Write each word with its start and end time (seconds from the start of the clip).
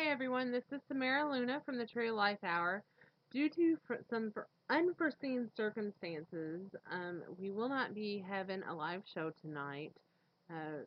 Hey 0.00 0.08
everyone, 0.08 0.50
this 0.50 0.64
is 0.72 0.80
Samara 0.88 1.30
Luna 1.30 1.60
from 1.66 1.76
the 1.76 1.84
Tree 1.84 2.08
of 2.08 2.14
Life 2.14 2.42
Hour. 2.42 2.82
Due 3.32 3.50
to 3.50 3.76
some 4.08 4.32
unforeseen 4.70 5.50
circumstances, 5.54 6.70
um, 6.90 7.22
we 7.38 7.50
will 7.50 7.68
not 7.68 7.94
be 7.94 8.24
having 8.26 8.62
a 8.62 8.74
live 8.74 9.02
show 9.12 9.30
tonight. 9.42 9.92
Uh, 10.50 10.84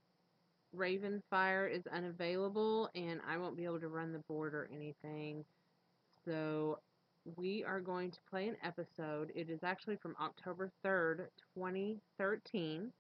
Ravenfire 0.76 1.71
is 1.71 1.84
unavailable, 1.94 2.89
and 2.96 3.20
I 3.29 3.38
won't 3.38 3.55
be 3.55 3.65
able 3.65 3.79
to 3.81 3.88
run 3.88 4.13
the 4.13 4.23
board 4.27 4.55
or 4.55 4.68
anything. 4.73 5.45
So 6.25 6.80
we 7.38 7.64
are 7.64 7.82
going 7.82 8.09
to 8.09 8.20
play 8.32 8.48
an 8.48 8.57
episode. 8.64 9.32
It 9.36 9.48
is 9.48 9.59
actually 9.64 9.98
from 9.98 10.16
October 10.20 10.71
3rd, 10.84 11.27
2013. 11.55 12.91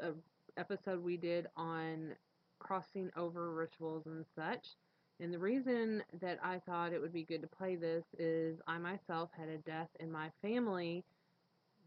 A 0.00 0.12
episode 0.56 1.02
we 1.02 1.16
did 1.16 1.48
on 1.56 2.14
crossing 2.60 3.10
over 3.16 3.52
rituals 3.52 4.06
and 4.06 4.24
such. 4.36 4.76
And 5.20 5.32
the 5.32 5.38
reason 5.38 6.02
that 6.20 6.38
I 6.42 6.60
thought 6.66 6.92
it 6.92 7.00
would 7.00 7.12
be 7.12 7.24
good 7.24 7.42
to 7.42 7.48
play 7.48 7.76
this 7.76 8.04
is 8.18 8.58
I 8.66 8.78
myself 8.78 9.30
had 9.36 9.48
a 9.48 9.58
death 9.58 9.88
in 10.00 10.10
my 10.10 10.30
family 10.42 11.04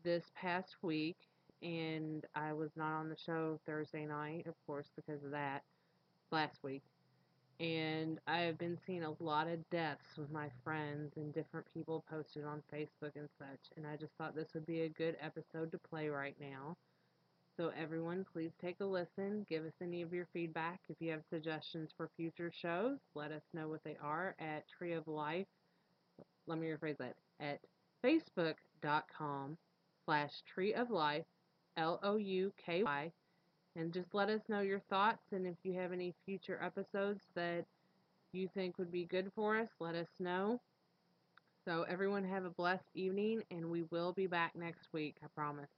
this 0.03 0.23
past 0.35 0.75
week, 0.81 1.17
and 1.61 2.25
I 2.35 2.53
was 2.53 2.71
not 2.77 2.93
on 2.93 3.09
the 3.09 3.17
show 3.17 3.59
Thursday 3.65 4.05
night, 4.05 4.47
of 4.47 4.55
course, 4.65 4.87
because 4.95 5.23
of 5.23 5.31
that 5.31 5.63
last 6.31 6.63
week. 6.63 6.83
And 7.59 8.19
I 8.27 8.41
have 8.41 8.57
been 8.57 8.77
seeing 8.85 9.03
a 9.03 9.15
lot 9.19 9.47
of 9.47 9.67
deaths 9.71 10.15
with 10.17 10.31
my 10.31 10.49
friends 10.63 11.13
and 11.17 11.33
different 11.33 11.65
people 11.73 12.05
posted 12.09 12.45
on 12.45 12.61
Facebook 12.73 13.15
and 13.15 13.27
such, 13.37 13.71
and 13.75 13.85
I 13.85 13.97
just 13.97 14.13
thought 14.17 14.35
this 14.35 14.53
would 14.53 14.65
be 14.65 14.81
a 14.81 14.89
good 14.89 15.17
episode 15.19 15.71
to 15.71 15.79
play 15.79 16.07
right 16.07 16.35
now. 16.39 16.77
So, 17.57 17.71
everyone, 17.75 18.23
please 18.31 18.51
take 18.61 18.81
a 18.81 18.85
listen. 18.85 19.43
Give 19.49 19.65
us 19.65 19.73
any 19.81 20.03
of 20.03 20.13
your 20.13 20.27
feedback. 20.31 20.79
If 20.89 20.97
you 20.99 21.09
have 21.09 21.23
suggestions 21.31 21.89
for 21.97 22.07
future 22.15 22.51
shows, 22.61 22.99
let 23.15 23.31
us 23.31 23.41
know 23.51 23.67
what 23.67 23.83
they 23.83 23.97
are 23.99 24.35
at 24.39 24.65
Tree 24.77 24.93
of 24.93 25.07
Life. 25.07 25.47
Let 26.45 26.59
me 26.59 26.67
rephrase 26.67 26.99
that 26.99 27.15
at 27.39 27.59
facebook.com 28.05 29.57
slash 30.05 30.29
Tree 30.53 30.75
of 30.75 30.91
Life, 30.91 31.25
L 31.77 31.99
O 32.03 32.17
U 32.17 32.53
K 32.63 32.83
Y. 32.83 33.11
And 33.75 33.91
just 33.91 34.13
let 34.13 34.29
us 34.29 34.41
know 34.47 34.61
your 34.61 34.81
thoughts. 34.91 35.23
And 35.31 35.47
if 35.47 35.55
you 35.63 35.73
have 35.73 35.91
any 35.91 36.13
future 36.27 36.59
episodes 36.63 37.21
that 37.33 37.65
you 38.33 38.47
think 38.53 38.77
would 38.77 38.91
be 38.91 39.05
good 39.05 39.31
for 39.33 39.57
us, 39.57 39.69
let 39.79 39.95
us 39.95 40.07
know. 40.19 40.61
So, 41.65 41.87
everyone, 41.89 42.23
have 42.23 42.45
a 42.45 42.51
blessed 42.51 42.85
evening, 42.93 43.41
and 43.49 43.71
we 43.71 43.81
will 43.89 44.13
be 44.13 44.27
back 44.27 44.55
next 44.55 44.93
week, 44.93 45.15
I 45.23 45.27
promise. 45.35 45.76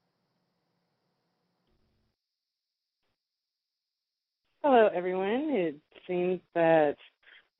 Hello, 4.62 4.90
everyone. 4.94 5.52
It 5.52 5.76
seems 6.06 6.42
that 6.54 6.98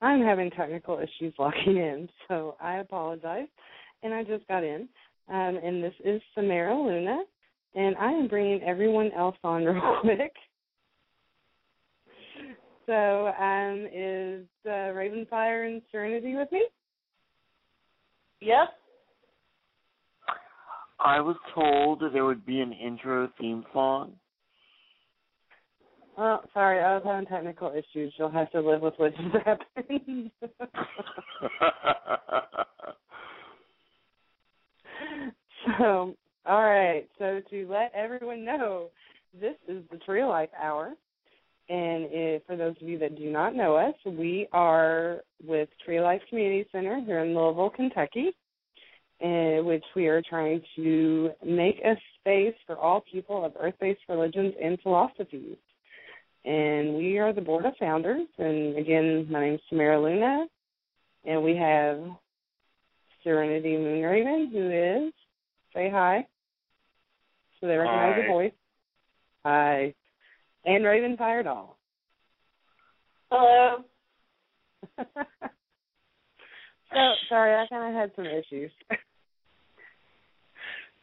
I'm 0.02 0.22
having 0.22 0.52
technical 0.52 1.00
issues 1.00 1.34
logging 1.40 1.78
in, 1.78 2.10
so 2.28 2.58
I 2.60 2.80
apologize. 2.80 3.48
And 4.04 4.14
I 4.14 4.24
just 4.24 4.46
got 4.50 4.66
in. 4.66 4.90
Um, 5.30 5.58
and 5.64 5.82
this 5.82 5.94
is 6.04 6.22
Samara 6.36 6.76
Luna, 6.76 7.20
and 7.74 7.96
I 7.96 8.12
am 8.12 8.28
bringing 8.28 8.62
everyone 8.64 9.12
else 9.14 9.38
on 9.46 9.64
real 9.66 9.98
quick. 10.02 10.34
So, 12.86 13.28
um, 13.28 13.88
is 13.94 14.46
uh, 14.66 14.92
Ravenfire 14.92 15.68
and 15.68 15.82
Serenity 15.94 16.36
with 16.36 16.52
me? 16.52 16.66
Yep. 18.42 18.74
I 21.00 21.22
was 21.22 21.38
told 21.56 22.02
that 22.02 22.12
there 22.12 22.26
would 22.26 22.46
be 22.46 22.60
an 22.60 22.74
intro 22.74 23.30
theme 23.40 23.64
song. 23.72 24.14
Well, 26.20 26.44
sorry, 26.54 26.82
I 26.82 26.96
was 26.96 27.04
having 27.06 27.28
technical 27.28 27.70
issues. 27.72 28.14
You'll 28.18 28.30
have 28.30 28.52
to 28.52 28.60
live 28.60 28.82
with 28.82 28.94
what 28.98 29.16
just 29.16 29.36
happened. 29.46 30.32
so, 35.78 36.14
all 36.46 36.62
right. 36.62 37.08
So 37.20 37.40
to 37.50 37.68
let 37.70 37.94
everyone 37.96 38.44
know, 38.44 38.90
this 39.40 39.56
is 39.70 39.82
the 39.92 39.98
Tree 40.00 40.26
Life 40.26 40.50
Hour. 40.62 40.92
And 41.70 42.42
for 42.46 42.58
those 42.58 42.76
of 42.82 42.90
you 42.90 43.00
that 43.00 43.18
do 43.18 43.32
not 43.32 43.56
know 43.56 43.78
us, 43.78 43.96
we 44.06 44.50
are 44.52 45.22
with 45.42 45.70
Tree 45.86 46.02
Life 46.02 46.22
Community 46.28 46.68
Center 46.74 47.00
here 47.06 47.20
in 47.20 47.34
Louisville, 47.34 47.70
Kentucky, 47.74 48.32
in 49.22 49.62
which 49.64 49.86
we 49.96 50.08
are 50.08 50.22
trying 50.30 50.62
to 50.76 51.30
make 51.46 51.80
a 51.86 51.96
space 52.20 52.56
for 52.68 52.78
all 52.78 53.06
people 53.10 53.46
of 53.46 53.54
earth-based 53.58 54.02
religions 54.10 54.54
and 54.62 54.78
philosophies 54.82 55.56
and 56.50 56.96
we 56.96 57.20
are 57.20 57.32
the 57.32 57.42
board 57.42 57.66
of 57.66 57.74
founders. 57.80 58.26
And 58.40 58.76
again, 58.76 59.28
my 59.30 59.40
name 59.40 59.54
is 59.56 59.60
Samara 59.70 60.02
Luna, 60.02 60.48
and 61.24 61.44
we 61.44 61.56
have 61.56 62.00
Serenity 63.24 63.74
Moonraven, 63.74 64.52
who 64.52 65.06
is 65.08 65.14
say 65.76 65.92
hi, 65.94 66.26
so 67.62 67.68
they 67.68 67.76
recognize 67.76 68.14
Hi. 68.16 68.22
your 68.22 68.28
voice. 68.28 68.52
Hi, 69.46 69.94
and 70.66 70.84
Raven 70.84 71.18
Fire 71.18 71.44
Doll. 71.44 71.78
Hello. 73.30 73.84
so 74.98 75.06
sorry, 77.30 77.54
I 77.54 77.68
kind 77.70 77.96
of 77.96 78.02
had 78.02 78.12
some 78.16 78.26
issues, 78.26 78.72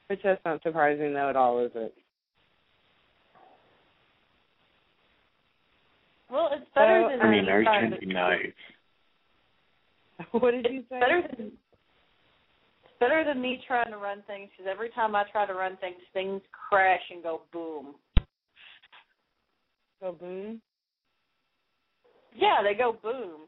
which 0.09 0.19
that's 0.25 0.45
not 0.45 0.61
surprising 0.65 1.15
though 1.15 1.31
at 1.31 1.37
all, 1.37 1.65
is 1.65 1.71
it? 1.77 1.95
Well, 6.31 6.49
it's 6.53 6.67
better 6.75 7.05
So, 7.05 7.11
than 7.17 7.21
I 7.27 7.31
mean, 7.31 7.45
me 7.47 7.51
are 7.51 7.63
trying 7.63 7.91
you 7.91 7.91
to- 7.91 7.97
trying 7.97 8.01
to 8.01 8.07
be 8.07 8.13
nice? 8.13 8.53
What 10.33 10.51
did 10.53 10.67
you 10.71 10.83
say? 10.89 10.99
better 10.99 11.23
than 11.37 11.47
it's 12.85 12.99
better 12.99 13.23
than 13.25 13.41
me 13.43 13.63
trying 13.67 13.91
to 13.91 13.99
run 13.99 14.23
things 14.27 14.49
because 14.57 14.71
every 14.71 14.89
time 14.91 15.15
I 15.15 15.25
try 15.31 15.45
to 15.47 15.53
run 15.55 15.77
things, 15.77 15.97
things 16.15 16.41
crash 16.69 17.03
and 17.11 17.23
go 17.23 17.43
boom. 17.53 17.95
Go 20.01 20.13
boom. 20.13 20.63
Yeah, 22.35 22.63
they 22.63 22.75
go 22.75 22.93
boom. 23.03 23.43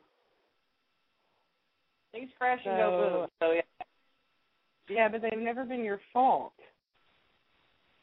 Things 2.12 2.30
crash 2.38 2.60
and 2.66 2.76
go 2.76 2.90
boom. 2.90 3.28
So 3.40 3.52
yeah. 3.52 3.62
Yeah, 4.90 5.08
but 5.08 5.22
they've 5.22 5.38
never 5.38 5.64
been 5.64 5.84
your 5.84 6.00
fault. 6.12 6.52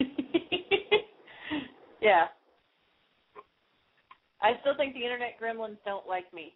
yeah. 2.00 2.26
I 4.46 4.60
still 4.60 4.76
think 4.76 4.94
the 4.94 5.02
internet 5.02 5.40
gremlins 5.42 5.76
don't 5.84 6.06
like 6.06 6.32
me. 6.32 6.54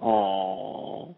Aww. 0.00 1.12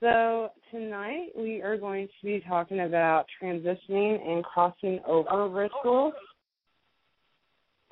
So 0.00 0.50
tonight 0.72 1.28
we 1.36 1.62
are 1.62 1.76
going 1.76 2.08
to 2.08 2.26
be 2.26 2.42
talking 2.48 2.80
about 2.80 3.26
transitioning 3.40 4.28
and 4.28 4.42
crossing 4.42 4.98
over 5.06 5.48
rituals 5.48 6.14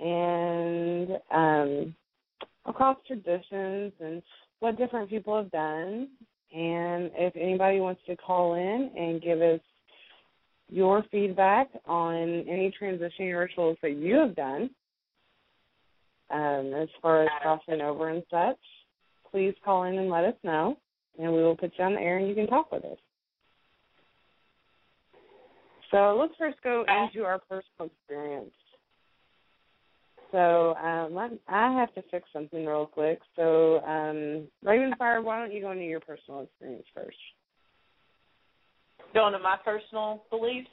and 0.01 1.11
um, 1.31 1.95
across 2.67 2.97
traditions 3.07 3.93
and 4.01 4.21
what 4.59 4.77
different 4.77 5.09
people 5.09 5.37
have 5.37 5.53
done. 5.53 6.09
And 6.53 7.13
if 7.15 7.37
anybody 7.37 7.79
wants 7.79 8.01
to 8.09 8.17
call 8.17 8.55
in 8.55 8.91
and 8.97 9.23
give 9.23 9.41
us 9.41 9.61
your 10.71 11.05
feedback 11.11 11.69
on 11.87 12.45
any 12.49 12.73
transitioning 12.81 13.39
rituals 13.39 13.77
that 13.83 13.97
you 13.97 14.17
have 14.17 14.35
done, 14.37 14.71
um, 16.31 16.73
as 16.75 16.89
far 17.03 17.25
as 17.25 17.29
crossing 17.43 17.81
over 17.81 18.09
and 18.09 18.23
such, 18.31 18.59
please 19.31 19.55
call 19.65 19.85
in 19.85 19.99
and 19.99 20.11
let 20.11 20.25
us 20.25 20.35
know, 20.45 20.77
and 21.19 21.33
we 21.33 21.43
will 21.43 21.57
put 21.57 21.73
you 21.79 21.85
on 21.85 21.95
the 21.95 22.01
air 22.01 22.19
and 22.19 22.29
you 22.29 22.35
can 22.35 22.47
talk 22.47 22.71
with 22.71 22.85
us. 22.85 22.99
So 25.91 26.17
let's 26.21 26.35
first 26.39 26.59
go 26.63 26.83
into 26.83 27.25
our 27.25 27.41
personal 27.41 27.91
experience. 27.91 28.53
So 30.31 30.75
um, 30.77 31.41
I 31.49 31.73
have 31.73 31.93
to 31.95 32.03
fix 32.11 32.29
something 32.33 32.65
real 32.65 32.87
quick. 32.87 33.19
So 33.35 33.79
um, 33.79 34.47
Ravenfire, 34.65 35.25
why 35.25 35.41
don't 35.41 35.53
you 35.53 35.61
go 35.61 35.73
into 35.73 35.85
your 35.85 35.99
personal 35.99 36.43
experience 36.43 36.87
first? 36.95 37.17
Going 39.13 39.33
to 39.33 39.39
my 39.39 39.57
personal 39.65 40.23
beliefs. 40.31 40.69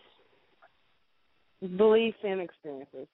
Beliefs 1.76 2.18
and 2.24 2.40
experiences. 2.40 3.08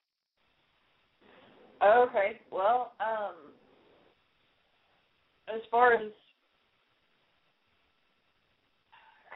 Okay. 1.81 2.39
Well, 2.51 2.91
um 2.99 3.35
as 5.53 5.61
far 5.69 5.93
as 5.93 6.11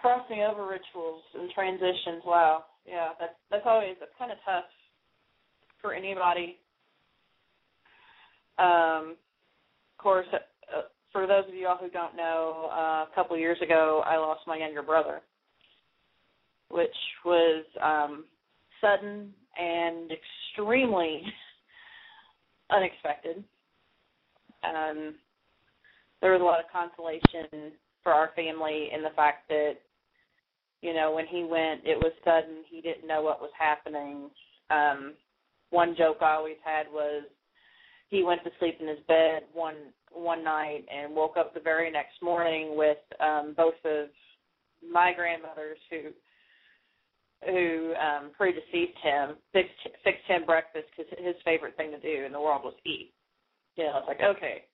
crossing 0.01 0.42
over 0.42 0.66
rituals 0.68 1.24
and 1.36 1.50
transitions, 1.51 2.24
wow. 2.25 2.66
Yeah, 2.86 3.10
that's 3.19 3.34
that's 3.50 3.63
always 3.66 3.95
that's 4.00 4.12
kind 4.18 4.31
of 4.31 4.38
tough 4.45 4.66
for 5.81 5.94
anybody. 5.94 6.57
Um 8.60 9.16
of 9.98 10.04
course, 10.04 10.28
uh, 10.34 10.81
for 11.12 11.28
those 11.28 11.45
of 11.48 11.54
you 11.54 11.68
all 11.68 11.78
who 11.78 11.89
don't 11.89 12.16
know, 12.16 12.69
uh, 12.72 13.06
a 13.10 13.16
couple 13.16 13.36
of 13.36 13.39
years 13.39 13.57
ago 13.62 14.04
I 14.06 14.18
lost 14.18 14.42
my 14.48 14.57
younger 14.57 14.84
brother, 14.84 15.22
which 16.69 16.96
was 17.25 17.66
um 17.84 18.25
sudden 18.81 19.34
and 19.60 20.12
extremely 20.12 21.24
unexpected. 22.69 23.44
Um, 24.64 25.16
there 26.22 26.31
was 26.34 26.42
a 26.42 26.44
lot 26.44 26.60
of 26.60 26.66
consolation 26.72 27.72
for 28.04 28.12
our 28.12 28.31
family 28.36 28.90
in 28.94 29.02
the 29.04 29.10
fact 29.16 29.48
that, 29.50 29.74
you 30.81 30.94
know, 30.94 31.12
when 31.14 31.25
he 31.28 31.44
went, 31.44 31.81
it 31.86 31.98
was 31.98 32.12
sudden. 32.24 32.64
He 32.70 32.81
didn't 32.81 33.08
know 33.08 33.22
what 33.22 33.42
was 33.42 33.52
happening. 33.58 34.30
Um, 34.70 35.13
one 35.70 35.96
joke 35.98 36.18
I 36.22 36.34
always 36.34 36.58
had 36.63 36.88
was 36.92 37.24
he 38.10 38.24
went 38.24 38.44
to 38.44 38.52
sleep 38.60 38.78
in 38.80 38.88
his 38.88 39.00
bed 39.08 39.44
one 39.54 39.75
one 40.13 40.44
night 40.44 40.86
and 40.94 41.13
woke 41.13 41.36
up 41.38 41.54
the 41.54 41.60
very 41.60 41.92
next 41.92 42.22
morning 42.22 42.78
with 42.78 42.98
um 43.20 43.54
both 43.56 43.75
of 43.84 44.08
my 44.90 45.12
grandmothers 45.13 45.78
who 45.90 46.12
who 47.45 47.94
um 47.95 48.31
predeceased 48.39 48.98
him 49.04 49.36
fixed 49.54 49.88
fixed 50.04 50.25
him 50.28 50.45
breakfast 50.45 50.88
because 50.95 51.12
his 51.18 51.36
favorite 51.45 51.78
thing 51.78 51.92
to 51.92 52.00
do 52.00 52.25
in 52.25 52.31
the 52.31 52.42
world 52.42 52.63
was 52.63 52.74
eat. 52.86 53.13
You 53.75 53.86
know, 53.86 54.00
it's 54.00 54.07
like 54.07 54.22
okay, 54.22 54.66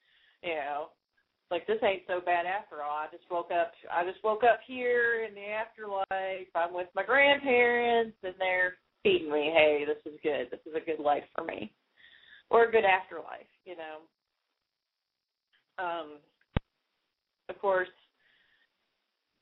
you 0.42 0.54
know, 0.54 0.88
like 1.50 1.66
this 1.66 1.78
ain't 1.82 2.02
so 2.06 2.20
bad 2.24 2.46
after 2.46 2.82
all. 2.82 2.96
I 2.96 3.06
just 3.12 3.30
woke 3.30 3.50
up. 3.52 3.72
I 3.92 4.04
just 4.04 4.24
woke 4.24 4.44
up 4.44 4.60
here 4.66 5.26
in 5.28 5.34
the 5.34 5.46
afterlife. 5.46 6.48
I'm 6.54 6.74
with 6.74 6.88
my 6.94 7.04
grandparents, 7.04 8.16
and 8.22 8.34
they're 8.38 8.74
feeding 9.02 9.30
me. 9.30 9.52
Hey, 9.54 9.84
this 9.86 10.00
is 10.10 10.18
good. 10.22 10.48
This 10.50 10.60
is 10.66 10.74
a 10.74 10.84
good 10.84 11.02
life 11.02 11.24
for 11.34 11.44
me, 11.44 11.70
or 12.50 12.64
a 12.64 12.72
good 12.72 12.84
afterlife. 12.84 13.50
You 13.66 13.76
know. 13.76 13.98
Um, 15.76 16.18
of 17.48 17.58
course, 17.58 17.88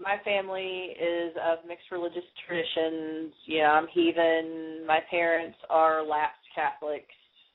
my 0.03 0.19
family 0.25 0.97
is 0.99 1.33
of 1.39 1.59
mixed 1.67 1.91
religious 1.91 2.27
traditions. 2.47 3.33
Yeah, 3.47 3.71
I'm 3.71 3.87
heathen. 3.89 4.85
My 4.87 4.99
parents 5.09 5.57
are 5.71 6.05
lapsed 6.05 6.43
Catholics. 6.55 7.15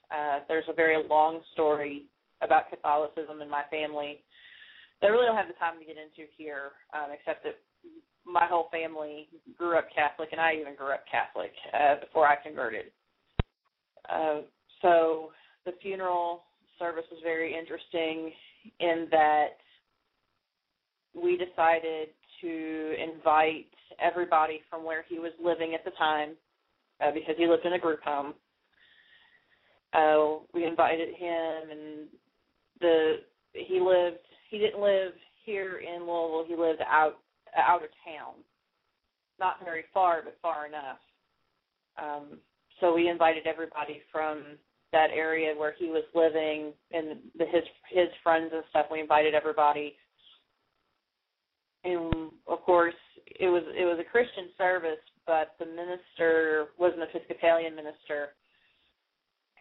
Uh, 0.09 0.39
there's 0.47 0.65
a 0.69 0.73
very 0.73 1.03
long 1.07 1.41
story 1.53 2.05
about 2.41 2.69
Catholicism 2.69 3.41
in 3.41 3.49
my 3.49 3.63
family 3.69 4.23
that 5.01 5.07
I 5.07 5.09
really 5.09 5.25
don't 5.25 5.35
have 5.35 5.47
the 5.47 5.53
time 5.59 5.77
to 5.79 5.85
get 5.85 5.97
into 5.97 6.29
here, 6.37 6.71
um, 6.93 7.11
except 7.11 7.43
that 7.43 7.59
my 8.25 8.47
whole 8.47 8.67
family 8.71 9.27
grew 9.57 9.77
up 9.77 9.87
Catholic, 9.93 10.29
and 10.31 10.41
I 10.41 10.53
even 10.53 10.75
grew 10.75 10.91
up 10.91 11.03
Catholic 11.09 11.51
uh, 11.73 11.99
before 11.99 12.27
I 12.27 12.35
converted. 12.41 12.85
Uh, 14.09 14.41
so 14.81 15.31
the 15.65 15.73
funeral 15.81 16.43
service 16.79 17.05
was 17.11 17.19
very 17.23 17.57
interesting 17.57 18.31
in 18.79 19.07
that 19.11 19.57
we 21.13 21.37
decided 21.37 22.09
to 22.41 22.93
invite 23.01 23.67
everybody 23.99 24.61
from 24.69 24.83
where 24.83 25.03
he 25.07 25.19
was 25.19 25.31
living 25.43 25.73
at 25.73 25.83
the 25.83 25.91
time, 25.91 26.31
uh, 27.01 27.11
because 27.13 27.35
he 27.37 27.47
lived 27.47 27.65
in 27.65 27.73
a 27.73 27.79
group 27.79 28.01
home. 28.03 28.33
Uh, 29.93 30.43
we 30.53 30.65
invited 30.65 31.09
him, 31.15 31.69
and 31.71 32.07
the 32.81 33.15
he 33.53 33.79
lived. 33.79 34.19
He 34.49 34.57
didn't 34.57 34.81
live 34.81 35.13
here 35.45 35.79
in 35.79 36.01
Louisville. 36.01 36.45
He 36.47 36.55
lived 36.55 36.81
out 36.87 37.17
out 37.57 37.83
of 37.83 37.89
town, 38.05 38.35
not 39.39 39.55
very 39.63 39.85
far, 39.93 40.21
but 40.23 40.37
far 40.41 40.67
enough. 40.67 40.99
Um, 41.97 42.37
so 42.79 42.93
we 42.93 43.09
invited 43.09 43.47
everybody 43.47 44.01
from 44.11 44.43
that 44.91 45.07
area 45.13 45.53
where 45.57 45.73
he 45.77 45.87
was 45.87 46.03
living 46.13 46.73
and 46.91 47.19
the, 47.37 47.45
his 47.45 47.63
his 47.89 48.07
friends 48.23 48.51
and 48.53 48.63
stuff. 48.69 48.85
We 48.91 48.99
invited 48.99 49.33
everybody, 49.33 49.95
and 51.87 52.31
of 52.47 52.61
course 52.63 52.95
it 53.39 53.47
was 53.47 53.63
it 53.75 53.85
was 53.85 53.99
a 53.99 54.09
Christian 54.09 54.49
service, 54.57 55.01
but 55.25 55.55
the 55.59 55.65
minister 55.65 56.67
was 56.77 56.93
an 56.95 57.03
Episcopalian 57.03 57.75
minister. 57.75 58.29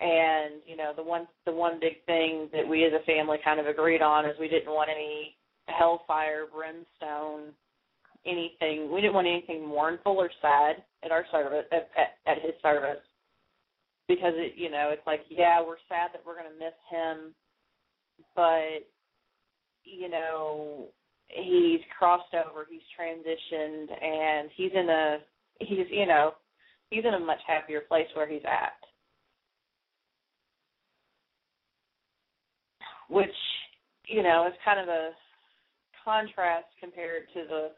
And 0.01 0.61
you 0.67 0.77
know 0.77 0.93
the 0.95 1.03
one 1.03 1.27
the 1.47 1.53
one 1.53 1.81
big 1.81 2.05
thing 2.05 2.49
that 2.53 2.67
we 2.67 2.85
as 2.85 2.93
a 2.93 3.05
family 3.05 3.39
kind 3.43 3.61
of 3.61 3.67
agreed 3.67 4.03
on 4.03 4.27
is 4.27 4.37
we 4.39 4.49
didn't 4.49 4.73
want 4.73 4.91
any 4.91 5.37
hellfire, 5.69 6.45
brimstone, 6.53 7.53
anything. 8.27 8.93
We 8.93 9.01
didn't 9.01 9.15
want 9.15 9.27
anything 9.27 9.67
mournful 9.67 10.13
or 10.19 10.31
sad 10.43 10.85
at 11.03 11.13
our 11.13 11.25
service 11.33 11.65
at, 11.73 11.89
at, 11.97 12.31
at 12.31 12.43
his 12.43 12.53
service 12.63 13.03
because 14.09 14.35
it 14.37 14.53
you 14.57 14.71
know 14.71 14.91
it's 14.93 15.07
like 15.07 15.21
yeah 15.31 15.61
we're 15.61 15.81
sad 15.89 16.11
that 16.13 16.23
we're 16.27 16.37
going 16.37 16.53
to 16.53 16.59
miss 16.59 16.77
him 16.91 17.35
but 18.35 18.87
you 19.85 20.09
know 20.09 20.89
crossed 21.99 22.35
over 22.35 22.67
he's 22.71 22.81
transitioned 22.99 23.87
and 24.03 24.51
he's 24.57 24.73
in 24.75 24.89
a 24.89 25.19
he's 25.61 25.87
you 25.91 26.07
know 26.07 26.33
he's 26.91 27.05
in 27.05 27.15
a 27.15 27.19
much 27.19 27.41
happier 27.47 27.81
place 27.81 28.07
where 28.15 28.29
he's 28.29 28.43
at 28.45 28.75
which 33.09 33.29
you 34.07 34.23
know 34.23 34.47
is 34.47 34.55
kind 34.65 34.81
of 34.81 34.89
a 34.89 35.11
contrast 36.05 36.67
compared 36.81 37.23
to 37.35 37.45
the 37.49 37.69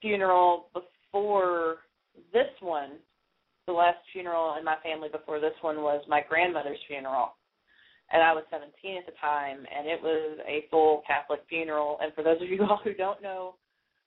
funeral 0.00 0.66
before 0.72 1.76
this 2.32 2.48
one 2.60 2.92
the 3.66 3.72
last 3.72 3.98
funeral 4.12 4.56
in 4.58 4.64
my 4.64 4.76
family 4.82 5.08
before 5.08 5.38
this 5.38 5.54
one 5.60 5.82
was 5.82 6.02
my 6.08 6.22
grandmother's 6.28 6.78
funeral. 6.88 7.34
And 8.12 8.22
I 8.22 8.32
was 8.32 8.44
17 8.50 8.98
at 8.98 9.06
the 9.06 9.12
time, 9.20 9.58
and 9.58 9.86
it 9.86 10.02
was 10.02 10.38
a 10.46 10.64
full 10.70 11.02
Catholic 11.06 11.40
funeral. 11.48 11.98
And 12.02 12.12
for 12.14 12.24
those 12.24 12.42
of 12.42 12.48
you 12.48 12.62
all 12.68 12.80
who 12.82 12.94
don't 12.94 13.22
know 13.22 13.54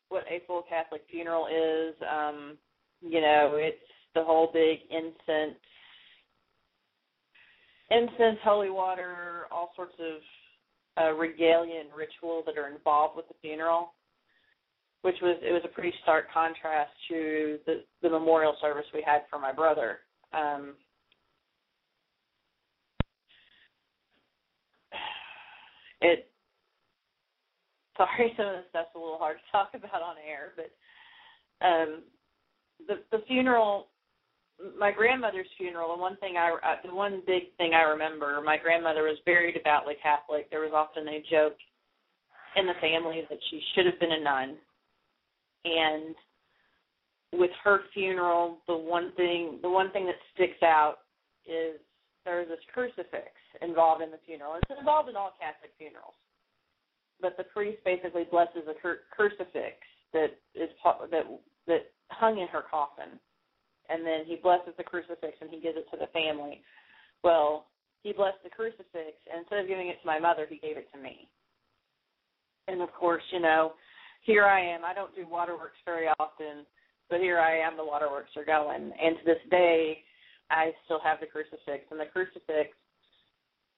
what 0.09 0.23
a 0.29 0.41
full 0.45 0.63
Catholic 0.67 1.03
funeral 1.09 1.47
is, 1.47 1.95
um, 2.09 2.57
you 3.01 3.21
know, 3.21 3.53
it's 3.55 3.77
the 4.13 4.23
whole 4.23 4.50
big 4.53 4.79
incense, 4.91 5.57
incense, 7.89 8.39
holy 8.44 8.69
water, 8.69 9.45
all 9.51 9.71
sorts 9.75 9.95
of 10.00 11.01
uh, 11.01 11.13
regalia 11.13 11.79
and 11.79 11.89
ritual 11.95 12.44
that 12.45 12.57
are 12.57 12.69
involved 12.69 13.15
with 13.15 13.27
the 13.27 13.33
funeral 13.41 13.94
which 15.03 15.17
was 15.21 15.38
it 15.44 15.51
was 15.51 15.61
a 15.65 15.67
pretty 15.67 15.94
stark 16.01 16.31
contrast 16.33 16.91
to 17.09 17.59
the 17.67 17.83
the 18.01 18.09
memorial 18.09 18.55
service 18.59 18.85
we 18.94 19.03
had 19.05 19.21
for 19.29 19.38
my 19.38 19.51
brother. 19.51 20.00
Um, 20.33 20.75
it 26.03 26.29
sorry 27.97 28.33
some 28.38 28.47
of 28.47 28.53
the 28.53 28.63
stuff's 28.69 28.95
a 28.95 29.00
little 29.00 29.17
hard 29.17 29.38
to 29.38 29.51
talk 29.51 29.71
about 29.73 30.01
on 30.01 30.15
air, 30.21 30.53
but 30.55 30.69
um, 31.65 32.03
the 32.88 32.95
the 33.11 33.23
funeral 33.27 33.88
my 34.77 34.91
grandmother's 34.91 35.47
funeral, 35.57 35.95
the 35.95 36.01
one 36.01 36.15
thing 36.17 36.35
I, 36.38 36.55
the 36.85 36.94
one 36.94 37.23
big 37.25 37.55
thing 37.57 37.74
I 37.74 37.81
remember, 37.81 38.39
my 38.45 38.55
grandmother 38.55 39.03
was 39.03 39.17
very 39.25 39.51
devoutly 39.51 39.95
Catholic. 40.01 40.50
There 40.51 40.62
was 40.62 40.72
often 40.74 41.07
a 41.07 41.24
joke 41.29 41.57
in 42.55 42.67
the 42.67 42.77
family 42.79 43.24
that 43.29 43.39
she 43.50 43.60
should 43.74 43.88
have 43.88 44.00
been 44.00 44.12
a 44.12 44.22
nun 44.22 44.57
and 45.65 46.15
with 47.31 47.51
her 47.63 47.79
funeral, 47.93 48.60
the 48.67 48.77
one 48.77 49.12
thing 49.15 49.60
the 49.62 49.69
one 49.69 49.91
thing 49.91 50.05
that 50.05 50.15
sticks 50.33 50.62
out 50.62 50.98
is 51.45 51.79
there's 52.25 52.48
this 52.48 52.60
crucifix 52.74 53.31
involved 53.62 54.01
in 54.01 54.12
the 54.12 54.19
funeral. 54.25 54.55
It's 54.55 54.79
involved 54.79 55.10
in 55.10 55.15
all 55.15 55.33
Catholic 55.39 55.72
funerals, 55.77 56.15
but 57.22 57.38
the 57.38 57.43
priest 57.43 57.83
basically 57.86 58.25
blesses 58.29 58.63
a 58.69 58.74
cru- 58.74 59.03
crucifix 59.12 59.77
that 60.13 60.38
is 60.55 60.69
that 60.83 61.25
that 61.67 61.91
hung 62.10 62.39
in 62.39 62.48
her 62.48 62.63
coffin, 62.69 63.19
and 63.89 64.05
then 64.05 64.25
he 64.25 64.36
blesses 64.36 64.74
the 64.77 64.83
crucifix 64.83 65.38
and 65.41 65.50
he 65.50 65.60
gives 65.60 65.77
it 65.77 65.86
to 65.91 65.98
the 65.98 66.12
family. 66.13 66.62
Well, 67.24 67.67
he 68.03 68.12
blessed 68.12 68.43
the 68.43 68.50
crucifix, 68.50 69.15
and 69.31 69.39
instead 69.39 69.60
of 69.60 69.67
giving 69.67 69.88
it 69.88 70.01
to 70.01 70.07
my 70.07 70.19
mother, 70.19 70.45
he 70.50 70.57
gave 70.57 70.77
it 70.77 70.91
to 70.93 71.00
me. 71.00 71.27
And 72.67 72.81
of 72.81 72.91
course, 72.93 73.24
you 73.31 73.39
know, 73.39 73.74
here 74.22 74.45
I 74.45 74.60
am. 74.60 74.86
I 74.86 74.93
don't 74.93 75.15
do 75.15 75.25
waterworks 75.27 75.79
very 75.86 76.07
often, 76.19 76.65
but 77.10 77.19
here 77.19 77.39
I 77.39 77.57
am. 77.60 77.77
The 77.77 77.86
waterworks 77.86 78.31
are 78.36 78.45
going, 78.45 78.91
and 78.91 79.17
to 79.17 79.24
this 79.25 79.43
day, 79.50 80.00
I 80.50 80.72
still 80.86 81.00
have 81.03 81.19
the 81.19 81.25
crucifix, 81.25 81.86
and 81.91 82.00
the 82.00 82.12
crucifix 82.12 82.75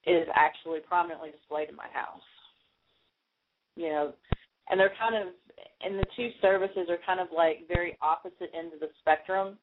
is 0.05 0.27
actually 0.35 0.79
prominently 0.79 1.31
displayed 1.31 1.69
in 1.69 1.75
my 1.75 1.87
house. 1.93 2.21
You 3.75 3.89
know, 3.89 4.13
and 4.69 4.79
they're 4.79 4.93
kind 4.99 5.15
of, 5.15 5.33
and 5.81 5.99
the 5.99 6.05
two 6.15 6.29
services 6.41 6.87
are 6.89 6.99
kind 7.05 7.19
of 7.19 7.27
like 7.35 7.67
very 7.67 7.97
opposite 8.01 8.51
ends 8.57 8.73
of 8.73 8.79
the 8.79 8.89
spectrum. 9.01 9.57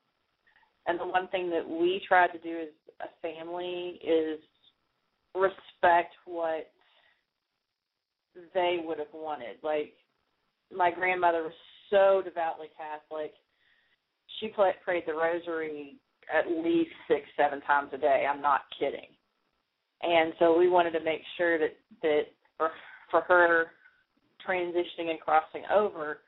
And 0.87 0.99
the 0.99 1.07
one 1.07 1.29
thing 1.29 1.49
that 1.51 1.67
we 1.67 2.03
try 2.07 2.27
to 2.27 2.39
do 2.39 2.61
as 2.61 2.69
a 3.01 3.09
family 3.23 4.01
is 4.05 4.41
respect 5.35 6.15
what 6.27 6.71
they 8.55 8.79
would 8.85 8.99
have 8.99 9.13
wanted. 9.13 9.57
Like 9.63 9.95
my 10.75 10.91
grandmother 10.91 11.43
was 11.43 11.53
so 11.91 12.23
devoutly 12.25 12.69
Catholic. 12.77 13.33
She 14.41 14.49
prayed 14.49 15.05
the 15.07 15.15
rosary 15.15 15.97
at 16.33 16.51
least 16.51 16.91
six, 17.09 17.23
seven 17.37 17.61
times 17.63 17.91
a 17.93 17.99
day. 17.99 18.27
I'm 18.29 18.41
not 18.41 18.63
kidding. 18.79 19.09
And 20.03 20.33
so 20.39 20.59
we 20.59 20.69
wanted 20.69 20.93
to 20.93 21.05
make 21.05 21.23
sure 21.37 21.59
that 21.59 21.77
that 22.03 22.23
for 22.57 22.71
for 23.11 23.21
her 23.23 23.67
transitioning 24.47 25.11
and 25.11 25.21
crossing 25.21 25.63
over, 25.73 26.19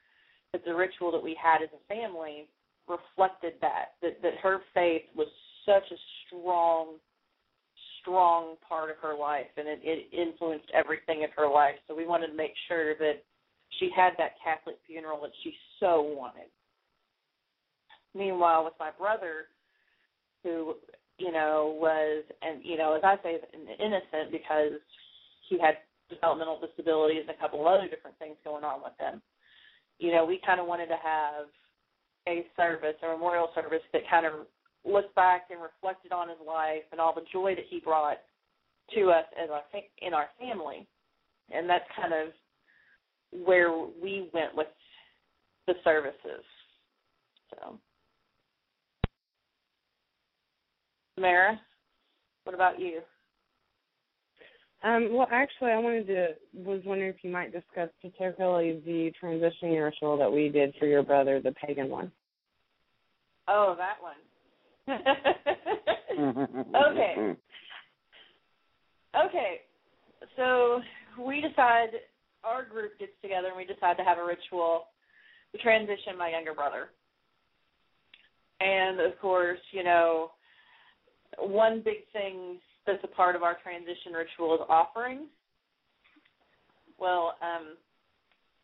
that 0.52 0.64
the 0.64 0.74
ritual 0.74 1.10
that 1.12 1.22
we 1.22 1.36
had 1.42 1.62
as 1.62 1.68
a 1.74 1.94
family 1.94 2.48
reflected 2.88 3.54
that 3.60 3.94
that 4.02 4.22
that 4.22 4.34
her 4.42 4.60
faith 4.72 5.02
was 5.16 5.28
such 5.66 5.90
a 5.90 5.96
strong 6.26 6.96
strong 8.00 8.56
part 8.68 8.90
of 8.90 8.96
her 9.00 9.16
life 9.16 9.46
and 9.56 9.66
it, 9.66 9.80
it 9.82 10.12
influenced 10.12 10.70
everything 10.74 11.22
in 11.22 11.28
her 11.34 11.50
life. 11.50 11.74
So 11.88 11.94
we 11.94 12.06
wanted 12.06 12.28
to 12.28 12.34
make 12.34 12.52
sure 12.68 12.94
that 12.96 13.24
she 13.80 13.90
had 13.96 14.10
that 14.18 14.32
catholic 14.44 14.76
funeral 14.86 15.22
that 15.22 15.30
she 15.42 15.54
so 15.80 16.02
wanted. 16.02 16.50
Meanwhile 18.14 18.64
with 18.64 18.74
my 18.78 18.90
brother 18.96 19.46
who 20.42 20.74
you 21.18 21.32
know 21.32 21.76
was 21.80 22.24
and 22.42 22.64
you 22.64 22.76
know 22.76 22.94
as 22.94 23.02
i 23.04 23.16
say 23.22 23.38
innocent 23.78 24.32
because 24.32 24.80
he 25.48 25.58
had 25.58 25.78
developmental 26.10 26.60
disabilities 26.60 27.22
and 27.26 27.30
a 27.30 27.40
couple 27.40 27.60
of 27.60 27.66
other 27.66 27.88
different 27.88 28.18
things 28.18 28.36
going 28.44 28.64
on 28.64 28.80
with 28.82 28.92
him 28.98 29.22
you 29.98 30.12
know 30.12 30.24
we 30.24 30.40
kind 30.44 30.60
of 30.60 30.66
wanted 30.66 30.86
to 30.86 30.98
have 31.02 31.46
a 32.28 32.46
service, 32.56 32.96
a 33.02 33.06
memorial 33.08 33.48
service 33.54 33.82
that 33.92 34.02
kind 34.08 34.26
of 34.26 34.32
looked 34.84 35.14
back 35.14 35.48
and 35.50 35.60
reflected 35.60 36.12
on 36.12 36.28
his 36.28 36.38
life 36.46 36.84
and 36.92 37.00
all 37.00 37.14
the 37.14 37.24
joy 37.32 37.54
that 37.54 37.64
he 37.68 37.80
brought 37.80 38.18
to 38.94 39.10
us 39.10 39.24
as 39.42 39.50
our 39.50 39.62
in 40.02 40.12
our 40.12 40.28
family, 40.38 40.86
and 41.50 41.68
that's 41.68 41.84
kind 41.96 42.12
of 42.12 42.28
where 43.44 43.72
we 44.02 44.28
went 44.32 44.54
with 44.54 44.68
the 45.66 45.74
services. 45.82 46.44
So, 47.50 47.78
Mara, 51.18 51.60
what 52.44 52.54
about 52.54 52.80
you? 52.80 53.00
Um, 54.82 55.14
well, 55.14 55.28
actually, 55.32 55.70
I 55.70 55.78
wanted 55.78 56.06
to 56.08 56.28
was 56.52 56.82
wondering 56.84 57.10
if 57.10 57.22
you 57.22 57.30
might 57.30 57.52
discuss 57.52 57.88
particularly 58.02 58.82
the 58.84 59.12
transitioning 59.22 59.82
ritual 59.82 60.18
that 60.18 60.30
we 60.30 60.50
did 60.50 60.74
for 60.78 60.86
your 60.86 61.02
brother, 61.02 61.40
the 61.40 61.52
pagan 61.52 61.88
one. 61.88 62.12
Oh, 63.48 63.76
that 63.78 63.96
one. 64.02 64.16
okay. 66.90 67.36
Okay. 69.24 69.60
So 70.36 70.80
we 71.24 71.40
decide 71.40 71.88
our 72.42 72.64
group 72.64 72.98
gets 72.98 73.12
together 73.22 73.48
and 73.48 73.56
we 73.56 73.64
decide 73.64 73.96
to 73.96 74.04
have 74.04 74.18
a 74.18 74.24
ritual 74.24 74.88
to 75.52 75.58
transition 75.62 76.18
my 76.18 76.30
younger 76.30 76.52
brother. 76.52 76.90
And 78.60 79.00
of 79.00 79.18
course, 79.18 79.60
you 79.72 79.82
know, 79.82 80.32
one 81.38 81.82
big 81.84 82.06
thing 82.12 82.58
that's 82.86 83.02
a 83.04 83.08
part 83.08 83.36
of 83.36 83.42
our 83.42 83.56
transition 83.62 84.12
ritual 84.12 84.54
is 84.54 84.60
offerings. 84.68 85.28
Well, 86.98 87.34
um, 87.42 87.76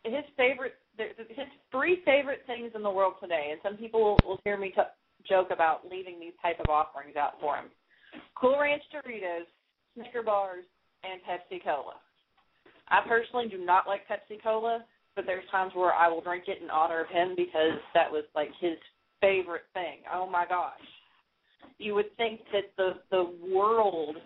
his 0.04 0.24
favorite, 0.36 0.74
his 0.96 1.46
three 1.70 2.02
favorite 2.04 2.42
things 2.46 2.72
in 2.74 2.82
the 2.82 2.90
world 2.90 3.14
today, 3.20 3.48
and 3.50 3.60
some 3.62 3.76
people 3.76 4.18
will 4.24 4.40
hear 4.44 4.56
me 4.56 4.70
t- 4.70 4.82
joke 5.28 5.48
about 5.50 5.88
leaving 5.90 6.20
these 6.20 6.32
type 6.40 6.60
of 6.60 6.68
offerings 6.68 7.16
out 7.16 7.34
for 7.40 7.56
him: 7.56 7.66
Cool 8.34 8.58
Ranch 8.58 8.82
Doritos, 8.92 9.46
Snicker 9.94 10.22
bars, 10.22 10.64
and 11.02 11.20
Pepsi 11.22 11.62
Cola. 11.62 11.94
I 12.88 13.00
personally 13.06 13.48
do 13.48 13.58
not 13.58 13.86
like 13.86 14.08
Pepsi 14.08 14.42
Cola, 14.42 14.84
but 15.16 15.26
there's 15.26 15.48
times 15.50 15.72
where 15.74 15.92
I 15.92 16.08
will 16.08 16.20
drink 16.20 16.44
it 16.46 16.62
in 16.62 16.70
honor 16.70 17.02
of 17.02 17.08
him 17.08 17.34
because 17.36 17.78
that 17.94 18.10
was 18.10 18.24
like 18.34 18.50
his 18.60 18.76
favorite 19.20 19.64
thing. 19.74 19.98
Oh 20.12 20.28
my 20.28 20.46
gosh 20.46 20.80
you 21.78 21.94
would 21.94 22.14
think 22.16 22.40
that 22.52 22.70
the 22.76 22.94
the 23.10 23.32
world 23.52 24.16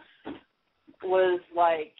was 1.02 1.40
like 1.56 1.92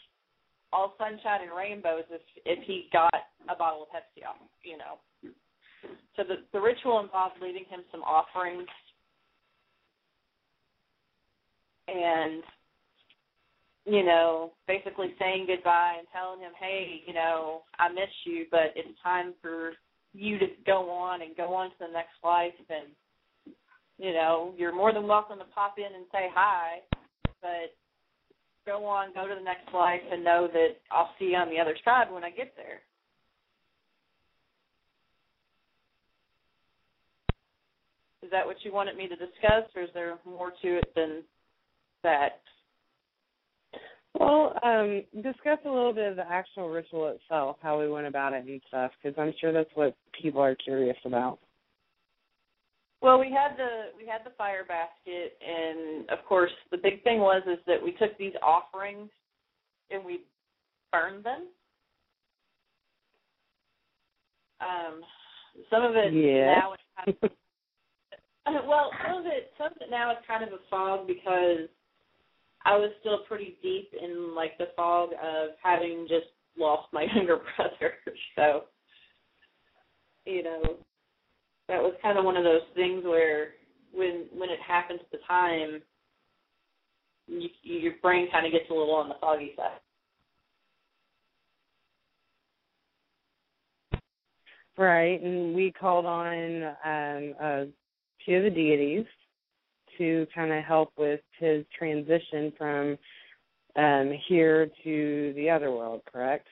all 0.73 0.95
sunshine 0.99 1.43
and 1.43 1.57
rainbows 1.57 2.05
if 2.11 2.23
if 2.45 2.65
he 2.65 2.89
got 2.93 3.13
a 3.49 3.55
bottle 3.57 3.83
of 3.83 3.89
Pepsi 3.89 4.27
off, 4.27 4.37
you 4.63 4.77
know. 4.77 4.99
So 6.17 6.25
the 6.25 6.37
the 6.53 6.61
ritual 6.61 7.01
involved 7.01 7.37
leaving 7.41 7.65
him 7.69 7.81
some 7.91 8.03
offerings 8.03 8.69
and 11.89 12.43
you 13.87 14.03
know, 14.03 14.53
basically 14.67 15.15
saying 15.19 15.47
goodbye 15.47 15.97
and 15.99 16.07
telling 16.11 16.41
him, 16.41 16.53
"Hey, 16.59 17.03
you 17.07 17.13
know, 17.13 17.65
I 17.79 17.91
miss 17.91 18.09
you, 18.25 18.47
but 18.51 18.73
it's 18.75 18.99
time 19.03 19.35
for 19.43 19.75
you 20.15 20.39
to 20.39 20.47
go 20.65 20.91
on 20.91 21.21
and 21.21 21.37
go 21.37 21.55
on 21.55 21.71
to 21.71 21.77
the 21.81 21.89
next 21.89 22.15
life 22.23 22.55
and 22.71 22.87
you 23.99 24.13
know, 24.13 24.55
you're 24.57 24.75
more 24.75 24.93
than 24.93 25.07
welcome 25.07 25.39
to 25.39 25.45
pop 25.55 25.75
in 25.79 25.95
and 25.95 26.05
say 26.13 26.29
hi, 26.35 26.79
but 27.41 27.75
go 28.67 28.85
on, 28.85 29.13
go 29.15 29.29
to 29.29 29.35
the 29.35 29.41
next 29.41 29.73
life, 29.73 30.01
and 30.11 30.25
know 30.25 30.49
that 30.53 30.77
I'll 30.91 31.11
see 31.19 31.27
you 31.27 31.37
on 31.37 31.51
the 31.51 31.61
other 31.61 31.77
side 31.85 32.11
when 32.11 32.25
I 32.25 32.31
get 32.31 32.55
there. 32.57 32.81
Is 38.23 38.31
that 38.31 38.47
what 38.47 38.57
you 38.63 38.73
wanted 38.73 38.97
me 38.97 39.07
to 39.07 39.17
discuss, 39.17 39.69
or 39.77 39.83
is 39.83 39.91
there 39.93 40.17
more 40.25 40.53
to 40.63 40.79
it 40.79 40.93
than 40.97 41.23
that? 42.03 42.41
Well, 44.19 44.59
um, 44.63 45.03
discuss 45.23 45.59
a 45.65 45.69
little 45.69 45.93
bit 45.93 46.11
of 46.11 46.17
the 46.17 46.27
actual 46.31 46.71
ritual 46.71 47.09
itself, 47.09 47.57
how 47.61 47.79
we 47.79 47.89
went 47.89 48.07
about 48.07 48.33
it 48.33 48.47
and 48.47 48.61
stuff, 48.69 48.93
because 49.03 49.19
I'm 49.19 49.35
sure 49.41 49.53
that's 49.53 49.71
what 49.75 49.95
people 50.21 50.41
are 50.41 50.55
curious 50.55 50.97
about. 51.05 51.39
Well, 53.05 53.21
we 53.21 53.31
had 53.31 53.59
the 53.59 53.93
we 53.99 54.07
had 54.07 54.23
the 54.25 54.35
fire 54.39 54.65
basket, 54.65 55.37
and 55.47 56.09
of 56.09 56.25
course, 56.27 56.51
the 56.71 56.79
big 56.79 57.05
thing 57.05 57.19
was 57.19 57.43
is 57.47 57.59
that 57.67 57.77
we 57.83 57.93
took 57.93 58.17
these 58.17 58.33
offerings 58.43 59.11
and 59.91 60.03
we 60.03 60.23
burned 60.91 61.23
them. 61.23 61.49
Um, 64.63 65.03
some 65.69 65.83
of 65.83 65.97
it 65.97 66.15
yeah. 66.15 66.55
now 66.55 66.73
is 66.73 66.81
kind 66.97 67.17
of, 68.57 68.65
well, 68.67 68.91
some 69.07 69.19
of 69.19 69.27
it 69.27 69.53
some 69.59 69.67
of 69.67 69.77
it 69.83 69.91
now 69.91 70.11
is 70.13 70.17
kind 70.27 70.43
of 70.43 70.55
a 70.55 70.63
fog 70.71 71.07
because 71.07 71.69
I 72.65 72.79
was 72.79 72.91
still 73.01 73.19
pretty 73.29 73.59
deep 73.63 73.91
in 74.03 74.35
like 74.35 74.57
the 74.57 74.69
fog 74.77 75.11
of 75.23 75.51
having 75.63 76.07
just 76.09 76.33
lost 76.59 76.91
my 76.95 77.03
younger 77.15 77.37
brother. 77.55 77.93
So, 78.35 78.65
you 80.25 80.43
know, 80.43 80.79
that 81.69 81.83
was 81.83 81.95
kind 82.03 82.19
of 82.19 82.25
one 82.25 82.37
of 82.37 82.45
those 82.45 82.63
things 82.75 83.05
where 83.05 83.55
when 83.93 84.27
when 84.35 84.51
it 84.51 84.59
happens 84.67 85.01
at 85.03 85.11
the 85.11 85.19
time, 85.27 85.81
you, 87.27 87.49
your 87.63 87.95
brain 88.03 88.29
kind 88.31 88.47
of 88.47 88.53
gets 88.53 88.71
a 88.71 88.75
little 88.75 88.95
on 88.95 89.09
the 89.09 89.15
foggy 89.21 89.53
side. 89.57 89.81
Right, 94.77 95.23
and 95.23 95.55
we 95.55 95.71
called 95.71 96.05
on 96.05 96.65
um, 96.65 97.35
a 97.41 97.67
few 98.25 98.39
of 98.39 98.45
the 98.45 98.51
deities 98.51 99.07
to 99.99 100.27
kind 100.35 100.53
of 100.53 100.65
help 100.65 100.93
with 100.99 101.21
his 101.39 101.65
transition 101.79 102.53
from 102.59 102.99
um, 103.77 104.13
here 104.27 104.69
to 104.83 105.33
the 105.37 105.49
other 105.49 105.71
world, 105.71 106.03
correct? 106.13 106.49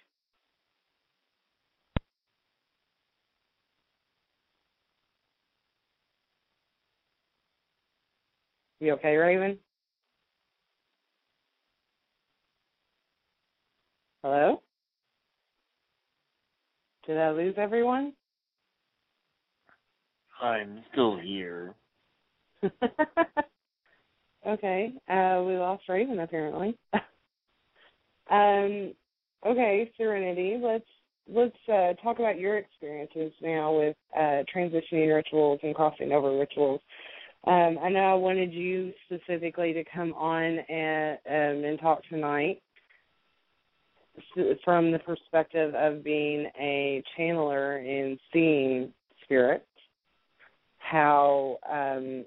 You 8.83 8.95
okay, 8.95 9.15
Raven? 9.15 9.59
Hello? 14.25 14.61
Did 17.07 17.17
I 17.17 17.31
lose 17.31 17.55
everyone? 17.59 18.13
I'm 20.43 20.83
still 20.91 21.17
here. 21.17 21.77
okay. 24.49 24.93
Uh 25.09 25.45
we 25.47 25.57
lost 25.57 25.85
Raven 25.89 26.19
apparently. 26.19 26.77
um 28.33 28.93
okay, 29.47 29.93
Serenity, 29.97 30.59
let's 30.61 30.85
let's 31.29 31.55
uh, 31.73 31.93
talk 32.03 32.19
about 32.19 32.37
your 32.37 32.59
experiences 32.59 33.33
now 33.41 33.79
with 33.79 33.97
uh, 34.19 34.43
transitioning 34.53 35.15
rituals 35.15 35.61
and 35.63 35.73
crossing 35.73 36.11
over 36.11 36.37
rituals. 36.37 36.81
Um, 37.45 37.77
I 37.83 37.89
know 37.89 38.01
I 38.01 38.15
wanted 38.15 38.53
you 38.53 38.93
specifically 39.07 39.73
to 39.73 39.83
come 39.93 40.13
on 40.15 40.43
and 40.43 41.19
um, 41.29 41.65
and 41.65 41.81
talk 41.81 42.03
tonight 42.09 42.63
from 44.65 44.93
the 44.93 44.99
perspective 45.01 45.75
of 45.75 46.05
being 46.05 46.49
a 46.61 47.03
channeler 47.19 47.81
and 47.81 48.19
seeing 48.33 48.93
spirits. 49.25 49.65
How 50.79 51.59
um, 51.71 52.25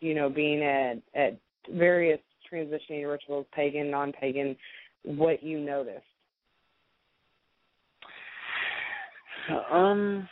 you 0.00 0.14
know 0.14 0.28
being 0.28 0.62
at 0.62 0.96
at 1.14 1.38
various 1.72 2.20
transitioning 2.52 3.08
rituals, 3.08 3.46
pagan, 3.54 3.90
non-pagan, 3.90 4.56
what 5.04 5.42
you 5.42 5.60
noticed. 5.60 6.04
Um 9.70 10.28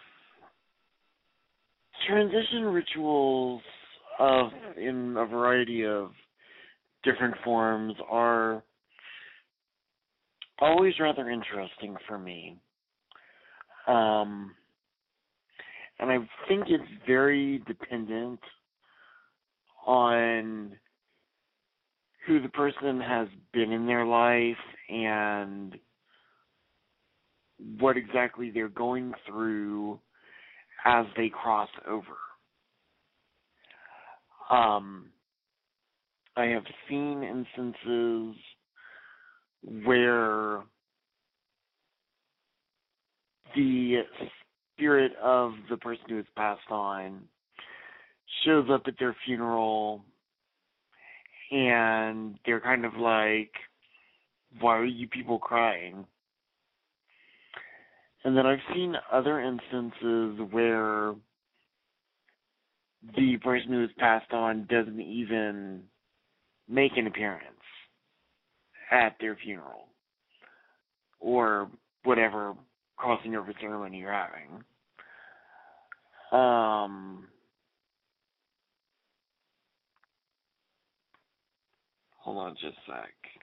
transition 2.11 2.64
rituals 2.64 3.62
of 4.19 4.49
in 4.76 5.17
a 5.17 5.26
variety 5.26 5.87
of 5.87 6.11
different 7.05 7.35
forms 7.45 7.95
are 8.11 8.62
always 10.59 10.93
rather 10.99 11.31
interesting 11.31 11.97
for 12.09 12.19
me. 12.19 12.59
Um, 13.87 14.55
and 15.99 16.11
I 16.11 16.19
think 16.49 16.64
it's 16.69 16.83
very 17.07 17.62
dependent 17.67 18.40
on 19.87 20.73
who 22.26 22.43
the 22.43 22.49
person 22.49 23.00
has 23.00 23.29
been 23.52 23.73
in 23.73 23.87
their 23.87 24.05
life 24.05 24.57
and 24.88 25.76
what 27.79 27.97
exactly 27.97 28.50
they're 28.50 28.69
going 28.69 29.12
through 29.26 29.99
as 30.84 31.06
they 31.16 31.28
cross 31.28 31.68
over. 31.88 32.16
Um, 34.50 35.06
I 36.37 36.46
have 36.46 36.64
seen 36.88 37.22
instances 37.22 38.37
where 39.84 40.62
the 43.54 44.02
spirit 44.75 45.12
of 45.22 45.52
the 45.68 45.76
person 45.76 46.04
who 46.08 46.16
has 46.16 46.26
passed 46.37 46.70
on 46.70 47.20
shows 48.44 48.66
up 48.70 48.82
at 48.87 48.94
their 48.99 49.14
funeral 49.26 50.04
and 51.50 52.38
they're 52.46 52.60
kind 52.60 52.84
of 52.84 52.94
like, 52.94 53.50
why 54.60 54.76
are 54.76 54.84
you 54.84 55.08
people 55.08 55.38
crying? 55.38 56.04
And 58.24 58.36
then 58.36 58.46
I've 58.46 58.58
seen 58.74 58.94
other 59.10 59.40
instances 59.40 60.40
where 60.50 61.14
the 63.16 63.38
person 63.38 63.72
who 63.72 63.80
has 63.80 63.90
passed 63.98 64.32
on 64.32 64.66
doesn't 64.68 65.00
even 65.00 65.82
make 66.68 66.92
an 66.96 67.06
appearance 67.06 67.44
at 68.90 69.16
their 69.20 69.36
funeral 69.36 69.88
or 71.18 71.70
whatever 72.04 72.54
crossing 72.96 73.36
over 73.36 73.52
ceremony 73.60 73.98
you're 73.98 74.12
having. 74.12 74.62
Um, 76.32 77.26
hold 82.18 82.38
on 82.38 82.54
just 82.54 82.76
a 82.88 82.92
sec. 82.92 83.39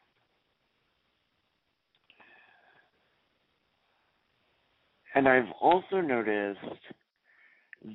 And 5.18 5.28
I've 5.28 5.52
also 5.60 6.00
noticed 6.00 6.60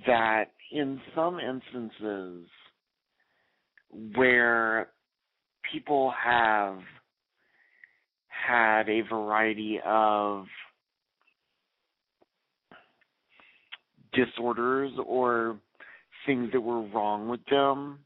that 0.08 0.46
in 0.72 1.00
some 1.14 1.38
instances 1.38 2.48
where 4.16 4.88
people 5.70 6.12
have 6.20 6.78
had 8.26 8.88
a 8.88 9.02
variety 9.02 9.78
of 9.86 10.46
disorders 14.12 14.90
or 15.06 15.60
things 16.26 16.50
that 16.52 16.60
were 16.60 16.82
wrong 16.88 17.28
with 17.28 17.44
them. 17.48 18.00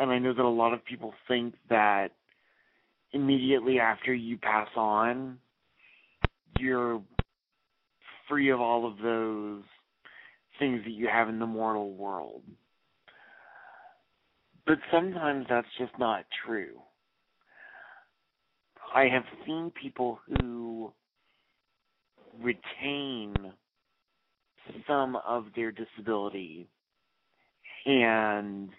And 0.00 0.10
I 0.10 0.18
know 0.18 0.34
that 0.34 0.42
a 0.42 0.48
lot 0.48 0.74
of 0.74 0.84
people 0.84 1.14
think 1.28 1.54
that 1.70 2.08
immediately 3.12 3.78
after 3.78 4.12
you 4.12 4.38
pass 4.38 4.66
on, 4.74 5.38
you're 6.58 7.00
free 8.28 8.50
of 8.50 8.60
all 8.60 8.86
of 8.86 8.98
those 8.98 9.62
things 10.58 10.80
that 10.84 10.92
you 10.92 11.08
have 11.08 11.28
in 11.28 11.38
the 11.38 11.46
mortal 11.46 11.92
world. 11.94 12.42
But 14.66 14.78
sometimes 14.92 15.46
that's 15.48 15.66
just 15.78 15.92
not 15.98 16.24
true. 16.46 16.80
I 18.94 19.04
have 19.08 19.24
seen 19.46 19.72
people 19.80 20.18
who 20.28 20.92
retain 22.42 23.34
some 24.86 25.16
of 25.26 25.46
their 25.56 25.72
disability 25.72 26.68
and 27.86 28.70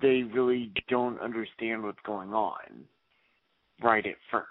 they 0.00 0.22
really 0.22 0.72
don't 0.88 1.20
understand 1.20 1.82
what's 1.82 1.98
going 2.04 2.32
on 2.32 2.84
right 3.82 4.04
at 4.04 4.16
first. 4.30 4.46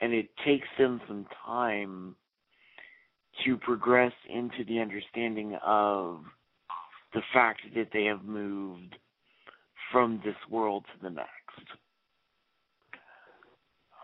And 0.00 0.12
it 0.12 0.28
takes 0.44 0.68
them 0.78 1.00
some 1.06 1.26
time 1.44 2.16
to 3.44 3.56
progress 3.56 4.12
into 4.28 4.64
the 4.64 4.80
understanding 4.80 5.56
of 5.64 6.20
the 7.14 7.22
fact 7.32 7.60
that 7.74 7.88
they 7.92 8.04
have 8.04 8.24
moved 8.24 8.96
from 9.92 10.20
this 10.24 10.36
world 10.50 10.84
to 10.92 11.02
the 11.02 11.10
next. 11.10 11.30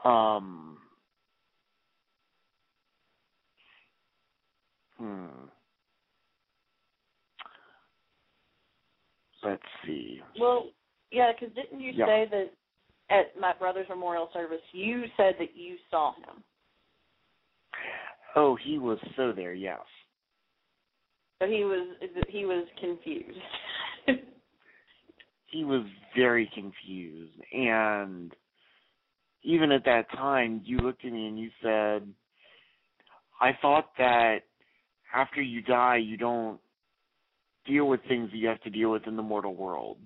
Um, 0.05 0.79
hmm. 4.99 5.27
Let's 9.43 9.63
see. 9.87 10.21
Well, 10.39 10.67
yeah, 11.11 11.33
because 11.33 11.55
didn't 11.55 11.81
you 11.81 11.93
Yeah. 11.93 12.07
say 12.07 12.27
that 12.27 12.55
at 13.11 13.39
my 13.39 13.53
brother's 13.59 13.89
memorial 13.89 14.29
service 14.33 14.61
you 14.73 15.05
said 15.17 15.35
that 15.39 15.55
you 15.55 15.77
saw 15.91 16.13
him? 16.15 16.43
Oh, 18.37 18.57
he 18.63 18.79
was 18.79 18.99
so 19.17 19.33
there, 19.33 19.55
yes. 19.55 19.81
But 21.41 21.49
he 21.49 21.65
was 21.65 21.97
he 22.29 22.45
was 22.45 22.67
confused. 22.81 23.39
he 25.51 25.65
was 25.65 25.85
very 26.17 26.51
confused 26.55 27.35
and 27.53 28.33
even 29.43 29.73
at 29.73 29.85
that 29.85 30.11
time 30.13 30.61
you 30.65 30.79
looked 30.79 31.05
at 31.05 31.13
me 31.13 31.27
and 31.27 31.39
you 31.39 31.51
said 31.63 32.07
i 33.41 33.51
thought 33.61 33.91
that 33.99 34.39
after 35.15 35.43
you 35.43 35.61
die 35.63 35.97
you 35.97 36.17
don't 36.17 36.61
deal 37.67 37.87
with 37.87 38.01
things 38.09 38.31
that 38.31 38.37
you 38.37 38.49
have 38.49 38.61
to 38.63 38.71
deal 38.71 38.91
with 38.91 39.07
in 39.07 39.17
the 39.17 39.23
mortal 39.23 39.55
world 39.55 39.99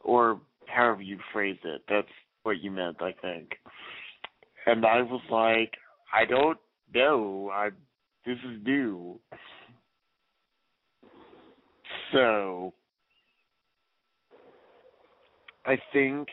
or 0.00 0.40
however 0.68 1.02
you 1.02 1.18
phrase 1.32 1.58
it 1.64 1.82
that's 1.88 2.08
what 2.42 2.60
you 2.60 2.70
meant 2.70 3.00
i 3.00 3.12
think. 3.22 3.52
And 4.66 4.84
i 4.84 5.02
was 5.02 5.22
like 5.30 5.72
i 6.12 6.24
don't 6.24 6.58
know 6.94 7.50
i 7.52 7.70
this 8.26 8.38
is 8.38 8.60
new. 8.64 9.20
So 12.12 12.74
I 15.64 15.78
think 15.92 16.28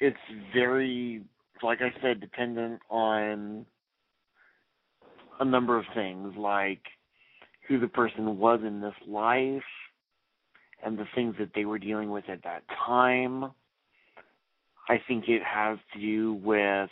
it's 0.00 0.16
very, 0.54 1.22
like 1.62 1.80
I 1.82 1.92
said, 2.00 2.20
dependent 2.20 2.80
on 2.88 3.66
a 5.38 5.44
number 5.44 5.78
of 5.78 5.84
things, 5.94 6.34
like 6.36 6.82
who 7.68 7.78
the 7.78 7.88
person 7.88 8.38
was 8.38 8.60
in 8.66 8.80
this 8.80 8.94
life 9.06 9.62
and 10.82 10.98
the 10.98 11.06
things 11.14 11.34
that 11.38 11.50
they 11.54 11.64
were 11.64 11.78
dealing 11.78 12.10
with 12.10 12.28
at 12.28 12.42
that 12.44 12.62
time. 12.86 13.44
I 14.88 15.00
think 15.06 15.28
it 15.28 15.42
has 15.42 15.78
to 15.94 16.00
do 16.00 16.34
with 16.34 16.90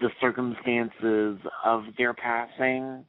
the 0.00 0.10
circumstances 0.20 1.38
of 1.64 1.84
their 1.96 2.14
passing. 2.14 3.04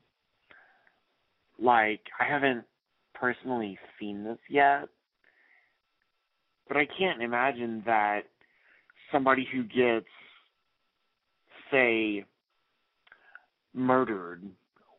Like, 1.59 2.01
I 2.19 2.23
haven't 2.25 2.63
personally 3.13 3.77
seen 3.99 4.23
this 4.23 4.39
yet, 4.49 4.87
but 6.67 6.77
I 6.77 6.87
can't 6.97 7.21
imagine 7.21 7.83
that 7.85 8.21
somebody 9.11 9.47
who 9.53 9.63
gets, 9.63 10.07
say, 11.69 12.25
murdered 13.73 14.41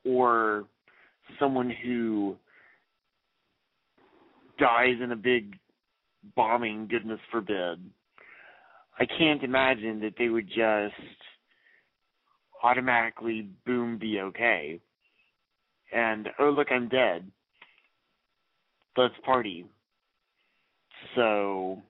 or 0.04 0.64
someone 1.38 1.70
who 1.84 2.36
dies 4.58 4.96
in 5.02 5.12
a 5.12 5.16
big 5.16 5.56
bombing, 6.36 6.86
goodness 6.88 7.20
forbid, 7.30 7.78
I 8.98 9.06
can't 9.06 9.42
imagine 9.42 10.00
that 10.00 10.14
they 10.18 10.28
would 10.28 10.48
just 10.48 10.94
automatically, 12.62 13.48
boom, 13.66 13.98
be 13.98 14.20
okay. 14.20 14.80
And, 15.92 16.28
oh, 16.38 16.50
look, 16.50 16.68
I'm 16.70 16.88
dead. 16.88 17.30
Let's 18.96 19.14
party. 19.24 19.66
So 21.16 21.82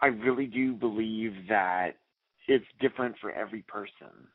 I 0.00 0.06
really 0.06 0.46
do 0.46 0.74
believe 0.74 1.32
that 1.48 1.92
it's 2.46 2.64
different 2.80 3.16
for 3.20 3.32
every 3.32 3.62
person. 3.62 4.28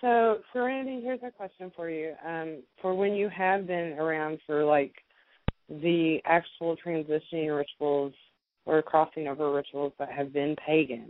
So, 0.00 0.38
Serenity, 0.52 1.00
here's 1.02 1.22
a 1.24 1.30
question 1.30 1.72
for 1.74 1.90
you. 1.90 2.14
Um, 2.24 2.62
for 2.80 2.94
when 2.94 3.14
you 3.14 3.28
have 3.30 3.66
been 3.66 3.96
around 3.98 4.38
for 4.46 4.64
like 4.64 4.94
the 5.68 6.18
actual 6.24 6.76
transitioning 6.76 7.56
rituals 7.56 8.12
or 8.64 8.80
crossing 8.82 9.26
over 9.26 9.52
rituals 9.52 9.92
that 9.98 10.10
have 10.12 10.32
been 10.32 10.54
pagan, 10.64 11.08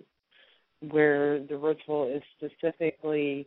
where 0.91 1.41
the 1.41 1.57
ritual 1.57 2.09
is 2.09 2.23
specifically 2.37 3.47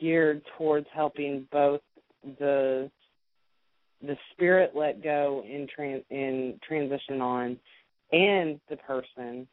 geared 0.00 0.42
towards 0.58 0.86
helping 0.92 1.46
both 1.50 1.80
the 2.38 2.90
the 4.02 4.16
spirit 4.32 4.72
let 4.74 5.02
go 5.02 5.42
in 5.46 5.66
tran- 5.66 6.04
in 6.10 6.58
transition 6.66 7.22
on, 7.22 7.58
and 8.12 8.60
the 8.68 8.76
person, 8.76 9.46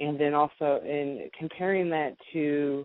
and 0.00 0.18
then 0.18 0.34
also 0.34 0.80
in 0.84 1.30
comparing 1.38 1.88
that 1.90 2.16
to 2.32 2.84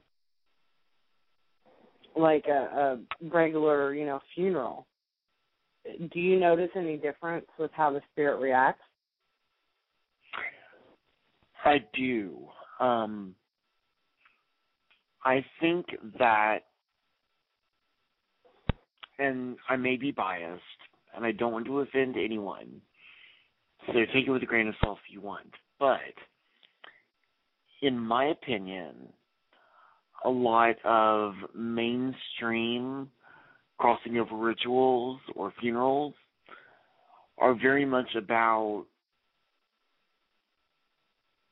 like 2.17 2.45
a, 2.47 2.51
a 2.51 3.27
regular, 3.29 3.93
you 3.93 4.05
know, 4.05 4.19
funeral. 4.35 4.87
Do 5.85 6.19
you 6.19 6.39
notice 6.39 6.69
any 6.75 6.97
difference 6.97 7.45
with 7.57 7.71
how 7.73 7.91
the 7.91 8.01
spirit 8.11 8.39
reacts? 8.41 8.81
I 11.63 11.77
do. 11.93 12.47
Um, 12.79 13.35
I 15.23 15.43
think 15.59 15.85
that, 16.19 16.59
and 19.19 19.57
I 19.69 19.75
may 19.75 19.97
be 19.97 20.11
biased, 20.11 20.61
and 21.15 21.25
I 21.25 21.31
don't 21.31 21.51
want 21.51 21.65
to 21.65 21.79
offend 21.79 22.15
anyone, 22.17 22.81
so 23.85 23.93
take 23.93 24.27
it 24.27 24.31
with 24.31 24.43
a 24.43 24.45
grain 24.45 24.67
of 24.67 24.75
salt 24.81 24.99
if 25.05 25.13
you 25.13 25.21
want. 25.21 25.51
But, 25.79 25.99
in 27.81 27.97
my 27.97 28.25
opinion, 28.25 28.95
a 30.25 30.29
lot 30.29 30.75
of 30.83 31.33
mainstream 31.55 33.09
crossing 33.77 34.17
over 34.17 34.35
rituals 34.35 35.19
or 35.35 35.53
funerals 35.59 36.13
are 37.37 37.53
very 37.53 37.85
much 37.85 38.15
about 38.15 38.85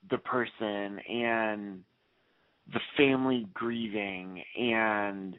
the 0.10 0.18
person 0.18 1.00
and 1.10 1.82
the 2.74 2.80
family 2.98 3.48
grieving 3.54 4.42
and 4.58 5.36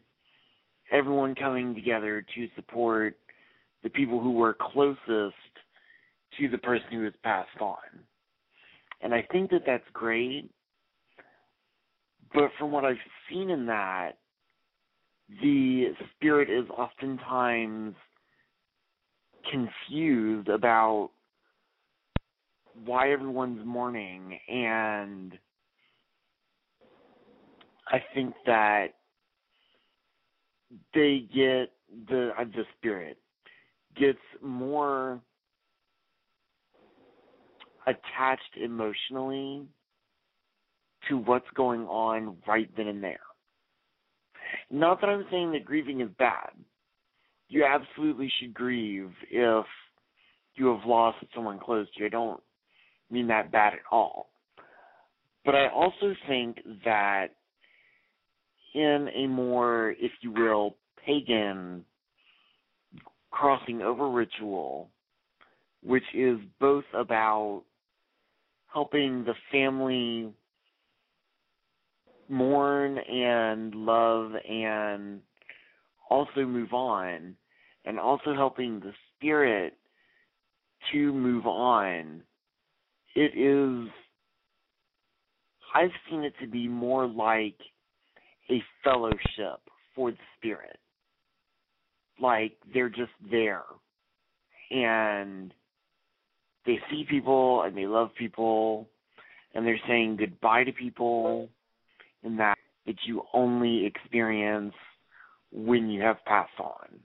everyone 0.92 1.34
coming 1.34 1.74
together 1.74 2.24
to 2.34 2.48
support 2.54 3.16
the 3.82 3.90
people 3.90 4.20
who 4.20 4.32
were 4.32 4.56
closest 4.58 5.34
to 6.38 6.48
the 6.50 6.58
person 6.58 6.86
who 6.92 7.04
has 7.04 7.12
passed 7.22 7.60
on. 7.60 7.76
And 9.02 9.12
I 9.12 9.26
think 9.32 9.50
that 9.50 9.62
that's 9.66 9.84
great. 9.92 10.50
But 12.34 12.50
from 12.58 12.72
what 12.72 12.84
I've 12.84 12.96
seen 13.30 13.50
in 13.50 13.66
that, 13.66 14.12
the 15.42 15.86
spirit 16.14 16.50
is 16.50 16.68
oftentimes 16.70 17.94
confused 19.50 20.48
about 20.48 21.10
why 22.84 23.10
everyone's 23.12 23.64
mourning. 23.64 24.38
And 24.48 25.38
I 27.88 28.02
think 28.14 28.34
that 28.46 28.88
they 30.94 31.26
get 31.34 31.72
the 32.08 32.30
uh, 32.38 32.44
the 32.44 32.64
spirit 32.76 33.18
gets 33.96 34.18
more 34.42 35.20
attached 37.86 38.56
emotionally 38.60 39.66
to 41.08 41.18
what's 41.18 41.46
going 41.54 41.82
on 41.82 42.36
right 42.46 42.70
then 42.76 42.88
and 42.88 43.02
there. 43.02 43.20
Not 44.70 45.00
that 45.00 45.08
I'm 45.08 45.24
saying 45.30 45.52
that 45.52 45.64
grieving 45.64 46.00
is 46.00 46.08
bad. 46.18 46.50
You 47.48 47.64
absolutely 47.64 48.30
should 48.38 48.54
grieve 48.54 49.10
if 49.30 49.66
you 50.54 50.66
have 50.66 50.86
lost 50.86 51.18
someone 51.34 51.58
close 51.58 51.86
to 51.94 52.00
you. 52.00 52.06
I 52.06 52.10
don't 52.10 52.40
mean 53.10 53.28
that 53.28 53.52
bad 53.52 53.74
at 53.74 53.80
all. 53.90 54.30
But 55.44 55.54
I 55.54 55.68
also 55.68 56.14
think 56.26 56.58
that 56.84 57.28
in 58.74 59.08
a 59.14 59.26
more, 59.28 59.94
if 59.98 60.10
you 60.20 60.32
will, 60.32 60.76
pagan 61.04 61.84
crossing 63.30 63.82
over 63.82 64.10
ritual, 64.10 64.90
which 65.82 66.02
is 66.14 66.38
both 66.58 66.84
about 66.94 67.62
helping 68.72 69.24
the 69.24 69.34
family 69.52 70.32
mourn 72.28 72.98
and 72.98 73.74
love 73.74 74.32
and 74.48 75.20
also 76.08 76.44
move 76.46 76.72
on, 76.72 77.36
and 77.84 77.98
also 77.98 78.34
helping 78.34 78.80
the 78.80 78.92
spirit 79.16 79.74
to 80.92 81.12
move 81.12 81.46
on. 81.46 82.22
It 83.14 83.36
is 83.36 83.90
I've 85.74 85.90
seen 86.08 86.22
it 86.22 86.32
to 86.40 86.46
be 86.46 86.68
more 86.68 87.06
like 87.06 87.56
a 88.50 88.62
fellowship 88.82 89.60
for 89.94 90.10
the 90.10 90.16
spirit. 90.36 90.78
Like 92.20 92.56
they're 92.72 92.88
just 92.88 93.12
there. 93.30 93.62
And 94.70 95.52
they 96.64 96.78
see 96.90 97.04
people 97.08 97.62
and 97.62 97.76
they 97.76 97.86
love 97.86 98.10
people 98.18 98.88
and 99.54 99.66
they're 99.66 99.80
saying 99.86 100.16
goodbye 100.16 100.64
to 100.64 100.72
people 100.72 101.48
and 102.26 102.38
that 102.38 102.58
that 102.86 102.96
you 103.06 103.22
only 103.32 103.86
experience 103.86 104.74
when 105.50 105.88
you 105.88 106.02
have 106.02 106.16
passed 106.24 106.58
on. 106.60 107.00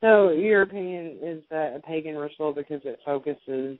So 0.00 0.30
your 0.30 0.62
opinion 0.62 1.18
is 1.22 1.42
that 1.50 1.74
a 1.76 1.80
pagan 1.80 2.14
ritual 2.14 2.52
because 2.52 2.80
it 2.84 3.00
focuses 3.04 3.78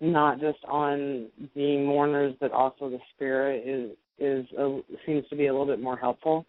not 0.00 0.40
just 0.40 0.58
on 0.68 1.28
being 1.54 1.86
mourners 1.86 2.34
but 2.40 2.50
also 2.50 2.90
the 2.90 2.98
spirit 3.14 3.62
is 3.66 3.96
is 4.18 4.46
a, 4.58 4.80
seems 5.06 5.26
to 5.28 5.36
be 5.36 5.46
a 5.46 5.52
little 5.52 5.66
bit 5.66 5.80
more 5.80 5.96
helpful. 5.96 6.46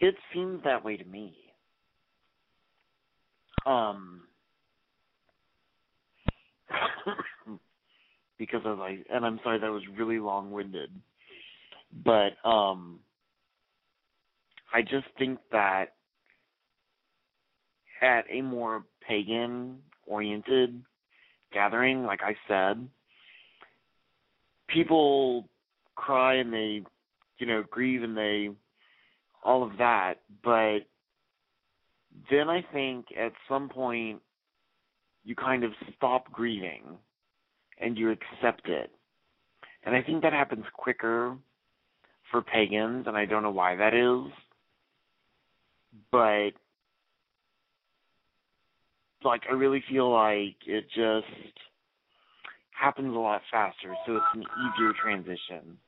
It 0.00 0.14
seems 0.34 0.62
that 0.64 0.84
way 0.84 0.96
to 0.96 1.04
me. 1.04 1.34
Um 3.66 4.22
because 8.38 8.60
as 8.64 8.78
I 8.78 8.98
and 9.12 9.24
I'm 9.24 9.40
sorry 9.42 9.58
that 9.58 9.70
was 9.70 9.82
really 9.96 10.18
long 10.18 10.50
winded. 10.50 10.90
But 12.04 12.32
um 12.48 13.00
I 14.72 14.82
just 14.82 15.06
think 15.18 15.38
that 15.50 15.94
at 18.00 18.24
a 18.30 18.42
more 18.42 18.84
pagan 19.06 19.78
oriented 20.06 20.82
gathering, 21.52 22.04
like 22.04 22.20
I 22.22 22.34
said, 22.48 22.88
people 24.68 25.48
cry 25.94 26.34
and 26.34 26.52
they, 26.52 26.82
you 27.38 27.46
know, 27.46 27.62
grieve 27.70 28.02
and 28.02 28.16
they, 28.16 28.50
all 29.44 29.62
of 29.62 29.76
that. 29.78 30.14
But 30.42 30.80
then 32.30 32.48
I 32.48 32.64
think 32.72 33.06
at 33.18 33.32
some 33.48 33.68
point 33.68 34.20
you 35.24 35.34
kind 35.34 35.64
of 35.64 35.72
stop 35.96 36.30
grieving 36.32 36.98
and 37.80 37.96
you 37.96 38.10
accept 38.10 38.68
it. 38.68 38.90
And 39.84 39.94
I 39.94 40.02
think 40.02 40.22
that 40.22 40.32
happens 40.32 40.64
quicker 40.74 41.36
for 42.30 42.42
pagans, 42.42 43.06
and 43.06 43.16
I 43.16 43.24
don't 43.24 43.42
know 43.42 43.50
why 43.50 43.76
that 43.76 43.94
is. 43.94 44.32
But 46.10 46.50
like 49.24 49.42
I 49.48 49.54
really 49.54 49.82
feel 49.88 50.10
like 50.12 50.56
it 50.66 50.84
just 50.94 51.58
happens 52.70 53.14
a 53.14 53.18
lot 53.18 53.42
faster, 53.50 53.94
so 54.06 54.16
it's 54.16 54.24
an 54.34 54.42
easier 54.42 54.92
transition. 55.00 55.78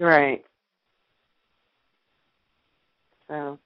Right. 0.00 0.42
So 3.28 3.58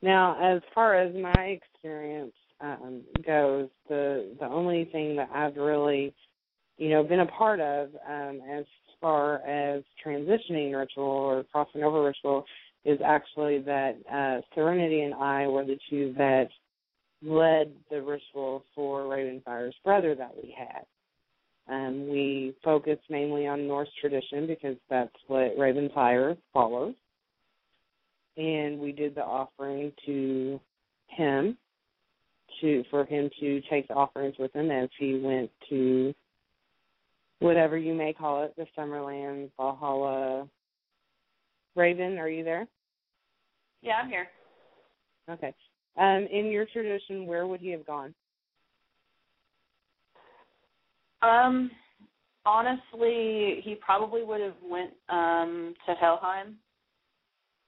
now, 0.00 0.54
as 0.56 0.62
far 0.74 0.94
as 0.98 1.14
my 1.14 1.44
experience 1.44 2.32
um, 2.60 3.02
goes, 3.24 3.68
the 3.88 4.34
the 4.40 4.46
only 4.46 4.86
thing 4.86 5.14
that 5.16 5.28
I've 5.32 5.56
really, 5.56 6.14
you 6.78 6.88
know, 6.88 7.04
been 7.04 7.20
a 7.20 7.26
part 7.26 7.60
of 7.60 7.90
um, 8.08 8.40
as 8.50 8.64
far 9.00 9.46
as 9.46 9.84
transitioning 10.04 10.74
ritual 10.76 11.04
or 11.04 11.44
crossing 11.52 11.82
over 11.82 12.02
ritual 12.02 12.44
is 12.84 12.98
actually 13.04 13.58
that 13.60 13.96
uh, 14.10 14.40
Serenity 14.54 15.02
and 15.02 15.14
I 15.14 15.46
were 15.46 15.64
the 15.64 15.78
two 15.90 16.14
that 16.16 16.48
led 17.22 17.72
the 17.90 18.00
ritual 18.00 18.64
for 18.74 19.06
Ravenfire's 19.06 19.74
brother 19.84 20.14
that 20.14 20.32
we 20.34 20.54
had. 20.56 20.84
Um, 21.68 22.08
we 22.08 22.54
focus 22.64 22.98
mainly 23.10 23.46
on 23.46 23.68
Norse 23.68 23.90
tradition 24.00 24.46
because 24.46 24.76
that's 24.88 25.14
what 25.26 25.56
Ravenfire 25.58 26.36
follows. 26.52 26.94
And 28.36 28.78
we 28.78 28.92
did 28.92 29.14
the 29.14 29.24
offering 29.24 29.92
to 30.06 30.60
him 31.08 31.58
to 32.60 32.84
for 32.90 33.04
him 33.04 33.28
to 33.40 33.60
take 33.68 33.88
the 33.88 33.94
offerings 33.94 34.36
with 34.38 34.54
him 34.54 34.70
as 34.70 34.88
he 34.98 35.20
went 35.22 35.50
to 35.68 36.14
whatever 37.40 37.76
you 37.76 37.94
may 37.94 38.12
call 38.12 38.44
it, 38.44 38.54
the 38.56 38.66
Summerland, 38.76 39.50
Valhalla. 39.56 40.48
Raven, 41.76 42.18
are 42.18 42.28
you 42.28 42.44
there? 42.44 42.66
Yeah, 43.82 43.96
I'm 44.02 44.08
here. 44.08 44.28
Okay. 45.30 45.54
Um, 45.96 46.26
in 46.32 46.46
your 46.46 46.66
tradition, 46.66 47.26
where 47.26 47.46
would 47.46 47.60
he 47.60 47.70
have 47.70 47.86
gone? 47.86 48.14
Um, 51.22 51.70
honestly, 52.46 53.60
he 53.64 53.76
probably 53.80 54.22
would 54.22 54.40
have 54.40 54.56
went 54.64 54.92
um 55.08 55.74
to 55.86 55.94
Helheim, 55.94 56.56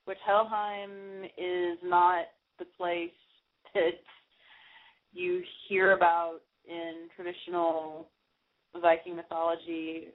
which 0.05 0.19
Helheim 0.27 1.25
is 1.37 1.79
not 1.85 2.27
the 2.59 2.67
place 2.77 3.11
that 3.75 4.01
you 5.13 5.43
hear 5.69 5.93
about 5.93 6.41
in 6.69 7.09
traditional 7.17 8.09
Viking 8.81 9.17
mythology 9.17 10.09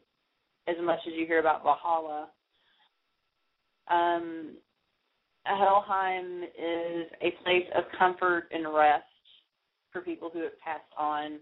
as 0.67 0.76
much 0.82 1.00
as 1.06 1.13
you 1.17 1.26
hear 1.26 1.39
about 1.39 1.63
Valhalla. 1.63 2.30
Um, 3.89 4.56
Helheim 5.45 6.43
is 6.43 7.08
a 7.21 7.32
place 7.43 7.67
of 7.76 7.84
comfort 7.98 8.45
and 8.52 8.74
rest 8.74 9.04
for 9.91 10.02
people 10.02 10.30
who 10.32 10.39
have 10.41 10.60
passed 10.60 10.82
on. 10.98 11.39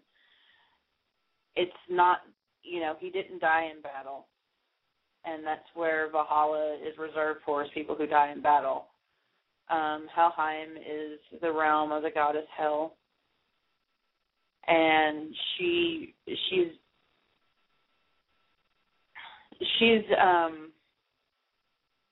It's 1.56 1.72
not, 1.90 2.20
you 2.64 2.80
know, 2.80 2.96
he 3.00 3.10
didn't 3.10 3.40
die 3.40 3.70
in 3.76 3.82
battle. 3.82 4.28
And 5.26 5.46
that's 5.46 5.62
where 5.74 6.10
Valhalla 6.12 6.78
is 6.86 6.98
reserved 6.98 7.42
for 7.46 7.64
is 7.64 7.70
people 7.74 7.96
who 7.96 8.08
die 8.08 8.32
in 8.32 8.42
battle. 8.42 8.88
Um, 9.70 10.08
Helheim 10.14 10.76
is 10.78 11.20
the 11.42 11.52
realm 11.52 11.92
of 11.92 12.04
the 12.04 12.12
goddess 12.12 12.48
Hel. 12.58 12.96
And 14.68 15.34
she 15.58 16.14
she's 16.26 16.72
she's 19.80 20.04
um 20.22 20.72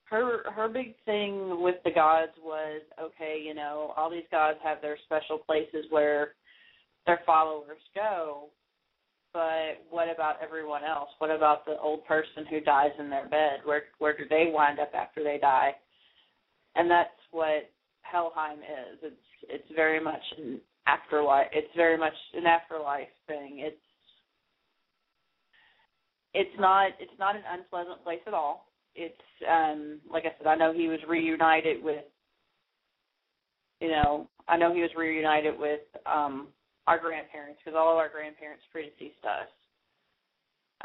her 0.04 0.50
her 0.50 0.68
big 0.68 0.94
thing 1.06 1.62
with 1.62 1.76
the 1.84 1.90
gods 1.90 2.32
was 2.42 2.82
okay, 3.00 3.42
you 3.44 3.54
know, 3.54 3.92
all 3.96 4.10
these 4.10 4.22
gods 4.30 4.58
have 4.62 4.82
their 4.82 4.98
special 5.06 5.38
places 5.38 5.86
where 5.88 6.34
their 7.06 7.20
followers 7.24 7.80
go, 7.94 8.50
but 9.32 9.84
what 9.90 10.08
about 10.12 10.36
everyone 10.42 10.84
else? 10.84 11.08
What 11.18 11.30
about 11.30 11.64
the 11.64 11.78
old 11.78 12.04
person 12.04 12.46
who 12.48 12.60
dies 12.60 12.90
in 12.98 13.10
their 13.10 13.28
bed? 13.28 13.60
Where 13.64 13.84
where 13.98 14.16
do 14.16 14.24
they 14.28 14.50
wind 14.52 14.78
up 14.78 14.92
after 14.94 15.22
they 15.22 15.38
die? 15.40 15.72
And 16.74 16.90
that's 16.90 17.10
what 17.30 17.70
Helheim 18.02 18.58
is. 18.58 18.98
It's 19.02 19.16
it's 19.48 19.74
very 19.74 20.02
much 20.02 20.22
an 20.38 20.60
afterlife. 20.86 21.48
It's 21.52 21.74
very 21.76 21.98
much 21.98 22.14
an 22.34 22.46
afterlife 22.46 23.08
thing. 23.26 23.58
It's 23.60 23.76
it's 26.34 26.58
not 26.58 26.90
it's 27.00 27.18
not 27.18 27.36
an 27.36 27.42
unpleasant 27.52 28.02
place 28.04 28.20
at 28.26 28.34
all 28.34 28.72
it's 28.94 29.14
um 29.50 30.00
like 30.10 30.24
I 30.24 30.32
said, 30.38 30.46
I 30.46 30.54
know 30.54 30.72
he 30.72 30.88
was 30.88 31.00
reunited 31.08 31.82
with 31.82 32.04
you 33.80 33.88
know, 33.88 34.28
I 34.48 34.56
know 34.56 34.72
he 34.72 34.80
was 34.80 34.90
reunited 34.96 35.58
with 35.58 35.80
um 36.06 36.48
our 36.86 36.98
grandparents 36.98 37.60
because 37.64 37.76
all 37.78 37.92
of 37.92 37.98
our 37.98 38.08
grandparents 38.08 38.62
predeceased 38.74 39.24
us. 39.24 39.48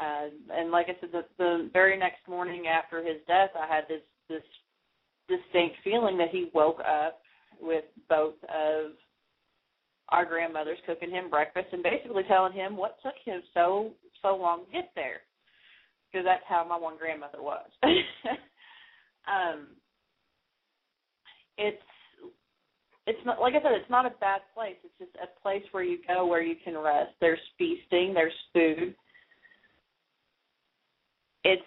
Uh, 0.00 0.30
and 0.54 0.70
like 0.70 0.86
I 0.88 0.96
said, 1.00 1.10
the, 1.10 1.24
the 1.38 1.70
very 1.72 1.98
next 1.98 2.26
morning 2.28 2.66
after 2.68 3.02
his 3.02 3.18
death, 3.26 3.50
I 3.58 3.66
had 3.66 3.84
this 3.88 4.02
this 4.28 4.44
distinct 5.28 5.76
feeling 5.82 6.16
that 6.18 6.28
he 6.30 6.50
woke 6.54 6.80
up 6.80 7.20
with 7.60 7.84
both 8.08 8.34
of 8.44 8.92
our 10.10 10.24
grandmothers 10.24 10.78
cooking 10.86 11.10
him 11.10 11.28
breakfast 11.28 11.68
and 11.72 11.82
basically 11.82 12.22
telling 12.28 12.52
him 12.52 12.76
what 12.76 12.98
took 13.02 13.14
him 13.24 13.42
so 13.52 13.90
so 14.22 14.36
long 14.36 14.64
to 14.66 14.72
get 14.72 14.90
there 14.94 15.20
because 16.10 16.24
that's 16.24 16.44
how 16.48 16.64
my 16.66 16.76
one 16.76 16.96
grandmother 16.96 17.42
was. 17.42 17.68
um, 19.26 19.66
it's 21.58 21.82
it's 23.08 23.24
not 23.24 23.40
like 23.40 23.54
I 23.54 23.62
said, 23.62 23.72
it's 23.72 23.90
not 23.90 24.04
a 24.04 24.12
bad 24.20 24.42
place. 24.54 24.76
It's 24.84 24.98
just 24.98 25.16
a 25.16 25.40
place 25.40 25.62
where 25.70 25.82
you 25.82 25.98
go 26.06 26.26
where 26.26 26.42
you 26.42 26.54
can 26.62 26.76
rest. 26.76 27.12
There's 27.22 27.40
feasting, 27.56 28.12
there's 28.12 28.36
food. 28.52 28.94
It's 31.42 31.62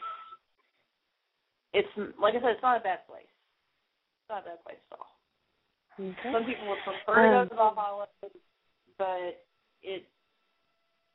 it's 1.73 1.88
like 2.21 2.36
I 2.36 2.41
said, 2.41 2.51
it's 2.51 2.62
not 2.62 2.80
a 2.80 2.84
bad 2.84 3.08
place. 3.08 3.25
It's 3.25 4.30
not 4.30 4.43
a 4.43 4.49
bad 4.49 4.63
place 4.63 4.77
at 4.91 4.99
all. 4.99 5.08
Okay. 5.99 6.32
Some 6.32 6.45
people 6.45 6.69
would 6.69 6.77
prefer 6.86 7.41
to 7.41 7.49
go 7.49 7.56
to 7.56 7.62
um, 7.62 7.75
Valhalla, 7.75 8.06
but 8.99 9.41
it 9.82 10.06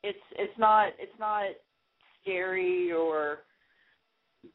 it's 0.03 0.19
it's 0.37 0.59
not 0.59 0.89
it's 0.99 1.17
not 1.17 1.45
scary 2.21 2.91
or 2.91 3.39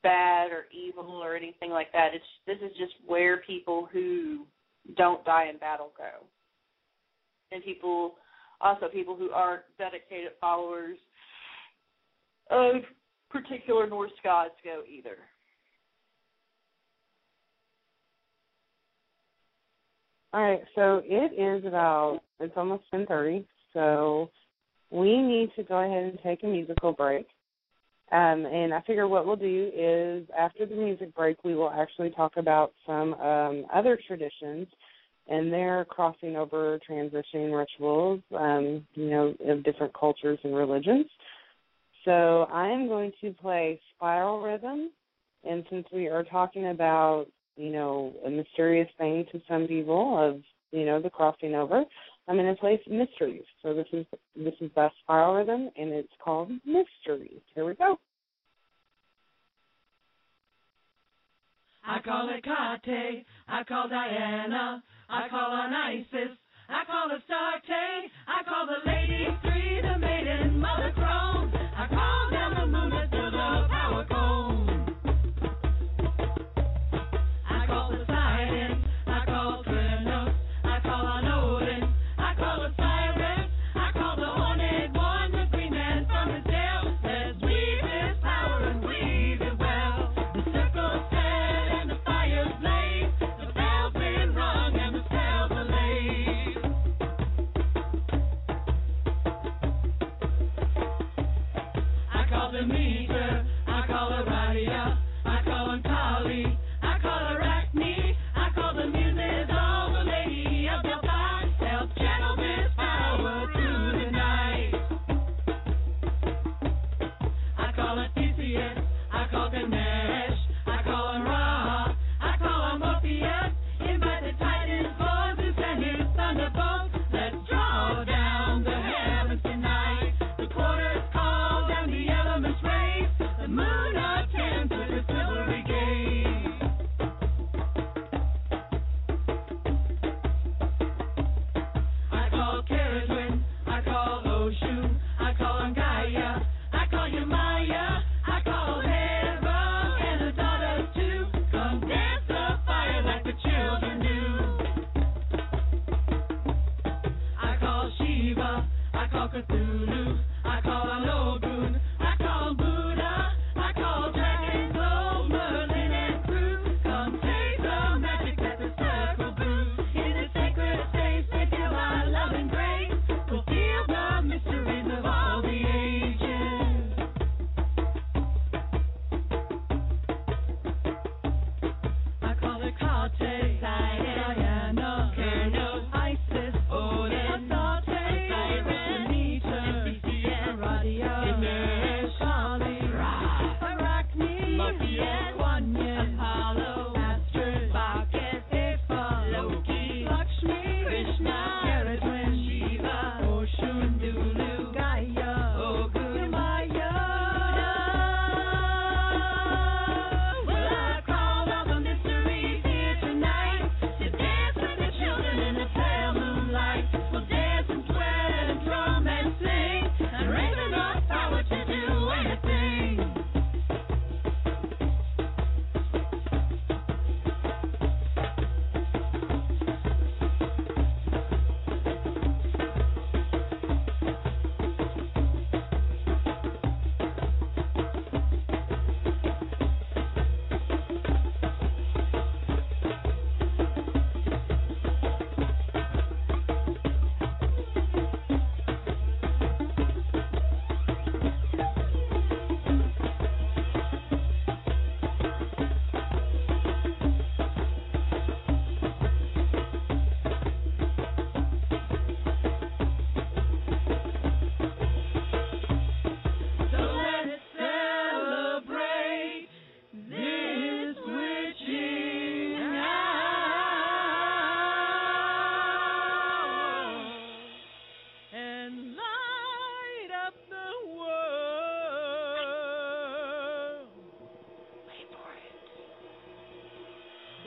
bad 0.02 0.52
or 0.52 0.66
evil 0.70 1.20
or 1.22 1.35
anything 1.35 1.70
like 1.70 1.90
that. 1.92 2.11
It's 2.12 2.24
this 2.46 2.58
is 2.58 2.76
just 2.76 2.92
where 3.06 3.38
people 3.38 3.88
who 3.90 4.44
don't 4.97 5.25
die 5.25 5.49
in 5.49 5.59
battle 5.59 5.92
go. 5.97 6.27
And 7.51 7.64
people 7.64 8.14
also 8.61 8.88
people 8.88 9.16
who 9.16 9.31
aren't 9.31 9.62
dedicated 9.79 10.33
followers 10.40 10.99
of 12.51 12.77
particular 13.31 13.87
Norse 13.87 14.12
gods 14.23 14.55
go 14.64 14.83
either. 14.88 15.16
All 20.35 20.42
right, 20.42 20.62
so 20.75 21.03
it 21.05 21.38
is 21.38 21.66
about 21.66 22.21
it's 22.40 22.55
almost 22.57 22.85
ten 22.90 23.05
thirty, 23.07 23.47
so 23.75 24.31
we 24.90 25.18
need 25.18 25.51
to 25.57 25.62
go 25.62 25.79
ahead 25.79 26.05
and 26.05 26.18
take 26.23 26.42
a 26.42 26.47
musical 26.47 26.92
break. 26.92 27.27
Um, 28.12 28.44
and 28.44 28.75
I 28.75 28.83
figure 28.83 29.09
what 29.09 29.27
we'll 29.27 29.37
do 29.37 29.70
is 29.75 30.29
after 30.38 30.66
the 30.66 30.75
music 30.75 31.14
break, 31.14 31.42
we 31.44 31.55
will 31.55 31.70
actually 31.70 32.11
talk 32.11 32.37
about 32.37 32.75
some 32.87 33.14
um, 33.14 33.64
other 33.72 33.98
traditions 34.07 34.66
and 35.29 35.51
their 35.51 35.87
crossing 35.87 36.37
over 36.37 36.79
transitioning 36.88 37.57
rituals, 37.57 38.20
um, 38.37 38.87
you 38.94 39.09
know, 39.09 39.35
of 39.46 39.64
different 39.64 39.94
cultures 39.98 40.38
and 40.44 40.55
religions. 40.55 41.07
So 42.05 42.44
I'm 42.53 42.87
going 42.87 43.12
to 43.22 43.33
play 43.33 43.81
Spiral 43.96 44.42
Rhythm. 44.42 44.90
And 45.48 45.64
since 45.70 45.87
we 45.90 46.09
are 46.09 46.25
talking 46.25 46.68
about, 46.68 47.27
you 47.57 47.70
know, 47.70 48.12
a 48.27 48.31
mysterious 48.31 48.88
thing 48.98 49.25
to 49.33 49.40
some 49.48 49.66
people 49.66 50.18
of, 50.18 50.42
you 50.70 50.85
know, 50.85 51.01
the 51.01 51.11
crossing 51.11 51.55
over, 51.55 51.85
I'm 52.28 52.37
going 52.37 52.54
to 52.54 52.61
play 52.61 52.80
Mysteries. 52.88 53.42
So 53.62 53.74
this 53.74 53.87
is 53.92 54.06
this 54.37 54.54
is 54.61 54.70
the 54.74 54.88
Spiral 55.02 55.35
Rhythm, 55.35 55.70
and 55.76 55.90
it's 55.90 56.12
called 56.22 56.50
Mysteries. 56.64 57.40
Here 57.54 57.64
we 57.64 57.74
go. 57.74 57.98
I 61.85 61.98
call 62.00 62.28
Hecate, 62.28 63.24
I 63.48 63.64
call 63.64 63.88
Diana, 63.88 64.82
I 65.08 65.28
call 65.28 65.50
on 65.50 65.74
Isis, 65.74 66.38
I 66.68 66.85
call 66.85 67.11
Astarte, 67.11 68.11
I 68.28 68.44
call 68.44 68.66
the 68.66 68.88
lady 68.88 69.26
three, 69.42 69.82
the 69.82 69.98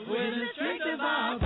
With 0.08 0.18
the 0.18 0.46
strength 0.54 0.84
of 0.94 1.00
our 1.00 1.38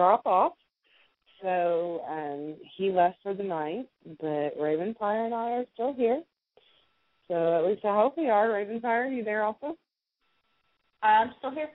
drop 0.00 0.24
off, 0.24 0.52
so 1.42 2.00
um, 2.08 2.56
he 2.74 2.90
left 2.90 3.18
for 3.22 3.34
the 3.34 3.42
night. 3.42 3.86
But 4.18 4.58
Ravenfire 4.58 5.26
and 5.26 5.34
I 5.34 5.50
are 5.50 5.64
still 5.74 5.92
here. 5.92 6.22
So 7.28 7.58
at 7.58 7.66
least 7.66 7.84
I 7.84 7.94
hope 7.94 8.16
we 8.16 8.30
are. 8.30 8.48
Ravenfire, 8.48 8.84
are 8.84 9.08
you 9.08 9.22
there 9.22 9.44
also? 9.44 9.76
I'm 11.02 11.32
still 11.38 11.50
here. 11.50 11.68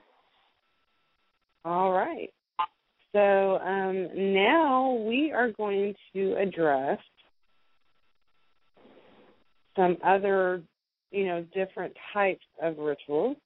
All 1.66 1.92
right. 1.92 2.34
So 3.12 3.60
um, 3.60 4.10
now 4.34 4.94
we 5.08 5.32
are 5.32 5.52
going 5.52 5.94
to 6.14 6.36
address 6.36 6.98
some 9.76 9.98
other, 10.04 10.64
you 11.12 11.28
know, 11.28 11.46
different 11.54 11.94
types 12.12 12.46
of 12.60 12.80
rituals. 12.80 13.38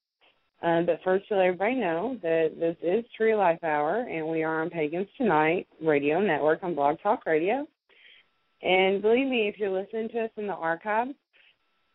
Um, 0.62 0.86
but 0.86 1.00
first, 1.04 1.28
to 1.30 1.36
let 1.36 1.46
everybody 1.46 1.76
know 1.76 2.18
that 2.22 2.52
this 2.60 2.76
is 2.84 3.06
Tree 3.16 3.34
Life 3.34 3.64
Hour, 3.64 4.08
and 4.10 4.28
we 4.28 4.44
are 4.44 4.62
on 4.62 4.70
Pagans 4.70 5.08
Tonight 5.18 5.68
Radio 5.82 6.20
Network 6.20 6.64
on 6.64 6.76
Blog 6.76 6.98
Talk 7.02 7.26
Radio. 7.26 7.66
And 8.62 9.02
believe 9.02 9.28
me, 9.28 9.48
if 9.48 9.58
you're 9.58 9.70
listening 9.70 10.10
to 10.10 10.26
us 10.26 10.32
in 10.36 10.48
the 10.48 10.54
archives, 10.54 11.14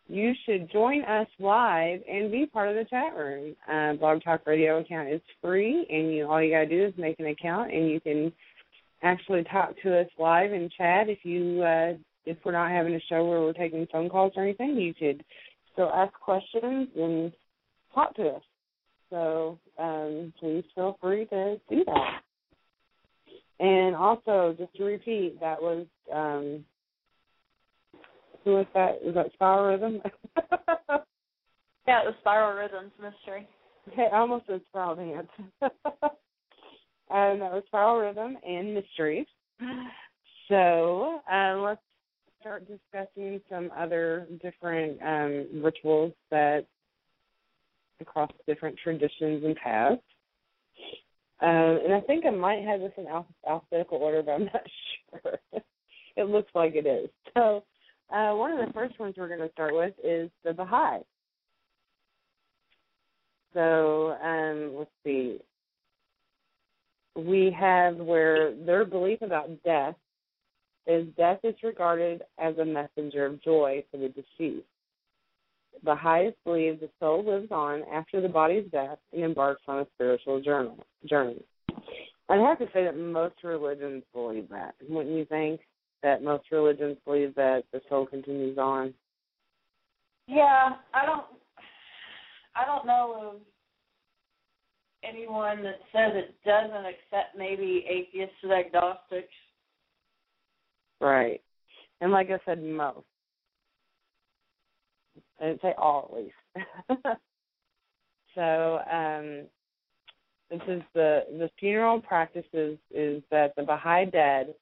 you 0.09 0.33
should 0.45 0.71
join 0.73 1.03
us 1.05 1.27
live 1.39 2.01
and 2.11 2.31
be 2.31 2.47
part 2.47 2.69
of 2.69 2.75
the 2.75 2.85
chat 2.89 3.15
room. 3.15 3.55
Uh, 3.71 3.95
Blog 3.95 4.23
Talk 4.23 4.47
Radio 4.47 4.79
account 4.79 5.11
is 5.11 5.21
free, 5.43 5.87
and 5.91 6.15
you 6.15 6.27
all 6.27 6.43
you 6.43 6.51
gotta 6.51 6.67
do 6.67 6.87
is 6.87 6.95
make 6.97 7.21
an 7.21 7.27
account, 7.27 7.71
and 7.71 7.91
you 7.91 8.01
can 8.01 8.33
actually 9.03 9.45
talk 9.45 9.75
to 9.83 10.01
us 10.01 10.07
live 10.19 10.53
and 10.53 10.73
chat. 10.73 11.11
If 11.11 11.19
you 11.23 11.63
uh, 11.63 11.95
if 12.25 12.39
we're 12.45 12.53
not 12.53 12.71
having 12.71 12.95
a 12.95 13.01
show 13.11 13.27
where 13.27 13.41
we're 13.41 13.53
taking 13.53 13.87
phone 13.93 14.09
calls 14.09 14.33
or 14.37 14.43
anything, 14.43 14.77
you 14.77 14.95
could 14.95 15.23
still 15.73 15.91
ask 15.91 16.15
questions 16.15 16.89
and 16.97 17.33
talk 17.95 18.15
to 18.17 18.29
us. 18.29 18.43
So 19.11 19.59
um, 19.79 20.33
please 20.39 20.65
feel 20.75 20.99
free 21.01 21.27
to 21.27 21.61
do 21.71 21.85
that. 21.85 22.21
And 23.61 23.95
also, 23.95 24.55
just 24.59 24.75
to 24.77 24.85
repeat, 24.85 25.39
that 25.41 25.61
was 25.61 25.87
um, 26.13 26.65
who 28.45 28.55
was 28.55 28.67
that? 28.75 29.03
Was 29.03 29.15
that 29.15 29.33
Spiral 29.35 29.71
Rhythm? 29.71 30.03
Yeah, 31.87 32.03
it 32.03 32.07
was 32.07 32.15
Spiral 32.21 32.57
Rhythms 32.57 32.93
Mystery. 32.99 33.47
Okay, 33.93 34.09
I 34.11 34.19
almost 34.19 34.47
said 34.47 34.63
Spiral 34.69 34.97
Dance. 34.97 35.29
and 35.61 35.71
that 37.43 37.53
was 37.53 37.63
Spiral 37.67 37.99
Rhythm 37.99 38.39
and 38.47 38.73
Mystery. 38.75 39.27
So 40.49 41.21
uh, 41.31 41.57
let's 41.59 41.83
start 42.41 42.67
discussing 42.67 43.41
some 43.51 43.71
other 43.77 44.27
different 44.43 45.01
um, 45.03 45.63
rituals 45.63 46.13
that 46.31 46.67
across 48.01 48.31
different 48.47 48.77
traditions 48.83 49.45
and 49.45 49.57
paths. 49.57 50.01
Um, 51.41 51.81
and 51.85 51.93
I 51.93 52.01
think 52.01 52.25
I 52.25 52.31
might 52.31 52.65
have 52.65 52.81
this 52.81 52.93
in 52.97 53.07
alph- 53.07 53.27
alphabetical 53.49 53.99
order, 53.99 54.23
but 54.23 54.33
I'm 54.33 54.45
not 54.53 54.63
sure. 55.23 55.63
it 56.17 56.25
looks 56.29 56.51
like 56.55 56.75
it 56.75 56.87
is. 56.87 57.11
So 57.35 57.65
uh, 58.11 58.33
one 58.35 58.53
of 58.53 58.67
the 58.67 58.73
first 58.73 58.99
ones 58.99 59.15
we're 59.17 59.29
going 59.29 59.41
to 59.41 59.53
start 59.53 59.75
with 59.75 59.95
is 60.03 60.31
the 60.45 60.53
Baha'i. 60.53 61.01
So 63.53 64.17
um, 64.23 64.75
let's 64.79 64.91
see. 65.05 65.39
We 67.17 67.55
have 67.59 67.97
where 67.97 68.55
their 68.57 68.85
belief 68.85 69.23
about 69.23 69.63
death 69.63 69.95
is 70.87 71.07
death 71.17 71.39
is 71.45 71.55
regarded 71.63 72.23
as 72.39 72.59
a 72.59 72.65
messenger 72.65 73.27
of 73.27 73.43
joy 73.43 73.85
for 73.91 73.97
the 73.97 74.09
deceased. 74.09 74.67
Baha'is 75.83 76.35
believe 76.45 76.81
the 76.81 76.89
soul 77.01 77.25
lives 77.25 77.51
on 77.51 77.83
after 77.93 78.21
the 78.21 78.29
body's 78.29 78.71
death 78.71 78.99
and 79.13 79.23
embarks 79.23 79.63
on 79.69 79.81
a 79.81 79.87
spiritual 79.95 80.41
journey. 80.41 80.77
journey. 81.09 81.43
I'd 82.29 82.41
have 82.41 82.59
to 82.59 82.67
say 82.73 82.85
that 82.85 82.97
most 82.97 83.35
religions 83.43 84.03
believe 84.13 84.49
that. 84.49 84.75
Wouldn't 84.89 85.15
you 85.15 85.27
think 85.27 85.61
that 86.03 86.23
most 86.23 86.45
religions 86.51 86.97
believe 87.05 87.35
that 87.35 87.65
the 87.73 87.81
soul 87.89 88.07
continues 88.07 88.57
on? 88.57 88.95
Yeah, 90.27 90.71
I 90.95 91.05
don't 91.05 91.25
I 92.57 92.65
don't 92.65 92.87
know 92.87 93.33
of 93.35 93.41
anyone 95.07 95.63
that 95.63 95.81
says 95.93 96.13
it 96.15 96.35
doesn't, 96.45 96.87
except 96.87 97.37
maybe 97.37 97.85
atheists 97.89 98.37
and 98.43 98.53
agnostics. 98.53 99.29
Right. 101.01 101.41
And 102.01 102.13
like 102.13 102.29
I 102.31 102.39
said, 102.47 102.63
most. 102.63 103.07
I 105.41 105.47
didn't 105.47 105.63
say 105.63 105.75
all 105.77 106.11
at 106.11 106.17
least. 106.23 107.07
so, 108.35 108.79
um 108.91 109.47
this 110.51 110.61
is 110.69 110.83
the 110.95 111.25
the 111.39 111.51
funeral 111.59 112.01
practices 112.01 112.79
is 112.91 113.23
that 113.31 113.55
the 113.57 113.63
Baha'i 113.63 114.07
dead 114.07 114.55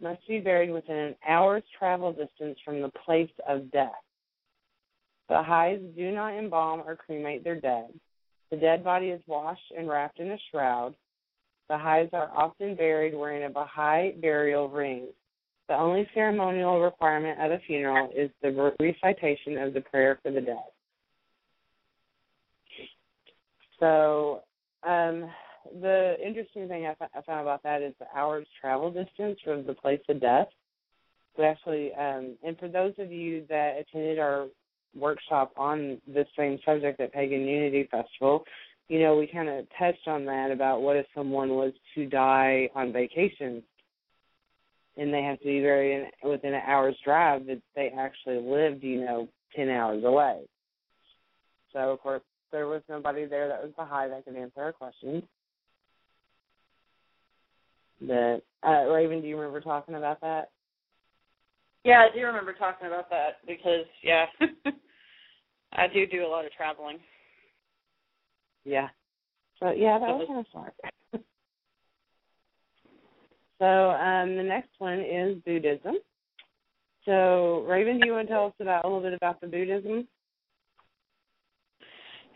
must 0.00 0.26
be 0.28 0.40
buried 0.40 0.70
within 0.70 0.96
an 0.96 1.14
hour's 1.26 1.62
travel 1.78 2.12
distance 2.12 2.58
from 2.64 2.80
the 2.80 2.90
place 3.04 3.30
of 3.48 3.70
death. 3.70 3.92
Baha'is 5.28 5.80
do 5.96 6.10
not 6.12 6.34
embalm 6.34 6.82
or 6.86 6.96
cremate 6.96 7.44
their 7.44 7.60
dead. 7.60 7.88
The 8.50 8.56
dead 8.56 8.82
body 8.82 9.08
is 9.08 9.20
washed 9.26 9.72
and 9.76 9.88
wrapped 9.88 10.20
in 10.20 10.30
a 10.30 10.38
shroud. 10.50 10.94
Baha'is 11.68 12.08
are 12.12 12.30
often 12.34 12.74
buried 12.74 13.14
wearing 13.14 13.44
a 13.44 13.50
Baha'i 13.50 14.12
burial 14.12 14.68
ring. 14.68 15.08
The 15.68 15.74
only 15.74 16.08
ceremonial 16.14 16.80
requirement 16.80 17.38
of 17.40 17.50
a 17.50 17.58
funeral 17.66 18.10
is 18.16 18.30
the 18.42 18.72
recitation 18.80 19.58
of 19.58 19.74
the 19.74 19.82
prayer 19.82 20.18
for 20.22 20.30
the 20.32 20.40
dead. 20.40 20.56
So, 23.78 24.42
um, 24.82 25.30
the 25.80 26.16
interesting 26.24 26.68
thing 26.68 26.86
I, 26.86 26.94
found 27.22 27.42
about 27.42 27.62
that 27.64 27.82
is 27.82 27.92
the 27.98 28.06
hour's 28.16 28.46
travel 28.60 28.90
distance 28.90 29.38
from 29.44 29.66
the 29.66 29.74
place 29.74 30.00
of 30.08 30.20
death. 30.20 30.48
We 31.36 31.44
actually, 31.44 31.92
um, 31.94 32.36
and 32.42 32.58
for 32.58 32.68
those 32.68 32.94
of 32.98 33.12
you 33.12 33.44
that 33.50 33.76
attended 33.78 34.18
our 34.18 34.46
workshop 34.98 35.52
on 35.56 36.00
this 36.06 36.26
same 36.36 36.58
subject 36.64 36.98
at 37.00 37.12
Pagan 37.12 37.42
Unity 37.42 37.88
Festival, 37.90 38.44
you 38.88 39.00
know, 39.00 39.16
we 39.16 39.26
kind 39.26 39.50
of 39.50 39.66
touched 39.78 40.08
on 40.08 40.24
that 40.24 40.50
about 40.50 40.80
what 40.80 40.96
if 40.96 41.06
someone 41.14 41.50
was 41.50 41.74
to 41.94 42.06
die 42.06 42.70
on 42.74 42.90
vacation 42.90 43.62
and 44.98 45.14
they 45.14 45.22
have 45.22 45.38
to 45.38 45.44
be 45.44 45.60
buried 45.60 46.08
in, 46.22 46.30
within 46.30 46.54
an 46.54 46.62
hour's 46.66 46.96
drive 47.04 47.46
that 47.46 47.62
they 47.76 47.90
actually 47.96 48.40
lived, 48.40 48.82
you 48.82 49.00
know, 49.00 49.28
10 49.54 49.68
hours 49.68 50.02
away. 50.04 50.40
So, 51.72 51.78
of 51.78 52.00
course, 52.00 52.22
there 52.50 52.66
was 52.66 52.82
nobody 52.88 53.24
there 53.24 53.48
that 53.48 53.62
was 53.62 53.72
Baha'i 53.76 54.08
that 54.08 54.24
could 54.24 54.36
answer 54.36 54.60
our 54.60 54.72
questions. 54.72 55.22
But, 58.00 58.42
uh, 58.66 58.84
Raven, 58.90 59.20
do 59.22 59.28
you 59.28 59.36
remember 59.36 59.60
talking 59.60 59.94
about 59.94 60.20
that? 60.20 60.50
Yeah, 61.84 62.04
I 62.10 62.14
do 62.14 62.24
remember 62.24 62.52
talking 62.52 62.88
about 62.88 63.08
that 63.10 63.38
because, 63.46 63.86
yeah, 64.02 64.26
I 65.72 65.86
do 65.86 66.06
do 66.06 66.26
a 66.26 66.28
lot 66.28 66.44
of 66.44 66.52
traveling. 66.52 66.98
Yeah. 68.64 68.88
So 69.60 69.70
yeah, 69.70 69.98
that 69.98 70.08
was 70.08 70.26
kind 70.26 70.40
of 70.40 70.46
smart. 70.52 70.74
so 73.58 73.90
um, 73.90 74.36
the 74.36 74.42
next 74.42 74.70
one 74.78 75.00
is 75.00 75.36
Buddhism. 75.44 75.96
So 77.04 77.64
Raven, 77.68 77.98
do 77.98 78.06
you 78.06 78.12
want 78.12 78.28
to 78.28 78.34
tell 78.34 78.46
us 78.46 78.52
about 78.60 78.84
a 78.84 78.88
little 78.88 79.02
bit 79.02 79.14
about 79.14 79.40
the 79.40 79.46
Buddhism? 79.46 80.06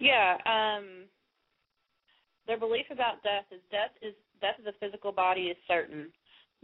Yeah. 0.01 0.37
Um, 0.47 1.05
their 2.47 2.59
belief 2.59 2.87
about 2.91 3.23
death 3.23 3.47
is 3.53 3.61
death 3.71 3.95
is 4.03 4.15
death 4.41 4.59
of 4.59 4.65
the 4.65 4.75
physical 4.81 5.13
body 5.13 5.43
is 5.43 5.57
certain, 5.69 6.11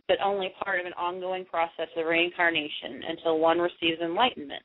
but 0.09 0.16
only 0.24 0.52
part 0.64 0.80
of 0.80 0.86
an 0.86 0.92
ongoing 0.94 1.44
process 1.44 1.88
of 1.96 2.06
reincarnation 2.06 3.02
until 3.09 3.38
one 3.38 3.59
receives 3.59 4.00
enlightenment. 4.02 4.62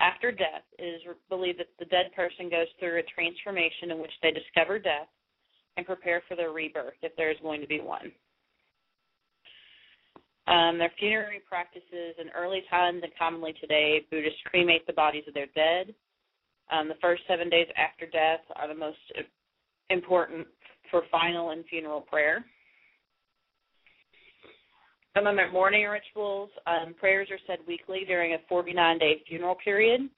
After 0.00 0.30
death, 0.30 0.64
it 0.78 0.84
is 0.84 1.02
believed 1.28 1.58
that 1.58 1.68
the 1.78 1.84
dead 1.86 2.12
person 2.14 2.48
goes 2.48 2.68
through 2.78 2.98
a 2.98 3.02
transformation 3.14 3.90
in 3.90 3.98
which 3.98 4.12
they 4.22 4.30
discover 4.30 4.78
death 4.78 5.08
and 5.76 5.84
prepare 5.84 6.22
for 6.28 6.36
their 6.36 6.52
rebirth, 6.52 6.94
if 7.02 7.14
there 7.16 7.30
is 7.30 7.36
going 7.42 7.60
to 7.60 7.66
be 7.66 7.80
one. 7.80 8.12
Um, 10.48 10.78
their 10.78 10.92
funerary 10.98 11.42
practices 11.46 12.16
in 12.18 12.30
early 12.34 12.62
times 12.70 13.02
and 13.02 13.12
commonly 13.18 13.52
today, 13.60 14.06
Buddhists 14.10 14.40
cremate 14.46 14.86
the 14.86 14.94
bodies 14.94 15.24
of 15.28 15.34
their 15.34 15.48
dead. 15.54 15.94
Um, 16.72 16.88
the 16.88 16.94
first 17.02 17.22
seven 17.28 17.50
days 17.50 17.66
after 17.76 18.06
death 18.06 18.40
are 18.56 18.66
the 18.66 18.74
most 18.74 18.98
important 19.90 20.46
for 20.90 21.02
final 21.10 21.50
and 21.50 21.64
funeral 21.66 22.00
prayer. 22.00 22.44
Some 25.14 25.26
of 25.26 25.36
their 25.36 25.52
mourning 25.52 25.86
rituals, 25.86 26.50
um, 26.66 26.94
prayers 26.94 27.28
are 27.30 27.40
said 27.46 27.58
weekly 27.66 28.04
during 28.06 28.32
a 28.32 28.38
49 28.48 28.98
day 28.98 29.22
funeral 29.28 29.56
period. 29.62 30.08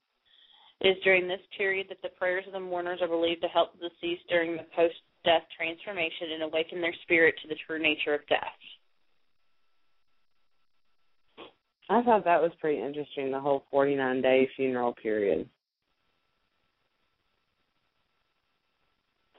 It 0.81 0.89
is 0.89 1.03
during 1.03 1.27
this 1.27 1.41
period 1.59 1.87
that 1.89 2.03
the 2.03 2.15
prayers 2.17 2.45
of 2.47 2.53
the 2.53 2.61
mourners 2.61 3.01
are 3.03 3.09
believed 3.09 3.43
to 3.43 3.49
help 3.49 3.73
the 3.81 3.89
deceased 3.89 4.29
during 4.29 4.53
the 4.53 4.67
post 4.77 4.95
death 5.25 5.43
transformation 5.57 6.33
and 6.35 6.43
awaken 6.45 6.81
their 6.81 6.95
spirit 7.03 7.35
to 7.43 7.49
the 7.49 7.57
true 7.67 7.83
nature 7.83 8.15
of 8.15 8.27
death. 8.29 8.61
I 11.91 12.03
thought 12.03 12.25
that 12.25 12.41
was 12.41 12.53
pretty 12.61 12.81
interesting, 12.81 13.33
the 13.33 13.41
whole 13.41 13.65
49 13.73 14.23
day 14.23 14.49
funeral 14.57 14.95
period. 14.95 15.49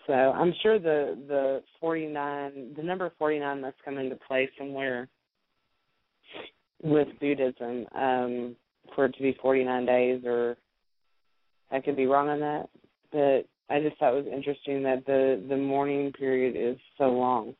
So 0.05 0.13
I'm 0.13 0.53
sure 0.61 0.77
the 0.77 1.17
the 1.27 1.63
49, 1.79 2.73
the 2.75 2.83
number 2.83 3.09
49 3.17 3.61
must 3.61 3.77
come 3.85 3.97
into 3.97 4.17
play 4.27 4.49
somewhere 4.57 5.07
with 6.83 7.07
Buddhism 7.21 7.85
um, 7.95 8.55
for 8.95 9.05
it 9.05 9.15
to 9.15 9.21
be 9.21 9.37
49 9.41 9.85
days, 9.85 10.21
or 10.25 10.57
I 11.71 11.79
could 11.79 11.95
be 11.95 12.07
wrong 12.07 12.27
on 12.27 12.41
that. 12.41 12.69
But 13.13 13.73
I 13.73 13.79
just 13.79 13.97
thought 13.97 14.13
it 14.13 14.25
was 14.25 14.33
interesting 14.33 14.83
that 14.83 15.05
the 15.05 15.41
the 15.47 15.55
mourning 15.55 16.11
period 16.11 16.55
is 16.57 16.77
so 16.97 17.05
long. 17.05 17.55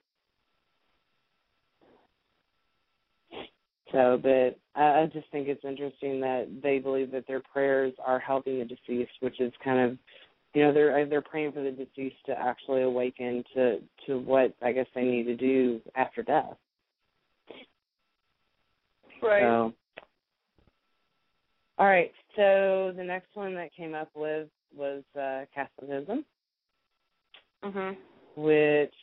So, 3.91 4.19
but 4.21 4.57
I, 4.79 5.01
I 5.01 5.09
just 5.11 5.29
think 5.31 5.47
it's 5.47 5.65
interesting 5.65 6.21
that 6.21 6.47
they 6.63 6.79
believe 6.79 7.11
that 7.11 7.27
their 7.27 7.41
prayers 7.41 7.93
are 8.05 8.19
helping 8.19 8.59
the 8.59 8.65
deceased, 8.65 9.11
which 9.19 9.39
is 9.39 9.51
kind 9.63 9.79
of, 9.79 9.97
you 10.53 10.63
know, 10.63 10.73
they're 10.73 11.05
they're 11.05 11.21
praying 11.21 11.51
for 11.51 11.63
the 11.63 11.71
deceased 11.71 12.23
to 12.25 12.37
actually 12.39 12.83
awaken 12.83 13.43
to 13.53 13.79
to 14.07 14.19
what 14.19 14.53
I 14.61 14.71
guess 14.71 14.87
they 14.95 15.03
need 15.03 15.23
to 15.23 15.35
do 15.35 15.81
after 15.95 16.23
death. 16.23 16.55
Right. 19.21 19.41
So, 19.41 19.73
all 21.77 21.87
right. 21.87 22.11
So 22.35 22.93
the 22.95 23.03
next 23.03 23.35
one 23.35 23.55
that 23.55 23.73
came 23.75 23.93
up 23.93 24.09
with 24.15 24.47
was 24.75 25.03
uh, 25.19 25.45
Catholicism, 25.53 26.25
Mhm. 27.63 27.97
which 28.35 28.93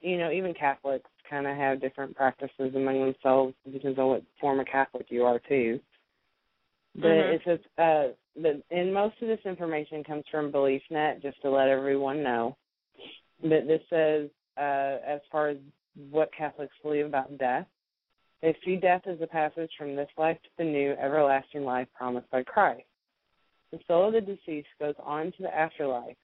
you 0.00 0.18
know 0.18 0.30
even 0.30 0.52
Catholics 0.54 1.10
kind 1.28 1.46
of 1.46 1.56
have 1.56 1.80
different 1.80 2.16
practices 2.16 2.74
among 2.74 3.00
themselves. 3.00 3.54
It 3.66 3.72
depends 3.72 3.98
on 3.98 4.08
what 4.08 4.22
form 4.40 4.60
of 4.60 4.66
Catholic 4.66 5.06
you 5.10 5.24
are 5.24 5.38
too. 5.38 5.80
But 6.94 7.10
Mhm. 7.10 7.32
it 7.32 7.42
says 7.44 7.60
uh, 7.78 8.12
the 8.36 8.62
and 8.70 8.92
most 8.94 9.20
of 9.20 9.28
this 9.28 9.44
information 9.44 10.04
comes 10.04 10.24
from 10.30 10.52
BeliefNet, 10.52 11.22
just 11.22 11.40
to 11.42 11.50
let 11.50 11.68
everyone 11.68 12.22
know. 12.22 12.56
But 13.42 13.66
this 13.66 13.82
says 13.88 14.30
uh, 14.56 14.98
as 15.04 15.20
far 15.30 15.48
as 15.48 15.58
what 16.10 16.32
Catholics 16.32 16.74
believe 16.82 17.06
about 17.06 17.36
death. 17.38 17.66
They 18.42 18.56
see 18.64 18.76
death 18.76 19.06
as 19.06 19.20
a 19.20 19.26
passage 19.26 19.70
from 19.78 19.96
this 19.96 20.10
life 20.18 20.36
to 20.42 20.50
the 20.58 20.64
new 20.64 20.92
everlasting 20.92 21.64
life 21.64 21.88
promised 21.94 22.30
by 22.30 22.42
Christ. 22.42 22.84
The 23.72 23.80
soul 23.86 24.08
of 24.08 24.12
the 24.12 24.20
deceased 24.20 24.68
goes 24.78 24.94
on 25.02 25.32
to 25.32 25.42
the 25.42 25.54
afterlife, 25.56 26.16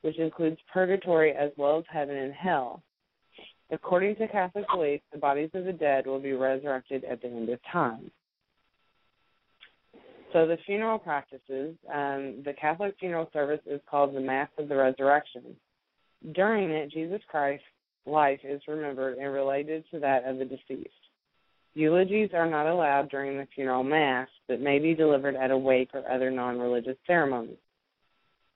which 0.00 0.18
includes 0.18 0.60
purgatory 0.72 1.32
as 1.32 1.52
well 1.56 1.78
as 1.78 1.84
heaven 1.88 2.16
and 2.16 2.32
hell. 2.32 2.82
According 3.70 4.16
to 4.16 4.28
Catholic 4.28 4.64
belief, 4.72 5.00
the 5.12 5.18
bodies 5.18 5.50
of 5.54 5.64
the 5.64 5.72
dead 5.72 6.06
will 6.06 6.20
be 6.20 6.32
resurrected 6.32 7.04
at 7.04 7.20
the 7.20 7.28
end 7.28 7.48
of 7.48 7.58
time. 7.72 8.10
So 10.32 10.46
the 10.46 10.58
funeral 10.66 10.98
practices, 10.98 11.74
um, 11.92 12.42
the 12.44 12.54
Catholic 12.60 12.94
funeral 13.00 13.28
service 13.32 13.60
is 13.66 13.80
called 13.90 14.14
the 14.14 14.20
Mass 14.20 14.48
of 14.58 14.68
the 14.68 14.76
Resurrection. 14.76 15.56
During 16.34 16.70
it, 16.70 16.92
Jesus 16.92 17.20
Christ's 17.28 17.64
life 18.06 18.40
is 18.44 18.60
remembered 18.68 19.18
and 19.18 19.32
related 19.32 19.84
to 19.90 20.00
that 20.00 20.24
of 20.24 20.38
the 20.38 20.44
deceased. 20.44 20.90
Eulogies 21.74 22.30
are 22.32 22.48
not 22.48 22.66
allowed 22.66 23.10
during 23.10 23.36
the 23.36 23.46
funeral 23.54 23.82
mass, 23.82 24.28
but 24.48 24.60
may 24.60 24.78
be 24.78 24.94
delivered 24.94 25.36
at 25.36 25.50
a 25.50 25.58
wake 25.58 25.90
or 25.92 26.10
other 26.10 26.30
non 26.30 26.58
religious 26.58 26.96
ceremonies. 27.06 27.58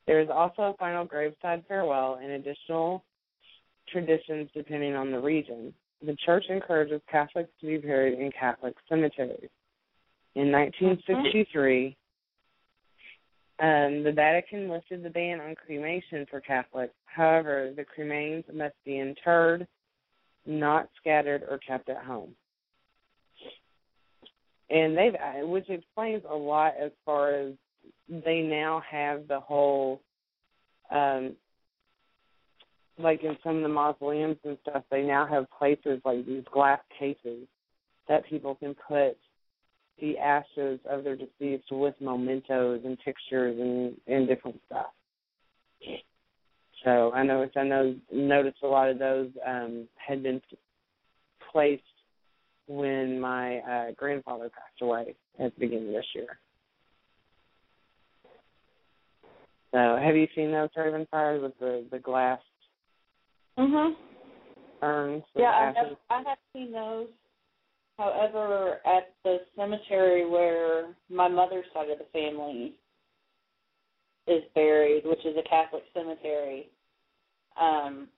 There 0.06 0.20
is 0.20 0.28
also 0.28 0.62
a 0.62 0.76
final 0.78 1.04
graveside 1.04 1.64
farewell 1.68 2.18
and 2.22 2.32
additional 2.32 3.04
traditions 3.90 4.48
depending 4.54 4.94
on 4.94 5.10
the 5.10 5.18
region. 5.18 5.72
The 6.04 6.16
church 6.24 6.44
encourages 6.48 7.00
Catholics 7.10 7.50
to 7.60 7.66
be 7.66 7.76
buried 7.76 8.18
in 8.18 8.30
Catholic 8.32 8.74
cemeteries. 8.88 9.50
In 10.34 10.50
1963, 10.52 11.96
um, 13.58 14.02
the 14.04 14.12
Vatican 14.14 14.70
lifted 14.70 15.02
the 15.02 15.10
ban 15.10 15.40
on 15.40 15.54
cremation 15.54 16.26
for 16.30 16.40
Catholics. 16.40 16.94
However, 17.04 17.72
the 17.76 17.84
cremains 17.84 18.44
must 18.54 18.76
be 18.86 18.98
interred, 18.98 19.66
not 20.46 20.88
scattered 20.98 21.42
or 21.48 21.58
kept 21.58 21.90
at 21.90 22.04
home 22.04 22.34
and 24.70 24.96
they've 24.96 25.14
which 25.42 25.68
explains 25.68 26.22
a 26.30 26.34
lot 26.34 26.74
as 26.80 26.92
far 27.04 27.34
as 27.34 27.52
they 28.08 28.40
now 28.40 28.82
have 28.88 29.26
the 29.28 29.40
whole 29.40 30.00
um 30.90 31.34
like 33.02 33.22
in 33.22 33.36
some 33.42 33.56
of 33.56 33.62
the 33.62 33.68
mausoleums 33.68 34.36
and 34.44 34.58
stuff, 34.62 34.82
they 34.90 35.02
now 35.02 35.26
have 35.26 35.50
places 35.50 36.00
like 36.04 36.26
these 36.26 36.44
glass 36.52 36.80
cases 36.98 37.46
that 38.08 38.26
people 38.26 38.54
can 38.54 38.74
put 38.74 39.16
the 40.00 40.18
ashes 40.18 40.80
of 40.88 41.04
their 41.04 41.16
deceased 41.16 41.70
with 41.70 41.94
mementos 42.00 42.80
and 42.84 42.98
pictures 43.04 43.58
and 43.58 43.96
and 44.06 44.26
different 44.26 44.60
stuff. 44.66 44.86
So 46.84 47.12
I 47.12 47.22
noticed 47.22 47.56
I 47.56 47.64
know 47.64 47.94
noticed 48.12 48.58
a 48.62 48.66
lot 48.66 48.88
of 48.88 48.98
those 48.98 49.28
um 49.46 49.86
had 49.96 50.22
been 50.22 50.40
placed 51.52 51.82
when 52.66 53.20
my 53.20 53.58
uh 53.58 53.92
grandfather 53.96 54.48
passed 54.48 54.80
away 54.80 55.14
at 55.38 55.54
the 55.54 55.60
beginning 55.60 55.88
of 55.88 55.94
this 55.94 56.06
year. 56.14 56.38
So 59.72 59.98
have 60.02 60.16
you 60.16 60.26
seen 60.34 60.50
those 60.50 60.70
Raven 60.76 61.06
fires 61.10 61.42
with 61.42 61.58
the 61.58 61.84
the 61.90 61.98
glass 61.98 62.40
Mhm. 63.60 63.96
urns? 64.82 65.24
with 65.34 65.42
Yeah, 65.42 65.50
I 65.50 65.72
have, 65.72 65.96
I 66.08 66.22
have 66.22 66.38
seen 66.52 66.72
those. 66.72 67.08
However, 67.98 68.80
at 68.86 69.12
the 69.24 69.44
cemetery 69.54 70.24
where 70.24 70.94
my 71.10 71.28
mother's 71.28 71.66
side 71.74 71.90
of 71.90 71.98
the 71.98 72.06
family 72.06 72.74
is 74.26 74.42
buried, 74.54 75.04
which 75.04 75.24
is 75.26 75.36
a 75.36 75.42
Catholic 75.42 75.82
cemetery, 75.92 76.70
um, 77.60 78.08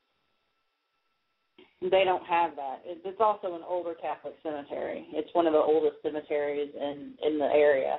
they 1.80 2.04
don't 2.04 2.24
have 2.24 2.54
that. 2.54 2.82
It's 2.84 3.20
also 3.20 3.56
an 3.56 3.62
older 3.66 3.94
Catholic 3.94 4.34
cemetery. 4.44 5.08
It's 5.10 5.34
one 5.34 5.48
of 5.48 5.52
the 5.52 5.58
oldest 5.58 5.96
cemeteries 6.02 6.72
in 6.76 7.14
in 7.26 7.38
the 7.40 7.46
area, 7.46 7.98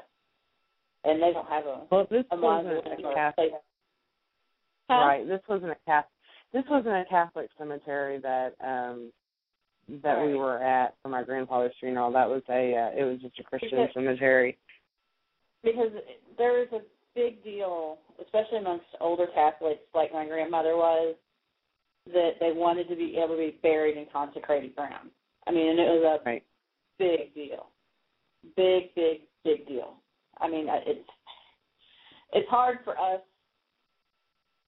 and 1.04 1.22
they 1.22 1.34
don't 1.34 1.50
have 1.50 1.66
a 1.66 1.82
Well, 1.91 2.08
this 2.10 2.24
a 2.32 2.38
wasn't 2.38 2.88
a 2.88 3.14
Catholic. 3.14 3.52
Right? 4.88 5.28
This 5.28 5.41
wasn't 5.50 5.72
a 5.72 5.78
Catholic. 5.86 6.12
This 6.54 6.64
wasn't 6.70 6.95
a 6.95 7.06
Catholic 7.10 7.49
cemetery 7.58 8.20
that 8.20 8.54
um 8.64 9.12
that 10.04 10.22
we 10.26 10.36
were 10.36 10.64
at 10.64 10.95
for 11.01 11.10
my 11.10 11.24
grandfather's 11.24 11.74
funeral. 11.80 12.12
That 12.14 12.30
was 12.30 12.41
a 12.49 12.76
uh, 12.76 12.99
it 12.99 13.04
was 13.04 13.20
just 13.22 13.39
a 13.39 13.43
Christian 13.43 13.70
Because- 13.72 13.93
cemetery. 13.93 14.58
because 15.64 15.91
there 16.38 16.62
is 16.62 16.68
a 16.72 16.80
big 17.16 17.43
deal, 17.43 17.97
especially 18.24 18.58
amongst 18.60 18.86
older 18.99 19.28
Catholics, 19.34 19.82
like 19.93 20.12
my 20.14 20.26
grandmother 20.26 20.76
was, 20.78 21.16
that 22.08 22.32
they 22.39 22.51
wanted 22.51 22.88
to 22.89 22.95
be 22.95 23.18
able 23.18 23.36
to 23.36 23.38
be 23.38 23.58
buried 23.62 23.97
in 23.97 24.06
consecrated 24.12 24.76
ground. 24.76 25.10
I 25.47 25.51
mean, 25.51 25.70
and 25.70 25.80
it 25.80 25.89
was 25.89 26.20
a 26.22 26.24
Right. 26.26 26.43
big 26.97 27.34
deal, 27.36 27.68
big, 28.56 28.93
big, 28.95 29.22
big 29.43 29.68
deal. 29.68 29.95
I 30.39 30.49
mean, 30.49 30.70
uh, 30.70 30.80
it's 30.86 31.10
it's 32.34 32.49
hard 32.49 32.80
for 32.84 32.97
us. 32.99 33.22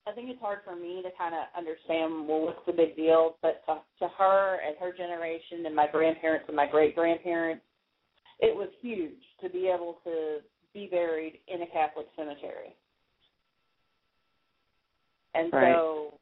I 0.08 0.12
think 0.12 0.30
it's 0.30 0.42
hard 0.42 0.60
for 0.64 0.76
me 0.76 1.02
to 1.02 1.10
kind 1.18 1.34
of 1.34 1.42
understand 1.58 2.28
well 2.28 2.42
what's 2.42 2.66
the 2.68 2.74
big 2.74 2.96
deal, 2.96 3.38
but 3.42 3.66
to, 3.66 3.82
to 4.00 4.08
her 4.18 4.60
and 4.66 4.76
her 4.80 4.94
generation 4.96 5.66
and 5.66 5.76
my 5.76 5.88
grandparents 5.92 6.46
and 6.48 6.56
my 6.56 6.68
great 6.68 6.96
grandparents, 6.96 7.64
it 8.40 8.56
was 8.56 8.70
huge 8.82 9.22
to 9.42 9.50
be 9.50 9.68
able 9.68 9.98
to 10.04 10.40
be 10.74 10.88
buried 10.92 11.40
in 11.48 11.64
a 11.64 11.68
Catholic 11.68 12.06
cemetery. 12.16 12.76
And 15.34 15.52
Right. 15.52 15.76
so, 15.76 16.20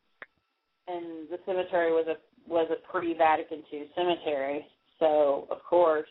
and 0.88 1.30
the 1.30 1.40
cemetery 1.46 1.92
was 1.92 2.08
a 2.08 2.16
was 2.50 2.70
a 2.72 2.92
pre-Vatican 2.92 3.64
II 3.72 3.90
cemetery, 3.96 4.66
so 5.00 5.48
of 5.50 5.64
course, 5.64 6.10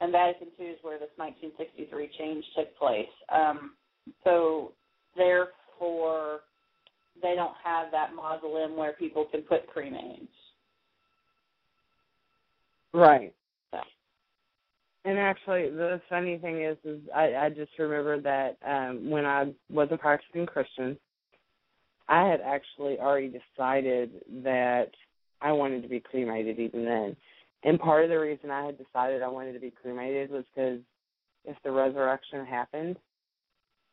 and 0.00 0.12
Vatican 0.12 0.48
II 0.58 0.66
is 0.66 0.78
where 0.82 0.98
this 0.98 1.10
1963 1.16 2.10
change 2.18 2.44
took 2.56 2.76
place. 2.78 3.10
Um, 3.28 3.74
so 4.22 4.72
therefore, 5.82 6.40
they 7.20 7.34
don't 7.34 7.54
have 7.62 7.90
that 7.92 8.14
mausoleum 8.14 8.76
where 8.76 8.92
people 8.92 9.26
can 9.30 9.42
put 9.42 9.62
cremains. 9.74 10.28
Right. 12.92 13.32
So. 13.70 13.78
And 15.04 15.18
actually, 15.18 15.70
the 15.70 16.00
funny 16.08 16.38
thing 16.38 16.62
is, 16.62 16.76
is 16.84 17.00
I, 17.14 17.34
I 17.34 17.48
just 17.50 17.72
remembered 17.78 18.24
that 18.24 18.56
um, 18.66 19.10
when 19.10 19.24
I 19.24 19.52
was 19.70 19.88
a 19.90 19.96
practicing 19.96 20.46
Christian, 20.46 20.96
I 22.08 22.28
had 22.28 22.40
actually 22.40 22.98
already 22.98 23.28
decided 23.28 24.10
that 24.44 24.90
I 25.40 25.52
wanted 25.52 25.82
to 25.82 25.88
be 25.88 26.00
cremated 26.00 26.58
even 26.58 26.84
then. 26.84 27.16
And 27.64 27.78
part 27.78 28.04
of 28.04 28.10
the 28.10 28.18
reason 28.18 28.50
I 28.50 28.66
had 28.66 28.76
decided 28.76 29.22
I 29.22 29.28
wanted 29.28 29.52
to 29.52 29.60
be 29.60 29.70
cremated 29.70 30.30
was 30.30 30.44
because 30.54 30.80
if 31.44 31.56
the 31.64 31.70
resurrection 31.70 32.44
happened, 32.44 32.96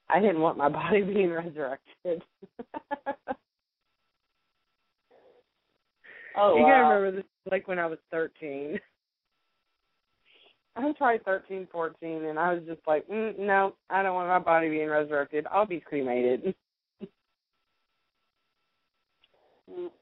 I 0.10 0.20
didn't 0.20 0.42
want 0.42 0.58
my 0.58 0.70
body 0.70 1.02
being 1.14 1.32
resurrected. 1.32 2.24
Oh, 6.36 6.56
you 6.56 6.62
wow. 6.62 6.70
gotta 6.70 6.84
remember 6.84 7.12
this 7.18 7.26
like 7.52 7.68
when 7.68 7.80
I 7.80 7.86
was 7.86 7.98
thirteen. 8.12 8.80
I 10.76 10.94
probably 10.98 11.20
thirteen, 11.26 11.68
fourteen, 11.72 12.26
and 12.26 12.40
I 12.40 12.54
was 12.54 12.64
just 12.66 12.80
like, 12.88 13.06
mm, 13.10 13.38
no, 13.38 13.74
I 13.90 14.04
don't 14.04 14.14
want 14.14 14.30
my 14.30 14.40
body 14.40 14.70
being 14.70 14.88
resurrected. 14.88 15.46
I'll 15.52 15.66
be 15.66 15.82
cremated. 15.82 16.54
Mm. 19.70 19.90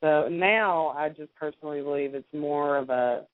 So 0.00 0.28
now 0.28 0.88
I 0.88 1.08
just 1.08 1.34
personally 1.34 1.80
believe 1.80 2.14
it's 2.14 2.26
more 2.34 2.76
of 2.76 2.90
a 2.90 3.24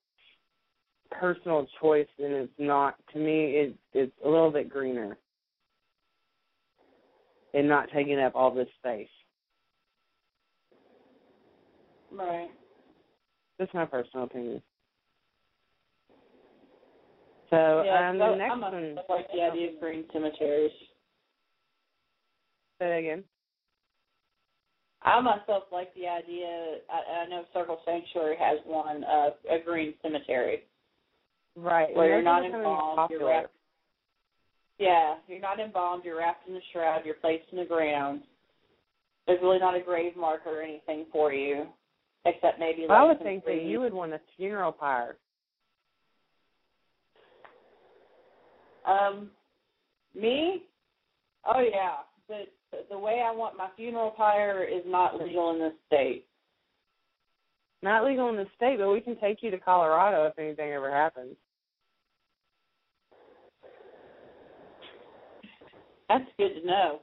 personal 1.11 1.67
choice 1.81 2.07
and 2.21 2.33
it's 2.33 2.53
not 2.59 2.95
to 3.13 3.19
me 3.19 3.57
it 3.57 3.75
it's 3.93 4.13
a 4.25 4.29
little 4.29 4.53
bit 4.53 4.69
greener 4.69 5.19
and 7.55 7.69
not 7.69 7.89
taking 7.95 8.19
up 8.21 8.35
all 8.35 8.53
this 8.55 8.69
space. 8.79 9.09
Right. 12.13 12.49
That's 13.59 13.73
my 13.75 13.85
personal 13.85 14.25
opinion. 14.27 14.63
So 17.51 17.83
yeah, 17.85 18.11
um 18.11 18.19
the 18.19 18.35
next 18.37 18.53
I'm 18.53 18.61
one 18.61 18.75
I 18.99 19.13
like 19.13 19.27
the 19.35 19.43
idea 19.43 19.73
of 19.73 19.81
green 19.81 20.05
cemeteries. 20.13 20.71
say 22.79 22.87
that 22.89 22.99
again. 22.99 23.25
I 25.03 25.21
myself 25.21 25.65
like 25.73 25.93
the 25.95 26.07
idea. 26.07 26.77
I, 26.91 27.23
I 27.23 27.29
know 27.29 27.45
Circle 27.55 27.81
Sanctuary 27.87 28.37
has 28.39 28.59
one, 28.67 29.03
uh, 29.05 29.31
a 29.51 29.59
green 29.65 29.95
cemetery, 30.03 30.65
Right. 31.57 31.95
where 31.97 32.09
you're 32.09 32.23
not 32.23 32.43
becoming. 32.43 32.77
You're 33.09 33.27
wrapped. 33.27 33.55
Yeah, 34.81 35.17
you're 35.29 35.41
not 35.41 35.61
embalmed. 35.61 36.05
You're 36.07 36.17
wrapped 36.17 36.49
in 36.49 36.57
a 36.57 36.61
shroud. 36.73 37.03
You're 37.05 37.17
placed 37.17 37.45
in 37.53 37.59
the 37.59 37.67
ground. 37.67 38.23
There's 39.27 39.43
really 39.43 39.59
not 39.59 39.77
a 39.77 39.81
grave 39.81 40.17
marker 40.17 40.59
or 40.59 40.63
anything 40.63 41.05
for 41.13 41.35
you, 41.35 41.67
except 42.25 42.59
maybe. 42.59 42.87
Well, 42.89 42.97
I 42.97 43.05
would 43.05 43.23
think 43.23 43.45
that 43.45 43.63
you 43.63 43.79
would 43.81 43.93
want 43.93 44.15
a 44.15 44.21
funeral 44.39 44.73
pyre. 44.73 45.19
Um, 48.87 49.29
me? 50.19 50.63
Oh 51.45 51.61
yeah. 51.61 51.97
The 52.29 52.45
the 52.89 52.99
way 52.99 53.23
I 53.23 53.35
want 53.35 53.59
my 53.59 53.69
funeral 53.77 54.13
pyre 54.13 54.65
is 54.65 54.83
not 54.87 55.21
legal 55.21 55.51
in 55.51 55.59
this 55.61 55.75
state. 55.89 56.25
Not 57.83 58.05
legal 58.05 58.31
in 58.31 58.37
the 58.37 58.47
state, 58.57 58.79
but 58.79 58.91
we 58.91 59.01
can 59.03 59.21
take 59.21 59.43
you 59.43 59.51
to 59.51 59.59
Colorado 59.59 60.25
if 60.25 60.39
anything 60.39 60.73
ever 60.73 60.91
happens. 60.91 61.37
That's 66.11 66.25
good 66.37 66.61
to 66.61 66.67
know. 66.67 67.01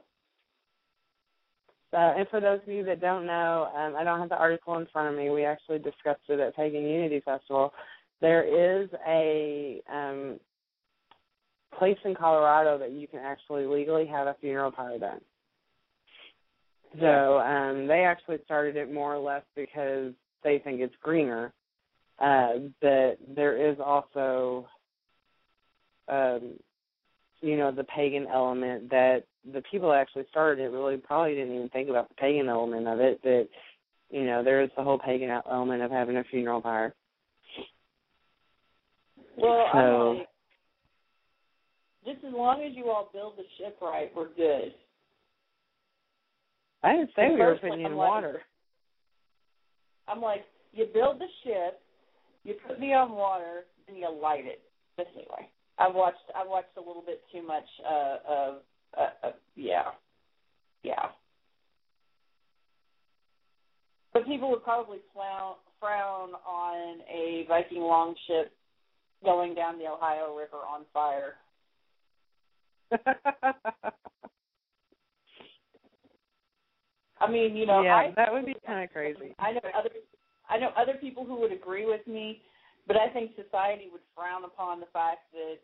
Uh, 1.94 2.12
and 2.18 2.28
for 2.28 2.40
those 2.40 2.60
of 2.62 2.68
you 2.68 2.84
that 2.84 3.00
don't 3.00 3.24
know, 3.24 3.70
um, 3.74 3.96
I 3.96 4.04
don't 4.04 4.20
have 4.20 4.28
the 4.28 4.36
article 4.36 4.76
in 4.76 4.86
front 4.92 5.08
of 5.08 5.18
me. 5.18 5.30
We 5.30 5.46
actually 5.46 5.78
discussed 5.78 6.20
it 6.28 6.38
at 6.38 6.54
Pagan 6.54 6.82
Unity 6.82 7.22
Festival. 7.24 7.72
There 8.20 8.82
is 8.82 8.90
a 9.06 9.80
um, 9.90 10.38
place 11.78 11.96
in 12.04 12.14
Colorado 12.14 12.76
that 12.76 12.92
you 12.92 13.08
can 13.08 13.20
actually 13.20 13.64
legally 13.64 14.06
have 14.06 14.26
a 14.26 14.36
funeral 14.42 14.70
pyre 14.70 14.98
done. 14.98 15.20
So 17.00 17.38
um, 17.38 17.86
they 17.86 18.00
actually 18.00 18.38
started 18.44 18.76
it 18.76 18.92
more 18.92 19.14
or 19.14 19.18
less 19.18 19.42
because 19.56 20.12
they 20.44 20.58
think 20.58 20.80
it's 20.80 20.94
greener. 21.02 21.54
Uh, 22.18 22.54
but 22.82 23.18
there 23.34 23.70
is 23.70 23.78
also, 23.82 24.68
um, 26.08 26.58
you 27.40 27.56
know, 27.56 27.70
the 27.70 27.84
pagan 27.84 28.26
element 28.32 28.90
that 28.90 29.24
the 29.52 29.62
people 29.70 29.90
that 29.90 29.98
actually 29.98 30.26
started 30.30 30.62
it 30.62 30.70
really 30.70 30.96
probably 30.96 31.34
didn't 31.34 31.54
even 31.54 31.68
think 31.68 31.88
about 31.88 32.08
the 32.08 32.14
pagan 32.16 32.48
element 32.48 32.86
of 32.88 33.00
it. 33.00 33.22
That 33.22 33.48
you 34.10 34.24
know, 34.24 34.42
there 34.42 34.62
is 34.62 34.70
the 34.76 34.82
whole 34.82 34.98
pagan 34.98 35.30
element 35.50 35.82
of 35.82 35.90
having 35.90 36.16
a 36.16 36.24
funeral 36.24 36.60
pyre. 36.60 36.94
Well, 39.36 39.68
So- 39.72 39.78
I'm 39.78 40.16
like, 40.18 40.28
just 42.04 42.24
as 42.24 42.32
long 42.32 42.62
as 42.62 42.74
you 42.74 42.90
all 42.90 43.10
build 43.12 43.36
the 43.36 43.44
ship 43.58 43.78
right, 43.82 44.10
we're 44.16 44.28
good. 44.28 44.74
I 46.82 46.92
didn't 46.92 47.10
say 47.14 47.30
we 47.30 47.36
were 47.36 47.56
putting 47.56 47.82
in 47.82 47.96
like- 47.96 48.08
water. 48.08 48.42
I'm 50.06 50.22
like, 50.22 50.46
you 50.72 50.86
build 50.86 51.18
the 51.20 51.28
ship, 51.44 51.82
you 52.44 52.54
put 52.66 52.80
me 52.80 52.94
on 52.94 53.12
water, 53.12 53.66
and 53.88 53.96
you 53.96 54.08
light 54.10 54.46
it. 54.46 54.62
But 54.96 55.08
anyway, 55.14 55.50
I've 55.78 55.94
watched 55.94 56.18
I've 56.34 56.48
watched 56.48 56.76
a 56.76 56.80
little 56.80 57.02
bit 57.04 57.22
too 57.32 57.46
much 57.46 57.64
uh, 57.88 58.16
of 58.28 58.54
uh, 58.96 59.26
uh, 59.26 59.32
yeah, 59.54 59.90
yeah. 60.82 61.06
But 64.12 64.26
people 64.26 64.50
would 64.50 64.64
probably 64.64 64.98
frown 65.14 65.54
frown 65.80 66.30
on 66.46 67.00
a 67.08 67.44
Viking 67.48 67.82
longship 67.82 68.52
going 69.24 69.54
down 69.54 69.78
the 69.78 69.86
Ohio 69.86 70.36
River 70.36 70.58
on 70.68 70.84
fire. 70.92 71.34
I 77.20 77.30
mean, 77.30 77.56
you 77.56 77.66
know, 77.66 77.82
yeah, 77.82 77.96
I 77.96 78.12
that 78.16 78.32
would 78.32 78.46
be 78.46 78.54
kind 78.66 78.82
of 78.84 78.90
crazy. 78.90 79.34
I 79.38 79.52
know 79.52 79.60
other 79.78 79.90
I 80.48 80.58
know 80.58 80.70
other 80.76 80.94
people 81.00 81.24
who 81.24 81.38
would 81.40 81.52
agree 81.52 81.86
with 81.86 82.06
me, 82.06 82.40
but 82.88 82.96
I 82.96 83.08
think 83.10 83.32
society 83.36 83.88
would 83.92 84.00
frown 84.16 84.44
upon 84.44 84.80
the 84.80 84.86
fact 84.92 85.30
that 85.32 85.58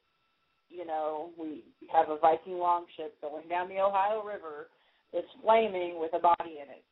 you 0.68 0.87
know 0.87 1.31
we 1.41 1.64
have 1.93 2.11
a 2.11 2.18
Viking 2.18 2.59
longship 2.59 3.20
going 3.20 3.49
down 3.49 3.68
the 3.68 3.81
Ohio 3.81 4.22
River 4.22 4.68
that's 5.12 5.27
flaming 5.43 5.99
with 5.99 6.12
a 6.14 6.20
body 6.20 6.59
in 6.62 6.70
it. 6.70 6.85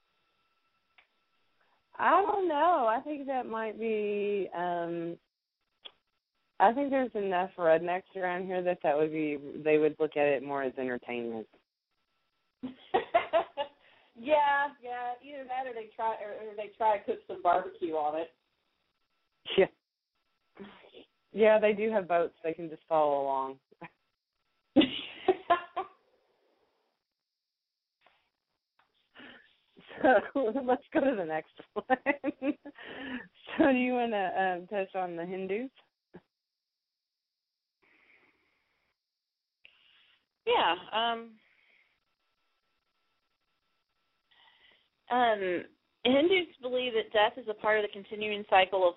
I 1.98 2.22
don't 2.22 2.48
know. 2.48 2.86
I 2.88 3.00
think 3.04 3.26
that 3.26 3.46
might 3.46 3.78
be. 3.78 4.48
um 4.56 5.16
I 6.58 6.72
think 6.72 6.90
there's 6.90 7.10
enough 7.14 7.50
rednecks 7.58 8.16
around 8.16 8.46
here 8.46 8.62
that 8.62 8.78
that 8.82 8.96
would 8.96 9.12
be. 9.12 9.38
They 9.64 9.78
would 9.78 9.96
look 10.00 10.16
at 10.16 10.26
it 10.26 10.42
more 10.42 10.62
as 10.62 10.72
entertainment. 10.78 11.46
yeah, 12.62 12.70
yeah. 14.80 15.14
Either 15.24 15.44
that, 15.44 15.66
or 15.66 15.74
they 15.74 15.90
try, 15.96 16.14
or, 16.22 16.50
or 16.50 16.56
they 16.56 16.70
try 16.78 16.98
to 16.98 17.04
cook 17.04 17.18
some 17.26 17.42
barbecue 17.42 17.94
on 17.94 18.20
it. 18.20 18.30
Yeah. 19.58 19.66
Yeah, 21.32 21.58
they 21.58 21.72
do 21.72 21.90
have 21.90 22.06
boats. 22.08 22.34
They 22.44 22.52
can 22.52 22.68
just 22.68 22.82
follow 22.88 23.22
along. 23.22 23.56
so 30.02 30.20
let's 30.64 30.82
go 30.92 31.00
to 31.00 31.16
the 31.16 31.24
next 31.24 31.52
one. 31.72 31.84
so 33.58 33.72
do 33.72 33.78
you 33.78 33.94
want 33.94 34.12
to 34.12 34.42
um, 34.42 34.66
touch 34.66 34.94
on 34.94 35.16
the 35.16 35.24
Hindus? 35.24 35.70
Yeah. 40.46 40.74
Um. 40.92 41.30
Um. 45.10 45.64
Hindus 46.04 46.48
believe 46.60 46.92
that 46.94 47.12
death 47.12 47.38
is 47.38 47.48
a 47.48 47.54
part 47.54 47.78
of 47.78 47.84
the 47.84 47.92
continuing 47.92 48.44
cycle 48.50 48.88
of 48.88 48.94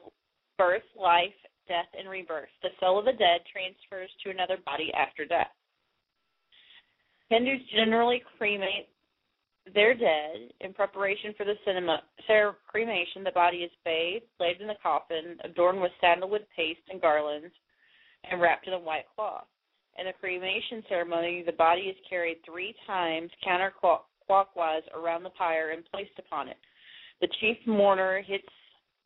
birth, 0.57 0.81
life, 0.99 1.33
death, 1.67 1.89
and 1.97 2.09
rebirth. 2.09 2.49
The 2.61 2.69
soul 2.79 2.99
of 2.99 3.05
the 3.05 3.13
dead 3.13 3.41
transfers 3.51 4.09
to 4.23 4.29
another 4.31 4.57
body 4.65 4.91
after 4.93 5.25
death. 5.25 5.51
Hindus 7.29 7.61
generally 7.75 8.21
cremate 8.37 8.89
their 9.73 9.95
dead 9.95 10.53
in 10.61 10.73
preparation 10.73 11.33
for 11.35 11.43
the 11.43 11.55
cinema, 11.65 12.03
cremation. 12.67 13.23
The 13.23 13.31
body 13.31 13.57
is 13.57 13.71
bathed, 13.83 14.25
laid 14.39 14.61
in 14.61 14.67
the 14.67 14.75
coffin, 14.81 15.37
adorned 15.43 15.81
with 15.81 15.91
sandalwood 15.99 16.45
paste 16.55 16.81
and 16.89 17.01
garlands, 17.01 17.53
and 18.29 18.39
wrapped 18.39 18.67
in 18.67 18.73
a 18.73 18.79
white 18.79 19.05
cloth. 19.15 19.47
In 19.97 20.05
the 20.05 20.13
cremation 20.13 20.83
ceremony, 20.87 21.41
the 21.45 21.53
body 21.53 21.83
is 21.83 21.95
carried 22.07 22.37
three 22.45 22.75
times 22.85 23.31
counterclockwise 23.47 24.83
around 24.93 25.23
the 25.23 25.29
pyre 25.31 25.71
and 25.71 25.83
placed 25.91 26.19
upon 26.19 26.49
it. 26.49 26.57
The 27.21 27.29
chief 27.39 27.57
mourner 27.65 28.21
hits 28.21 28.47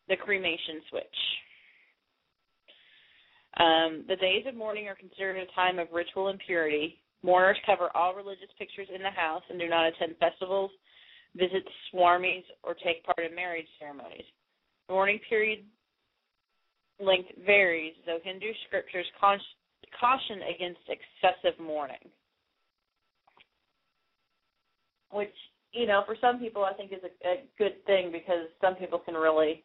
the 0.07 0.17
cremation 0.17 0.81
switch. 0.89 1.05
Um, 3.59 4.05
the 4.07 4.15
days 4.15 4.45
of 4.47 4.55
mourning 4.55 4.87
are 4.87 4.95
considered 4.95 5.37
a 5.37 5.53
time 5.53 5.79
of 5.79 5.87
ritual 5.91 6.29
and 6.29 6.39
purity. 6.45 7.01
Mourners 7.23 7.57
cover 7.65 7.89
all 7.95 8.15
religious 8.15 8.47
pictures 8.57 8.87
in 8.93 9.03
the 9.03 9.09
house 9.09 9.43
and 9.49 9.59
do 9.59 9.67
not 9.67 9.87
attend 9.87 10.15
festivals, 10.17 10.71
visit 11.35 11.67
swamis, 11.91 12.43
or 12.63 12.73
take 12.73 13.03
part 13.03 13.19
in 13.19 13.35
marriage 13.35 13.67
ceremonies. 13.77 14.23
The 14.87 14.93
mourning 14.93 15.19
period 15.27 15.65
length 17.01 17.29
varies, 17.45 17.93
though 18.05 18.19
Hindu 18.23 18.47
scriptures 18.67 19.05
caution 19.19 20.39
against 20.55 20.79
excessive 20.87 21.59
mourning. 21.59 22.09
Which, 25.11 25.35
you 25.73 25.85
know, 25.85 26.03
for 26.05 26.15
some 26.21 26.39
people 26.39 26.63
I 26.63 26.73
think 26.73 26.93
is 26.93 27.03
a, 27.03 27.27
a 27.27 27.43
good 27.57 27.83
thing 27.85 28.11
because 28.11 28.47
some 28.61 28.75
people 28.75 28.99
can 28.99 29.15
really 29.15 29.63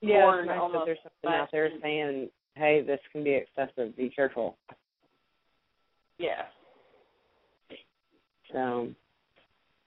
Yeah, 0.00 0.38
it's 0.38 0.46
nice 0.46 0.56
that 0.56 0.62
almost 0.62 0.86
there's 0.86 0.98
something 1.02 1.40
out 1.40 1.48
there 1.52 1.70
saying, 1.82 2.30
"Hey, 2.54 2.82
this 2.82 3.00
can 3.12 3.24
be 3.24 3.34
excessive. 3.34 3.96
Be 3.96 4.10
careful." 4.10 4.56
Yeah. 6.18 6.46
So, 8.52 8.88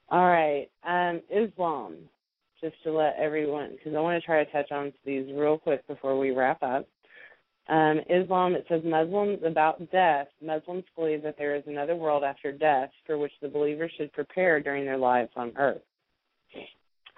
all 0.09 0.25
right, 0.25 0.69
um, 0.83 1.21
Islam. 1.29 2.09
Just 2.61 2.75
to 2.83 2.91
let 2.91 3.15
everyone, 3.17 3.71
because 3.71 3.95
I 3.95 4.01
want 4.01 4.21
to 4.21 4.25
try 4.25 4.43
to 4.43 4.51
touch 4.51 4.69
on 4.69 4.91
these 5.05 5.31
real 5.33 5.57
quick 5.57 5.87
before 5.87 6.19
we 6.19 6.31
wrap 6.31 6.61
up. 6.61 6.85
Um, 7.69 8.01
Islam, 8.09 8.53
it 8.53 8.65
says 8.67 8.81
Muslims 8.83 9.39
about 9.45 9.89
death. 9.91 10.27
Muslims 10.41 10.83
believe 10.95 11.21
that 11.21 11.37
there 11.37 11.55
is 11.55 11.63
another 11.67 11.95
world 11.95 12.23
after 12.23 12.51
death 12.51 12.89
for 13.05 13.17
which 13.17 13.31
the 13.41 13.47
believers 13.47 13.91
should 13.95 14.11
prepare 14.11 14.59
during 14.59 14.83
their 14.83 14.97
lives 14.97 15.29
on 15.37 15.53
earth. 15.55 15.81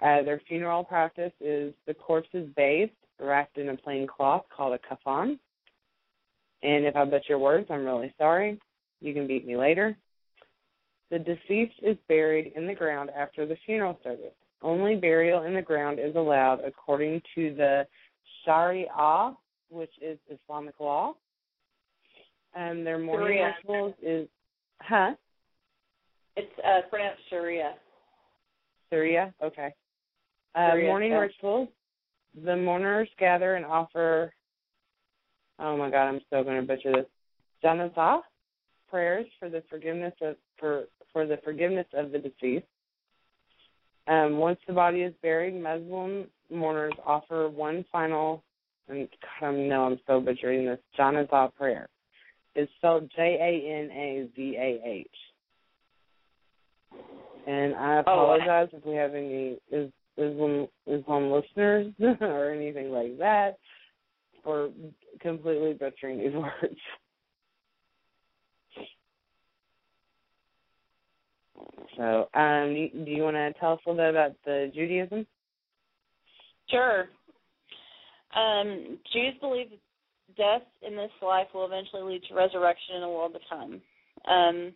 Uh, 0.02 0.22
their 0.22 0.40
funeral 0.48 0.82
practice 0.82 1.32
is 1.40 1.72
the 1.86 1.94
corpse 1.94 2.28
is 2.34 2.48
bathed, 2.56 2.90
wrapped 3.20 3.56
in 3.56 3.68
a 3.68 3.76
plain 3.76 4.06
cloth 4.06 4.42
called 4.54 4.74
a 4.74 4.78
kafan. 4.78 5.38
And 6.62 6.84
if 6.84 6.96
I 6.96 7.04
butcher 7.04 7.38
words, 7.38 7.68
I'm 7.70 7.84
really 7.84 8.12
sorry. 8.18 8.58
You 9.00 9.14
can 9.14 9.26
beat 9.26 9.46
me 9.46 9.56
later. 9.56 9.96
The 11.10 11.18
deceased 11.18 11.78
is 11.82 11.96
buried 12.08 12.52
in 12.56 12.66
the 12.66 12.74
ground 12.74 13.10
after 13.16 13.46
the 13.46 13.56
funeral 13.64 13.98
service. 14.02 14.34
Only 14.60 14.96
burial 14.96 15.42
in 15.42 15.54
the 15.54 15.62
ground 15.62 15.98
is 15.98 16.16
allowed 16.16 16.60
according 16.64 17.20
to 17.34 17.54
the 17.54 17.86
Sharia, 18.44 19.36
which 19.68 19.92
is 20.00 20.18
Islamic 20.30 20.80
law. 20.80 21.14
And 22.54 22.86
their 22.86 22.98
mourning 22.98 23.38
Sharia. 23.38 23.54
rituals 23.58 23.94
is, 24.02 24.28
huh? 24.80 25.12
It's 26.36 26.52
uh, 26.64 26.88
pronounced 26.88 27.22
Sharia. 27.28 27.74
Syria? 28.90 29.32
Okay. 29.42 29.72
Uh, 30.54 30.76
morning 30.76 31.12
rituals. 31.12 31.68
The 32.44 32.56
mourners 32.56 33.08
gather 33.18 33.56
and 33.56 33.64
offer. 33.64 34.32
Oh 35.58 35.76
my 35.76 35.90
God, 35.90 36.08
I'm 36.08 36.20
still 36.26 36.44
going 36.44 36.60
to 36.60 36.66
butcher 36.66 36.92
this. 36.92 37.06
Janazah 37.64 38.20
prayers 38.88 39.26
for 39.38 39.48
the 39.48 39.62
forgiveness 39.70 40.14
of 40.20 40.36
for 40.58 40.84
for 41.12 41.26
the 41.26 41.38
forgiveness 41.44 41.86
of 41.94 42.12
the 42.12 42.18
deceased. 42.18 42.66
Um, 44.08 44.38
once 44.38 44.58
the 44.66 44.72
body 44.72 45.02
is 45.02 45.14
buried, 45.22 45.54
Muslim 45.54 46.26
mourners 46.50 46.94
offer 47.06 47.48
one 47.48 47.84
final. 47.92 48.42
And 48.88 49.08
God, 49.40 49.48
I 49.48 49.52
know 49.52 49.84
I'm 49.84 50.00
so 50.06 50.20
butchering 50.20 50.66
this. 50.66 50.78
Janazah 50.98 51.54
prayer. 51.54 51.88
It's 52.54 52.70
spelled 52.78 53.10
J 53.14 53.22
A 53.40 53.82
N 53.82 53.90
A 53.90 54.28
Z 54.34 54.56
A 54.58 54.88
H. 54.88 55.06
And 57.46 57.74
I 57.74 57.98
Oh, 57.98 58.00
apologize 58.00 58.68
if 58.72 58.84
we 58.84 58.94
have 58.94 59.14
any 59.14 59.58
Is- 59.70 59.92
Islam 60.16 60.66
Islam 60.86 61.30
listeners 61.30 61.92
or 62.20 62.50
anything 62.50 62.90
like 62.90 63.18
that 63.18 63.58
for 64.44 64.70
completely 65.20 65.74
butchering 65.74 66.18
these 66.18 66.32
words. 66.34 66.76
So, 71.96 72.28
um, 72.34 72.74
do 73.04 73.10
you 73.10 73.22
want 73.22 73.36
to 73.36 73.52
tell 73.60 73.74
us 73.74 73.80
a 73.86 73.90
little 73.90 74.04
bit 74.04 74.10
about 74.10 74.32
the 74.44 74.70
Judaism? 74.74 75.26
Sure. 76.68 77.08
Um, 78.34 78.98
Jews 79.12 79.34
believe 79.40 79.68
death 80.36 80.62
in 80.86 80.96
this 80.96 81.10
life 81.20 81.48
will 81.54 81.66
eventually 81.66 82.02
lead 82.02 82.22
to 82.28 82.34
resurrection 82.34 82.96
in 82.96 83.02
a 83.02 83.10
world 83.10 83.34
to 83.34 83.40
come. 83.48 83.82
Um, 84.26 84.72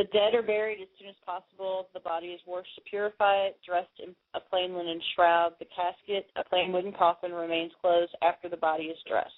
the 0.00 0.08
dead 0.16 0.32
are 0.32 0.40
buried 0.42 0.80
as 0.80 0.88
soon 0.98 1.10
as 1.12 1.26
possible. 1.26 1.88
The 1.92 2.00
body 2.00 2.28
is 2.28 2.40
washed 2.46 2.74
to 2.76 2.80
purify 2.88 3.52
it, 3.52 3.60
dressed 3.60 4.00
in 4.02 4.16
a 4.32 4.40
plain 4.40 4.72
linen 4.72 4.98
shroud. 5.14 5.52
The 5.58 5.68
casket, 5.76 6.24
a 6.36 6.44
plain 6.48 6.72
wooden 6.72 6.94
coffin, 6.96 7.32
remains 7.32 7.72
closed 7.82 8.16
after 8.22 8.48
the 8.48 8.56
body 8.56 8.84
is 8.84 8.96
dressed. 9.06 9.28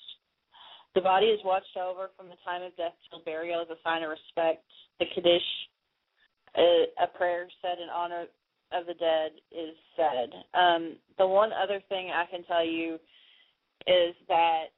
The 0.94 1.00
body 1.00 1.26
is 1.26 1.40
watched 1.44 1.76
over 1.76 2.10
from 2.16 2.28
the 2.28 2.38
time 2.44 2.62
of 2.62 2.76
death 2.76 2.94
till 3.10 3.24
burial 3.24 3.60
as 3.60 3.70
a 3.70 3.82
sign 3.82 4.04
of 4.04 4.10
respect. 4.10 4.62
The 5.00 5.06
Kaddish, 5.12 5.42
a, 6.56 6.84
a 7.02 7.06
prayer 7.18 7.48
said 7.60 7.82
in 7.82 7.90
honor 7.90 8.26
of 8.70 8.86
the 8.86 8.94
dead, 8.94 9.32
is 9.50 9.74
said. 9.96 10.30
Um, 10.54 10.94
the 11.18 11.26
one 11.26 11.50
other 11.52 11.82
thing 11.88 12.10
I 12.14 12.30
can 12.30 12.44
tell 12.44 12.64
you 12.64 13.00
is 13.88 14.14
that 14.28 14.70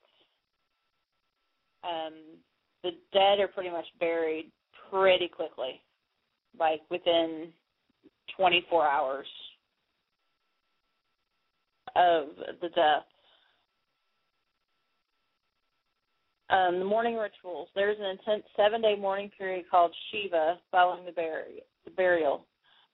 um, 1.85 2.41
the 2.83 2.93
dead 3.13 3.39
are 3.39 3.53
pretty 3.53 3.71
much 3.71 3.87
buried 4.01 4.51
pretty 4.95 5.27
quickly, 5.27 5.81
like 6.59 6.81
within 6.89 7.49
24 8.37 8.87
hours 8.87 9.27
of 11.97 12.29
the 12.61 12.69
death. 12.69 13.03
Um, 16.51 16.79
the 16.79 16.85
morning 16.85 17.17
rituals. 17.17 17.69
There's 17.75 17.97
an 17.99 18.07
intense 18.07 18.45
seven-day 18.57 18.97
mourning 19.01 19.31
period 19.37 19.65
called 19.69 19.93
Shiva 20.11 20.59
following 20.71 21.05
the, 21.05 21.11
buri- 21.11 21.65
the 21.85 21.91
burial. 21.91 22.47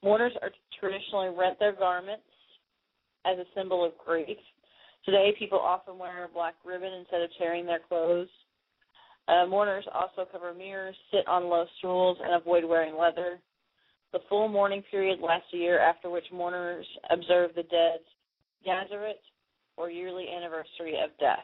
Mourners 0.02 0.32
are 0.40 0.50
traditionally 0.78 1.28
rent 1.36 1.58
their 1.58 1.74
garments 1.74 2.22
as 3.26 3.36
a 3.38 3.44
symbol 3.54 3.84
of 3.84 3.92
grief. 4.02 4.38
Today, 5.04 5.34
people 5.38 5.58
often 5.58 5.98
wear 5.98 6.24
a 6.24 6.28
black 6.28 6.54
ribbon 6.64 6.92
instead 6.94 7.20
of 7.20 7.30
tearing 7.36 7.66
their 7.66 7.80
clothes. 7.86 8.28
Uh, 9.28 9.46
mourners 9.46 9.84
also 9.94 10.28
cover 10.30 10.52
mirrors, 10.52 10.96
sit 11.12 11.26
on 11.28 11.44
low 11.44 11.64
stools, 11.78 12.18
and 12.22 12.34
avoid 12.34 12.64
wearing 12.64 12.96
leather. 12.96 13.38
The 14.12 14.20
full 14.28 14.48
mourning 14.48 14.82
period 14.90 15.20
lasts 15.20 15.48
a 15.54 15.56
year, 15.56 15.78
after 15.78 16.10
which 16.10 16.24
mourners 16.32 16.86
observe 17.10 17.50
the 17.54 17.62
dead's 17.62 18.04
Yahrzeit, 18.66 19.14
or 19.76 19.90
yearly 19.90 20.26
anniversary 20.28 20.98
of 21.02 21.10
death. 21.18 21.38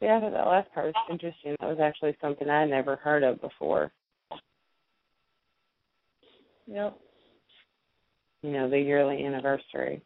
Yeah, 0.00 0.18
that 0.20 0.32
last 0.32 0.72
part 0.74 0.86
was 0.86 0.94
interesting. 1.10 1.56
That 1.60 1.68
was 1.68 1.78
actually 1.80 2.16
something 2.20 2.50
I 2.50 2.66
never 2.66 2.96
heard 2.96 3.22
of 3.22 3.40
before. 3.40 3.92
Yep. 6.66 6.98
You 8.42 8.50
know, 8.50 8.68
the 8.68 8.80
yearly 8.80 9.24
anniversary. 9.24 10.02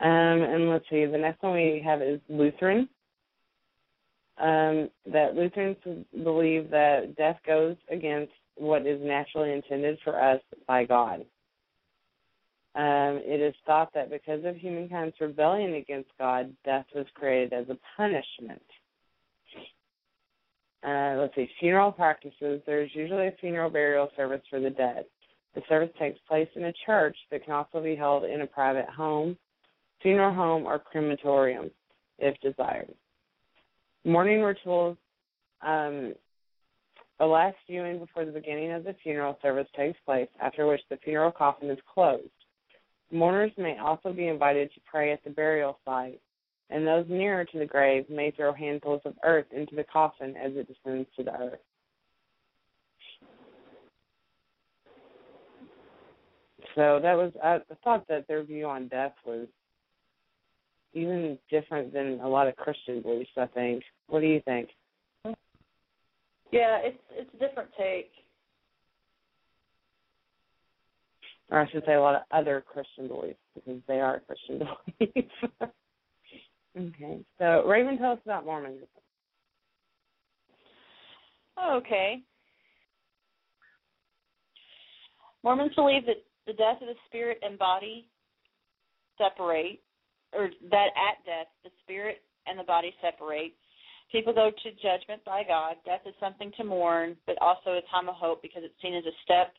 Um, 0.00 0.08
and 0.08 0.70
let's 0.70 0.84
see, 0.90 1.04
the 1.06 1.18
next 1.18 1.42
one 1.42 1.54
we 1.54 1.82
have 1.84 2.02
is 2.02 2.20
Lutheran. 2.28 2.88
Um, 4.38 4.88
that 5.12 5.34
Lutherans 5.34 5.76
believe 6.22 6.70
that 6.70 7.16
death 7.16 7.38
goes 7.44 7.76
against 7.90 8.32
what 8.54 8.86
is 8.86 9.00
naturally 9.02 9.52
intended 9.52 9.98
for 10.04 10.20
us 10.20 10.40
by 10.66 10.84
God. 10.84 11.24
Um, 12.76 13.20
it 13.24 13.40
is 13.40 13.54
thought 13.66 13.92
that 13.94 14.10
because 14.10 14.44
of 14.44 14.54
humankind's 14.54 15.16
rebellion 15.20 15.74
against 15.74 16.10
God, 16.18 16.54
death 16.64 16.86
was 16.94 17.06
created 17.14 17.52
as 17.52 17.66
a 17.68 17.78
punishment. 17.96 18.62
Uh, 20.86 21.16
let's 21.18 21.34
see, 21.34 21.50
funeral 21.58 21.90
practices. 21.90 22.62
There's 22.64 22.90
usually 22.94 23.26
a 23.26 23.34
funeral 23.40 23.70
burial 23.70 24.10
service 24.16 24.42
for 24.48 24.60
the 24.60 24.70
dead. 24.70 25.06
The 25.56 25.62
service 25.68 25.90
takes 25.98 26.20
place 26.28 26.48
in 26.54 26.66
a 26.66 26.72
church 26.86 27.16
but 27.30 27.44
can 27.44 27.54
also 27.54 27.82
be 27.82 27.96
held 27.96 28.24
in 28.24 28.42
a 28.42 28.46
private 28.46 28.88
home, 28.88 29.36
funeral 30.02 30.34
home, 30.34 30.66
or 30.66 30.78
crematorium 30.78 31.70
if 32.18 32.38
desired. 32.40 32.94
Mourning 34.04 34.42
rituals. 34.42 34.96
Um, 35.60 36.14
the 37.18 37.26
last 37.26 37.56
viewing 37.68 37.98
before 37.98 38.24
the 38.24 38.30
beginning 38.30 38.72
of 38.72 38.84
the 38.84 38.94
funeral 39.02 39.38
service 39.42 39.66
takes 39.76 39.98
place, 40.06 40.28
after 40.40 40.66
which 40.66 40.80
the 40.88 40.98
funeral 40.98 41.32
coffin 41.32 41.68
is 41.68 41.78
closed. 41.92 42.28
Mourners 43.10 43.50
may 43.58 43.76
also 43.78 44.12
be 44.12 44.28
invited 44.28 44.70
to 44.74 44.80
pray 44.88 45.12
at 45.12 45.24
the 45.24 45.30
burial 45.30 45.78
site, 45.84 46.20
and 46.70 46.86
those 46.86 47.06
nearer 47.08 47.44
to 47.44 47.58
the 47.58 47.66
grave 47.66 48.08
may 48.08 48.30
throw 48.30 48.52
handfuls 48.52 49.00
of 49.04 49.14
earth 49.24 49.46
into 49.50 49.74
the 49.74 49.84
coffin 49.84 50.36
as 50.36 50.52
it 50.54 50.68
descends 50.68 51.08
to 51.16 51.24
the 51.24 51.32
earth. 51.32 51.58
So 56.74 57.00
that 57.02 57.14
was 57.14 57.32
I 57.42 57.58
thought 57.82 58.06
that 58.08 58.28
their 58.28 58.44
view 58.44 58.66
on 58.66 58.86
death 58.86 59.14
was 59.26 59.48
even 60.94 61.38
different 61.50 61.92
than 61.92 62.20
a 62.20 62.28
lot 62.28 62.48
of 62.48 62.56
Christian 62.56 63.02
beliefs. 63.02 63.30
I 63.36 63.46
think. 63.46 63.82
What 64.08 64.20
do 64.20 64.26
you 64.26 64.40
think? 64.44 64.70
Yeah, 66.50 66.78
it's 66.82 66.98
it's 67.12 67.30
a 67.34 67.38
different 67.38 67.70
take. 67.78 68.10
Or 71.50 71.60
I 71.60 71.70
should 71.70 71.84
say, 71.86 71.94
a 71.94 72.00
lot 72.00 72.14
of 72.14 72.22
other 72.30 72.62
Christian 72.66 73.08
beliefs 73.08 73.38
because 73.54 73.80
they 73.88 74.00
are 74.00 74.20
Christian 74.20 74.58
beliefs. 74.98 75.34
okay, 76.78 77.20
so 77.38 77.64
Raven, 77.66 77.96
tell 77.98 78.12
us 78.12 78.18
about 78.24 78.44
Mormonism. 78.44 78.86
Okay. 81.72 82.22
Mormons 85.42 85.74
believe 85.74 86.04
that 86.06 86.22
the 86.46 86.52
death 86.52 86.80
of 86.80 86.88
the 86.88 86.94
spirit 87.06 87.38
and 87.42 87.58
body 87.58 88.08
separate, 89.16 89.80
or 90.32 90.50
that 90.70 90.90
at 90.96 91.24
death 91.24 91.50
the 91.64 91.70
spirit 91.82 92.22
and 92.46 92.58
the 92.58 92.64
body 92.64 92.94
separate. 93.00 93.54
People 94.10 94.32
go 94.32 94.50
to 94.50 94.68
judgment 94.80 95.22
by 95.24 95.42
God. 95.44 95.76
Death 95.84 96.00
is 96.06 96.14
something 96.18 96.50
to 96.56 96.64
mourn, 96.64 97.16
but 97.26 97.36
also 97.40 97.76
a 97.76 97.84
time 97.92 98.08
of 98.08 98.16
hope 98.16 98.40
because 98.40 98.62
it's 98.64 98.80
seen 98.80 98.94
as 98.94 99.04
a 99.04 99.12
step 99.24 99.52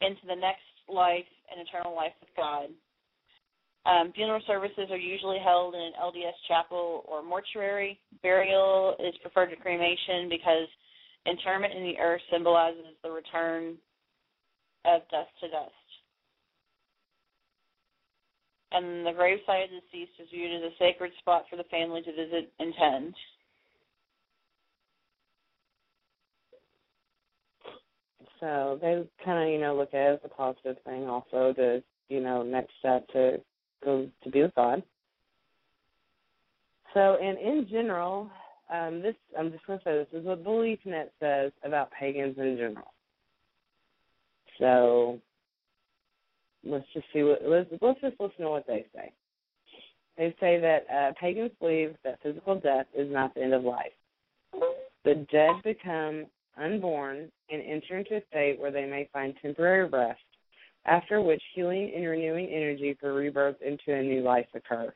into 0.00 0.26
the 0.28 0.36
next 0.36 0.68
life 0.88 1.28
and 1.50 1.66
eternal 1.66 1.96
life 1.96 2.12
with 2.20 2.28
God. 2.36 2.68
Um, 3.86 4.12
funeral 4.12 4.42
services 4.46 4.90
are 4.90 4.98
usually 4.98 5.38
held 5.38 5.74
in 5.74 5.80
an 5.80 5.92
LDS 6.02 6.36
chapel 6.48 7.04
or 7.06 7.22
mortuary. 7.22 8.00
Burial 8.22 8.96
is 8.98 9.14
preferred 9.22 9.50
to 9.50 9.56
cremation 9.56 10.28
because 10.28 10.68
interment 11.24 11.72
in 11.72 11.84
the 11.84 11.98
earth 11.98 12.20
symbolizes 12.30 12.98
the 13.02 13.10
return 13.10 13.76
of 14.84 15.02
dust 15.10 15.30
to 15.40 15.48
dust 15.48 15.85
and 18.72 19.06
the 19.06 19.10
gravesite 19.10 19.64
of 19.64 19.70
the 19.70 19.80
deceased 19.90 20.12
is 20.20 20.28
viewed 20.32 20.52
as 20.52 20.72
a 20.72 20.76
sacred 20.78 21.12
spot 21.18 21.44
for 21.48 21.56
the 21.56 21.64
family 21.64 22.02
to 22.02 22.12
visit 22.12 22.52
and 22.58 22.74
tend. 22.78 23.14
So 28.40 28.78
they 28.80 29.02
kind 29.24 29.42
of, 29.42 29.48
you 29.48 29.60
know, 29.60 29.76
look 29.76 29.94
at 29.94 30.10
it 30.10 30.14
as 30.14 30.18
a 30.24 30.28
positive 30.28 30.76
thing 30.84 31.08
also 31.08 31.52
to, 31.54 31.82
you 32.08 32.20
know, 32.20 32.42
next 32.42 32.72
step 32.78 33.08
to 33.08 33.40
go 33.84 34.08
to 34.22 34.30
be 34.30 34.42
with 34.42 34.54
God. 34.54 34.82
So, 36.92 37.16
and 37.20 37.38
in 37.38 37.66
general, 37.70 38.30
um, 38.72 39.00
this, 39.02 39.14
I'm 39.38 39.52
just 39.52 39.66
going 39.66 39.78
to 39.78 39.84
say 39.84 39.92
this 39.98 40.20
is 40.20 40.26
what 40.26 40.44
BeliefNet 40.44 41.08
says 41.20 41.52
about 41.62 41.90
pagans 41.90 42.36
in 42.38 42.56
general. 42.56 42.92
So, 44.58 45.20
let's 46.66 46.86
just 46.92 47.06
see 47.12 47.22
what 47.22 47.40
let's 47.44 47.68
let's 47.80 48.00
just 48.00 48.20
listen 48.20 48.44
to 48.44 48.50
what 48.50 48.66
they 48.66 48.86
say. 48.94 49.12
They 50.16 50.34
say 50.40 50.58
that 50.60 50.86
uh, 50.94 51.12
pagans 51.20 51.52
believe 51.60 51.94
that 52.04 52.18
physical 52.22 52.58
death 52.58 52.86
is 52.96 53.10
not 53.10 53.34
the 53.34 53.42
end 53.42 53.54
of 53.54 53.64
life. 53.64 53.92
The 55.04 55.26
dead 55.30 55.62
become 55.62 56.26
unborn 56.56 57.30
and 57.50 57.62
enter 57.62 57.98
into 57.98 58.16
a 58.16 58.22
state 58.30 58.58
where 58.58 58.70
they 58.70 58.86
may 58.86 59.08
find 59.12 59.34
temporary 59.42 59.88
rest, 59.88 60.20
after 60.86 61.20
which 61.20 61.42
healing 61.54 61.92
and 61.94 62.06
renewing 62.06 62.48
energy 62.48 62.96
for 62.98 63.12
rebirth 63.12 63.56
into 63.60 63.92
a 63.92 64.02
new 64.02 64.22
life 64.22 64.46
occur. 64.54 64.92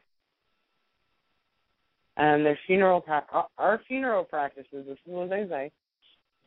Um, 2.16 2.44
their 2.44 2.58
funeral 2.66 3.00
pra- 3.00 3.46
our 3.56 3.80
funeral 3.86 4.24
practices. 4.24 4.86
This 4.86 4.98
is 5.06 5.12
what 5.12 5.30
they 5.30 5.46
say. 5.48 5.70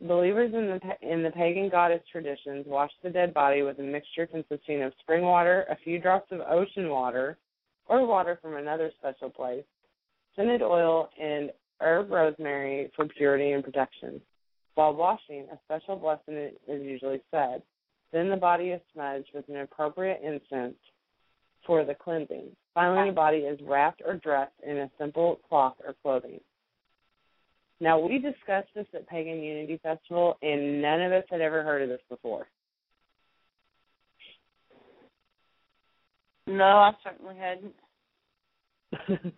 Believers 0.02 0.54
in 0.54 0.68
the 0.68 0.80
in 1.02 1.24
the 1.24 1.32
pagan 1.32 1.70
goddess 1.70 2.02
traditions 2.12 2.66
wash 2.68 2.92
the 3.04 3.10
dead 3.10 3.34
body 3.34 3.62
with 3.62 3.80
a 3.80 3.84
mixture 3.84 4.28
consisting 4.28 4.84
of 4.84 4.94
spring 5.00 5.24
water, 5.24 5.66
a 5.70 5.78
few 5.84 6.00
drops 6.00 6.32
of 6.32 6.42
ocean 6.42 6.90
water, 6.90 7.38
or 7.88 8.06
water 8.06 8.38
from 8.42 8.56
another 8.56 8.92
special 9.00 9.30
place, 9.30 9.64
scented 10.36 10.62
oil, 10.62 11.10
and 11.22 11.52
herb 11.80 12.10
rosemary 12.12 12.92
for 12.96 13.06
purity 13.06 13.52
and 13.52 13.64
protection. 13.64 14.20
While 14.76 14.96
washing, 14.96 15.48
a 15.52 15.60
special 15.66 15.96
blessing 15.96 16.52
is 16.68 16.82
usually 16.82 17.22
said. 17.32 17.62
Then 18.12 18.30
the 18.30 18.38
body 18.38 18.70
is 18.70 18.82
smudged 18.94 19.30
with 19.34 19.48
an 19.50 19.58
appropriate 19.58 20.22
incense 20.24 20.76
for 21.66 21.86
the 21.86 21.96
cleansing. 21.96 22.56
Finally, 22.74 23.10
the 23.10 23.16
body 23.16 23.38
is 23.40 23.60
wrapped 23.62 24.02
or 24.06 24.16
dressed 24.16 24.54
in 24.66 24.78
a 24.78 24.92
simple 24.98 25.40
cloth 25.48 25.76
or 25.86 25.94
clothing. 26.02 26.40
Now, 27.80 28.00
we 28.00 28.20
discussed 28.20 28.70
this 28.76 28.86
at 28.94 29.08
Pagan 29.08 29.42
Unity 29.42 29.80
Festival, 29.84 30.38
and 30.42 30.82
none 30.82 31.02
of 31.02 31.12
us 31.12 31.24
had 31.30 31.42
ever 31.42 31.64
heard 31.64 31.82
of 31.82 31.90
this 31.90 32.02
before. 32.10 32.48
No, 36.48 36.64
I 36.64 36.92
certainly 37.04 37.36
hadn't. 37.36 37.74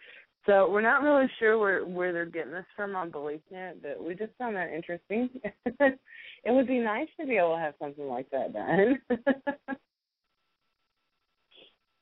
so 0.45 0.69
we're 0.69 0.81
not 0.81 1.01
really 1.01 1.29
sure 1.39 1.57
where 1.57 1.86
where 1.86 2.11
they're 2.11 2.25
getting 2.25 2.51
this 2.51 2.65
from 2.75 2.95
on 2.95 3.11
BeliefNet, 3.11 3.81
but 3.81 4.03
we 4.03 4.15
just 4.15 4.33
found 4.38 4.55
that 4.55 4.73
interesting. 4.73 5.29
it 5.65 5.99
would 6.47 6.67
be 6.67 6.79
nice 6.79 7.07
to 7.19 7.27
be 7.27 7.38
able 7.38 7.55
to 7.55 7.61
have 7.61 7.75
something 7.79 8.07
like 8.07 8.29
that 8.31 8.53
done. 8.53 8.99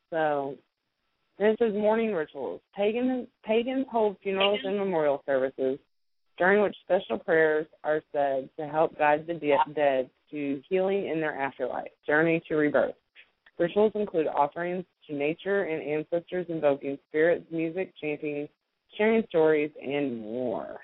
so 0.09 0.55
this 1.37 1.57
is 1.59 1.73
mourning 1.73 2.13
rituals. 2.13 2.61
Pagan 2.75 3.27
pagans 3.45 3.85
hold 3.91 4.15
funerals 4.23 4.59
and 4.63 4.77
memorial 4.77 5.21
services 5.25 5.79
during 6.37 6.61
which 6.61 6.75
special 6.83 7.17
prayers 7.17 7.67
are 7.83 8.01
said 8.11 8.49
to 8.57 8.67
help 8.67 8.97
guide 8.97 9.25
the 9.27 9.33
dead 9.75 10.09
to 10.31 10.61
healing 10.67 11.07
in 11.07 11.19
their 11.19 11.39
afterlife, 11.39 11.91
journey 12.05 12.41
to 12.47 12.55
rebirth. 12.55 12.95
Rituals 13.59 13.91
include 13.95 14.27
offerings 14.27 14.83
to 15.07 15.15
nature 15.15 15.63
and 15.63 15.83
ancestors, 15.83 16.47
invoking 16.49 16.97
spirits, 17.09 17.45
music, 17.51 17.93
chanting, 18.01 18.47
sharing 18.97 19.23
stories, 19.29 19.71
and 19.81 20.19
more. 20.21 20.79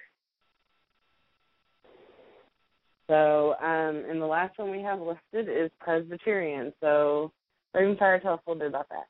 So, 3.08 3.56
um, 3.60 4.04
and 4.08 4.22
the 4.22 4.28
last 4.28 4.60
one 4.60 4.70
we 4.70 4.84
have 4.84 5.00
listed 5.00 5.50
is 5.50 5.72
Presbyterian. 5.80 6.72
So, 6.80 7.32
Ravenfire, 7.76 8.22
tell 8.22 8.34
us 8.34 8.40
a 8.46 8.52
little 8.52 8.60
bit 8.60 8.70
about 8.70 8.88
that. 8.90 9.08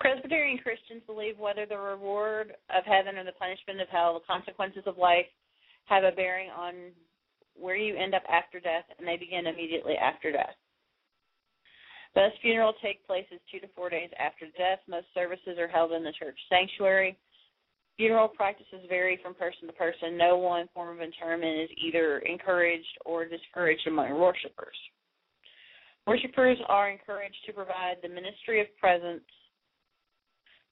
Presbyterian 0.00 0.58
Christians 0.58 1.02
believe 1.06 1.38
whether 1.38 1.66
the 1.66 1.76
reward 1.76 2.56
of 2.74 2.84
heaven 2.84 3.18
or 3.18 3.24
the 3.24 3.36
punishment 3.36 3.80
of 3.80 3.88
hell, 3.88 4.14
the 4.14 4.24
consequences 4.26 4.82
of 4.86 4.96
life, 4.96 5.28
have 5.84 6.04
a 6.04 6.12
bearing 6.12 6.48
on 6.50 6.74
where 7.54 7.76
you 7.76 7.94
end 7.96 8.14
up 8.14 8.22
after 8.32 8.60
death, 8.60 8.84
and 8.98 9.06
they 9.06 9.16
begin 9.16 9.46
immediately 9.46 9.96
after 10.00 10.32
death. 10.32 10.56
Most 12.16 12.36
funerals 12.40 12.76
take 12.82 13.06
places 13.06 13.38
two 13.52 13.60
to 13.60 13.68
four 13.76 13.90
days 13.90 14.10
after 14.18 14.46
death. 14.56 14.80
Most 14.88 15.06
services 15.14 15.58
are 15.58 15.68
held 15.68 15.92
in 15.92 16.02
the 16.02 16.16
church 16.18 16.38
sanctuary. 16.48 17.16
Funeral 17.98 18.28
practices 18.28 18.80
vary 18.88 19.20
from 19.22 19.34
person 19.34 19.68
to 19.68 19.74
person. 19.74 20.16
No 20.16 20.38
one 20.38 20.68
form 20.72 20.96
of 20.96 21.02
interment 21.02 21.60
is 21.60 21.70
either 21.76 22.18
encouraged 22.20 22.98
or 23.04 23.26
discouraged 23.26 23.86
among 23.86 24.18
worshipers. 24.18 24.74
Worshippers 26.06 26.58
are 26.68 26.90
encouraged 26.90 27.36
to 27.46 27.52
provide 27.52 27.96
the 28.02 28.08
ministry 28.08 28.60
of 28.60 28.66
presence 28.80 29.22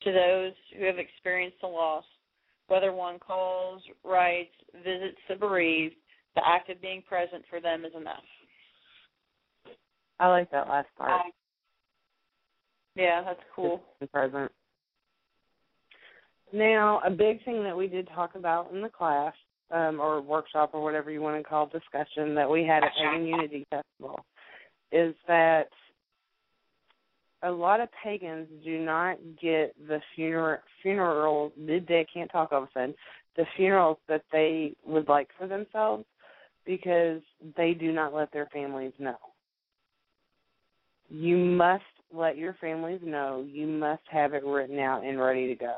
to 0.03 0.13
those 0.13 0.53
who 0.77 0.85
have 0.85 0.99
experienced 0.99 1.59
the 1.61 1.67
loss, 1.67 2.05
whether 2.69 2.93
one 2.93 3.19
calls, 3.19 3.83
writes, 4.05 4.55
visits 4.85 5.19
the 5.29 5.37
bereaved, 5.37 5.97
the 6.35 6.43
act 6.47 6.71
of 6.71 6.81
being 6.81 7.03
present 7.03 7.45
for 7.49 7.61
them 7.61 7.85
is 7.85 7.93
enough. 7.97 8.23
I 10.21 10.29
like 10.29 10.51
that 10.51 10.69
last 10.69 10.89
part. 10.97 11.23
Yeah, 12.95 13.23
that's 13.25 13.41
cool. 13.55 13.83
Present. 14.13 14.51
Now, 16.53 17.01
a 17.05 17.11
big 17.11 17.45
thing 17.45 17.63
that 17.63 17.77
we 17.77 17.87
did 17.87 18.09
talk 18.09 18.35
about 18.35 18.73
in 18.73 18.83
the 18.83 18.89
class, 18.89 19.35
um, 19.71 20.01
or 20.01 20.21
workshop, 20.21 20.71
or 20.73 20.83
whatever 20.83 21.11
you 21.11 21.21
want 21.21 21.41
to 21.41 21.49
call 21.49 21.67
discussion 21.67 22.35
that 22.35 22.51
we 22.51 22.65
had 22.65 22.83
at 22.83 22.91
Pagan 22.97 23.27
Unity 23.27 23.67
Festival, 23.71 24.25
is 24.91 25.15
that 25.29 25.69
a 27.43 27.51
lot 27.51 27.81
of 27.81 27.89
pagans 28.03 28.49
do 28.65 28.79
not 28.81 29.17
get 29.41 29.75
the 29.87 30.01
funeral 30.15 31.53
they 31.57 32.07
can't 32.13 32.31
talk 32.31 32.53
all 32.53 32.63
of 32.63 32.69
a 32.69 32.69
sudden 32.75 32.95
the 33.37 33.47
funerals 33.57 33.99
that 34.09 34.25
they 34.33 34.75
would 34.85 35.09
like 35.09 35.29
for 35.39 35.47
themselves 35.47 36.05
because 36.67 37.23
they 37.57 37.73
do 37.73 37.93
not 37.93 38.13
let 38.13 38.31
their 38.33 38.49
families 38.53 38.93
know. 38.99 39.17
You 41.09 41.39
must 41.39 41.85
let 42.13 42.37
your 42.37 42.55
families 42.61 43.01
know. 43.03 43.47
You 43.49 43.67
must 43.67 44.03
have 44.11 44.35
it 44.35 44.45
written 44.45 44.79
out 44.79 45.05
and 45.05 45.21
ready 45.21 45.47
to 45.47 45.55
go. 45.55 45.77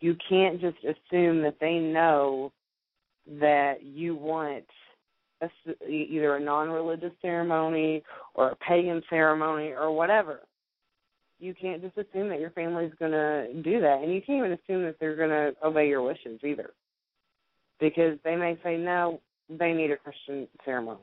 You 0.00 0.16
can't 0.28 0.60
just 0.60 0.78
assume 0.78 1.42
that 1.42 1.56
they 1.60 1.74
know 1.74 2.52
that 3.40 3.82
you 3.82 4.14
want 4.14 4.64
a, 5.42 5.48
either 5.86 6.36
a 6.36 6.40
non-religious 6.40 7.12
ceremony 7.20 8.02
or 8.34 8.50
a 8.50 8.56
pagan 8.56 9.02
ceremony 9.10 9.72
or 9.72 9.92
whatever. 9.92 10.40
You 11.40 11.54
can't 11.54 11.82
just 11.82 11.96
assume 11.96 12.28
that 12.28 12.38
your 12.38 12.50
family's 12.50 12.92
going 12.98 13.12
to 13.12 13.48
do 13.62 13.80
that, 13.80 14.00
and 14.02 14.12
you 14.12 14.20
can't 14.20 14.38
even 14.38 14.52
assume 14.52 14.84
that 14.84 14.96
they're 15.00 15.16
going 15.16 15.30
to 15.30 15.52
obey 15.66 15.88
your 15.88 16.02
wishes 16.02 16.38
either, 16.44 16.70
because 17.80 18.18
they 18.24 18.36
may 18.36 18.58
say 18.62 18.76
no. 18.76 19.20
They 19.48 19.72
need 19.72 19.90
a 19.90 19.96
Christian 19.96 20.46
ceremony. 20.64 21.00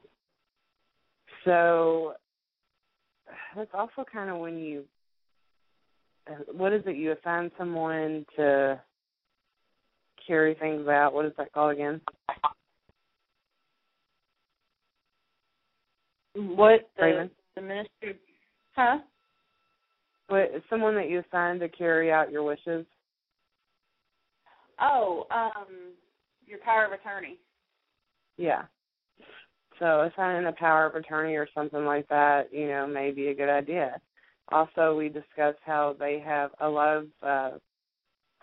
So 1.43 2.13
that's 3.55 3.71
also 3.73 4.05
kind 4.11 4.29
of 4.29 4.37
when 4.37 4.57
you 4.57 4.83
what 6.53 6.73
is 6.73 6.83
it 6.85 6.97
you 6.97 7.13
assign 7.13 7.49
someone 7.57 8.25
to 8.35 8.79
carry 10.25 10.53
things 10.55 10.87
out 10.87 11.13
what 11.13 11.25
is 11.25 11.31
that 11.37 11.51
called 11.53 11.71
again 11.71 12.01
What 16.37 16.89
the, 16.97 17.03
Raven? 17.03 17.31
the 17.55 17.61
ministry? 17.61 18.19
Huh? 18.75 18.99
What 20.27 20.51
someone 20.69 20.95
that 20.95 21.09
you 21.09 21.21
assign 21.27 21.59
to 21.59 21.69
carry 21.69 22.11
out 22.11 22.31
your 22.31 22.43
wishes 22.43 22.85
Oh, 24.79 25.25
um, 25.31 25.93
your 26.45 26.59
power 26.59 26.85
of 26.85 26.91
attorney. 26.91 27.37
yeah 28.37 28.63
so 29.79 30.09
assigning 30.11 30.47
a 30.47 30.51
power 30.53 30.85
of 30.85 30.95
attorney 30.95 31.35
or 31.35 31.47
something 31.53 31.85
like 31.85 32.07
that 32.09 32.51
you 32.51 32.67
know 32.67 32.87
may 32.87 33.11
be 33.11 33.27
a 33.27 33.35
good 33.35 33.49
idea 33.49 33.99
also 34.51 34.95
we 34.95 35.09
discussed 35.09 35.59
how 35.65 35.95
they 35.99 36.19
have 36.25 36.51
a 36.61 36.67
lot 36.67 36.97
of 36.97 37.05
uh 37.21 37.51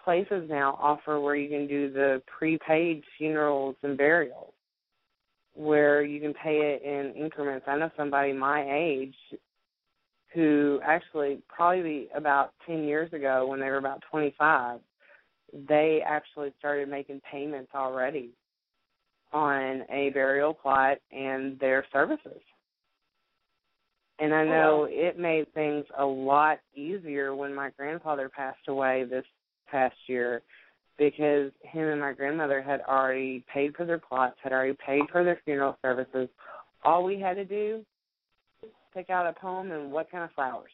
places 0.04 0.48
now 0.50 0.78
offer 0.80 1.18
where 1.18 1.34
you 1.34 1.48
can 1.48 1.66
do 1.66 1.90
the 1.90 2.22
prepaid 2.38 3.02
funerals 3.16 3.74
and 3.82 3.96
burials 3.96 4.52
where 5.54 6.02
you 6.02 6.20
can 6.20 6.34
pay 6.34 6.78
it 6.78 6.82
in 6.82 7.14
increments. 7.20 7.64
I 7.68 7.78
know 7.78 7.90
somebody 7.96 8.32
my 8.32 8.66
age 8.68 9.14
who 10.34 10.80
actually 10.84 11.40
probably 11.48 12.08
about 12.14 12.52
10 12.66 12.84
years 12.84 13.12
ago 13.12 13.46
when 13.46 13.60
they 13.60 13.66
were 13.66 13.78
about 13.78 14.02
25, 14.10 14.80
they 15.68 16.02
actually 16.04 16.52
started 16.58 16.88
making 16.88 17.20
payments 17.30 17.70
already 17.74 18.30
on 19.32 19.84
a 19.90 20.10
burial 20.12 20.52
plot 20.52 20.98
and 21.12 21.58
their 21.60 21.86
services. 21.92 22.40
And 24.20 24.32
I 24.32 24.44
know 24.44 24.82
oh, 24.82 24.88
it 24.88 25.18
made 25.18 25.52
things 25.54 25.84
a 25.98 26.04
lot 26.04 26.60
easier 26.74 27.34
when 27.34 27.52
my 27.54 27.70
grandfather 27.76 28.28
passed 28.28 28.68
away 28.68 29.04
this 29.04 29.24
past 29.68 29.96
year 30.06 30.42
because 30.98 31.50
him 31.62 31.88
and 31.88 32.00
my 32.00 32.12
grandmother 32.12 32.62
had 32.62 32.80
already 32.82 33.44
paid 33.52 33.74
for 33.74 33.84
their 33.84 33.98
plots, 33.98 34.36
had 34.42 34.52
already 34.52 34.76
paid 34.86 35.02
for 35.10 35.24
their 35.24 35.40
funeral 35.44 35.76
services. 35.82 36.28
All 36.84 37.02
we 37.02 37.18
had 37.18 37.34
to 37.34 37.44
do 37.44 37.84
pick 38.94 39.10
out 39.10 39.26
a 39.26 39.32
poem 39.32 39.72
and 39.72 39.90
what 39.90 40.10
kind 40.10 40.24
of 40.24 40.30
flowers. 40.32 40.70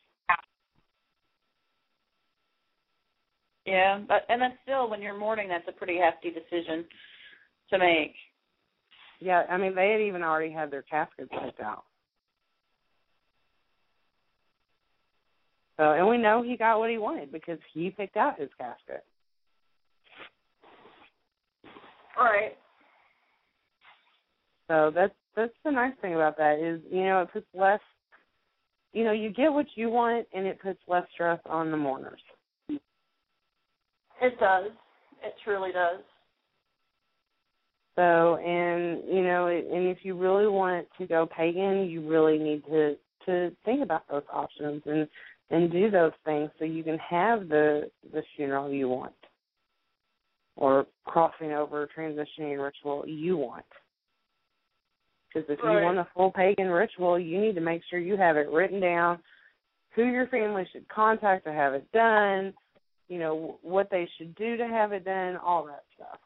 Yeah, 3.67 4.01
but 4.09 4.23
and 4.29 4.41
that's 4.41 4.57
still 4.63 4.89
when 4.91 5.03
you're 5.03 5.19
mourning, 5.19 5.49
that's 5.49 5.69
a 5.69 5.73
pretty 5.73 5.99
hefty 5.99 6.31
decision 6.31 6.85
to 7.71 7.79
make. 7.79 8.15
Yeah, 9.21 9.45
I 9.51 9.57
mean 9.59 9.75
they 9.75 9.91
had 9.91 10.01
even 10.01 10.23
already 10.23 10.53
had 10.53 10.71
their 10.71 10.83
caskets 10.83 11.31
picked 11.45 11.61
out. 11.61 11.85
So 15.77 15.93
and 15.93 16.09
we 16.09 16.19
know 16.19 16.43
he 16.43 16.57
got 16.57 16.79
what 16.79 16.91
he 16.91 16.99
wanted 16.99 17.31
because 17.31 17.59
he 17.73 17.91
picked 17.91 18.17
out 18.17 18.41
his 18.41 18.51
casket. 18.59 19.05
All 22.19 22.27
right. 22.27 22.57
So 24.69 24.91
that's 24.95 25.15
that's 25.37 25.53
the 25.65 25.71
nice 25.71 25.95
thing 26.01 26.15
about 26.15 26.37
that 26.39 26.59
is 26.59 26.81
you 26.91 27.05
know 27.05 27.23
it 27.23 27.33
puts 27.33 27.47
less 27.55 27.81
you 28.93 29.05
know 29.05 29.13
you 29.13 29.31
get 29.31 29.53
what 29.53 29.67
you 29.75 29.91
want 29.91 30.27
and 30.33 30.47
it 30.47 30.61
puts 30.61 30.79
less 30.89 31.05
stress 31.13 31.41
on 31.47 31.71
the 31.71 31.77
mourners. 31.77 32.21
It 32.69 34.39
does. 34.39 34.71
It 35.23 35.35
truly 35.45 35.73
does. 35.73 36.01
So 37.97 38.37
and 38.37 39.03
you 39.07 39.23
know 39.23 39.47
and 39.47 39.89
if 39.89 39.99
you 40.03 40.17
really 40.17 40.47
want 40.47 40.87
to 40.99 41.07
go 41.07 41.27
pagan, 41.27 41.89
you 41.89 42.09
really 42.09 42.39
need 42.39 42.65
to 42.67 42.97
to 43.27 43.55
think 43.65 43.83
about 43.83 44.05
those 44.11 44.23
options 44.33 44.83
and 44.87 45.09
and 45.51 45.71
do 45.71 45.91
those 45.91 46.13
things 46.25 46.51
so 46.59 46.65
you 46.65 46.83
can 46.83 46.99
have 46.99 47.49
the 47.49 47.91
the 48.13 48.23
funeral 48.37 48.71
you 48.71 48.89
want 48.89 49.13
or 50.57 50.87
crossing 51.05 51.53
over 51.53 51.89
transitioning 51.97 52.63
ritual 52.63 53.05
you 53.07 53.37
want. 53.37 53.65
Because 55.33 55.49
if 55.49 55.63
Right. 55.63 55.79
you 55.79 55.85
want 55.85 55.99
a 55.99 56.05
full 56.07 56.33
pagan 56.33 56.71
ritual, 56.71 57.19
you 57.19 57.41
need 57.41 57.55
to 57.55 57.61
make 57.61 57.85
sure 57.85 57.99
you 57.99 58.17
have 58.17 58.37
it 58.37 58.49
written 58.49 58.81
down, 58.81 59.23
who 59.91 60.05
your 60.05 60.27
family 60.27 60.67
should 60.67 60.89
contact 60.89 61.45
to 61.45 61.53
have 61.53 61.75
it 61.75 61.91
done, 61.93 62.55
you 63.09 63.19
know, 63.19 63.59
what 63.63 63.91
they 63.91 64.07
should 64.17 64.35
do 64.35 64.57
to 64.57 64.67
have 64.67 64.93
it 64.93 65.05
done, 65.05 65.37
all 65.37 65.65
that 65.65 65.85
stuff. 65.95 66.19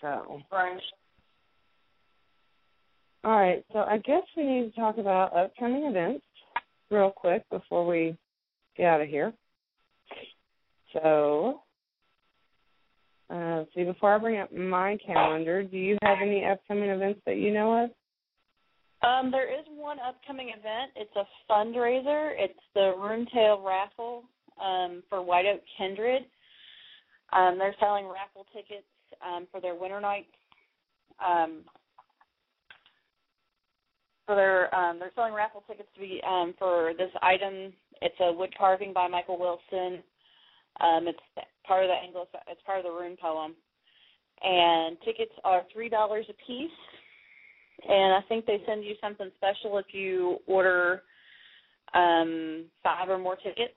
So, 0.00 0.42
Right. 0.52 0.82
all 3.24 3.36
right, 3.38 3.64
so 3.72 3.80
I 3.80 3.98
guess 3.98 4.22
we 4.36 4.44
need 4.44 4.72
to 4.72 4.80
talk 4.80 4.98
about 4.98 5.34
upcoming 5.34 5.84
events 5.84 6.26
real 6.90 7.10
quick 7.10 7.48
before 7.50 7.86
we 7.86 8.16
get 8.76 8.86
out 8.86 9.00
of 9.00 9.08
here. 9.08 9.32
So, 10.92 11.62
uh, 13.28 13.64
see, 13.74 13.84
before 13.84 14.14
I 14.14 14.18
bring 14.18 14.38
up 14.38 14.52
my 14.52 14.98
calendar, 15.04 15.62
do 15.64 15.76
you 15.76 15.98
have 16.02 16.18
any 16.22 16.44
upcoming 16.44 16.90
events 16.90 17.20
that 17.26 17.36
you 17.36 17.52
know 17.52 17.84
of? 17.84 17.90
Um, 19.06 19.30
there 19.30 19.52
is 19.52 19.64
one 19.68 19.98
upcoming 19.98 20.48
event. 20.48 20.92
It's 20.96 21.14
a 21.16 21.52
fundraiser. 21.52 22.32
It's 22.36 22.58
the 22.74 22.94
Runetail 22.96 23.64
raffle 23.64 24.24
um, 24.62 25.02
for 25.08 25.22
White 25.22 25.46
Oak 25.46 25.60
Kindred. 25.76 26.22
Um, 27.32 27.56
they're 27.58 27.74
selling 27.80 28.06
raffle 28.06 28.46
tickets 28.54 28.86
um, 29.26 29.46
for 29.50 29.60
their 29.60 29.74
winter 29.74 30.00
night. 30.00 30.26
Um, 31.24 31.62
for 34.26 34.34
their 34.34 34.74
um, 34.74 34.98
they're 34.98 35.12
selling 35.14 35.34
raffle 35.34 35.62
tickets 35.66 35.88
to 35.94 36.00
be 36.00 36.20
um, 36.26 36.54
for 36.58 36.92
this 36.96 37.10
item. 37.22 37.72
It's 38.02 38.16
a 38.20 38.32
wood 38.32 38.54
carving 38.56 38.92
by 38.92 39.08
Michael 39.08 39.38
Wilson. 39.38 40.02
Um, 40.80 41.08
it's 41.08 41.46
part 41.66 41.84
of 41.84 41.88
the 41.88 41.94
Anglo. 41.94 42.26
It's 42.48 42.62
part 42.64 42.78
of 42.78 42.84
the 42.84 42.90
rune 42.90 43.16
poem, 43.20 43.54
and 44.42 44.96
tickets 45.04 45.32
are 45.44 45.62
three 45.72 45.88
dollars 45.88 46.26
a 46.28 46.34
piece 46.46 46.70
and 47.82 48.14
I 48.14 48.20
think 48.28 48.46
they 48.46 48.62
send 48.66 48.84
you 48.84 48.94
something 49.00 49.30
special 49.36 49.78
if 49.78 49.86
you 49.92 50.38
order 50.46 51.02
um, 51.94 52.64
five 52.82 53.08
or 53.08 53.18
more 53.18 53.36
tickets. 53.36 53.74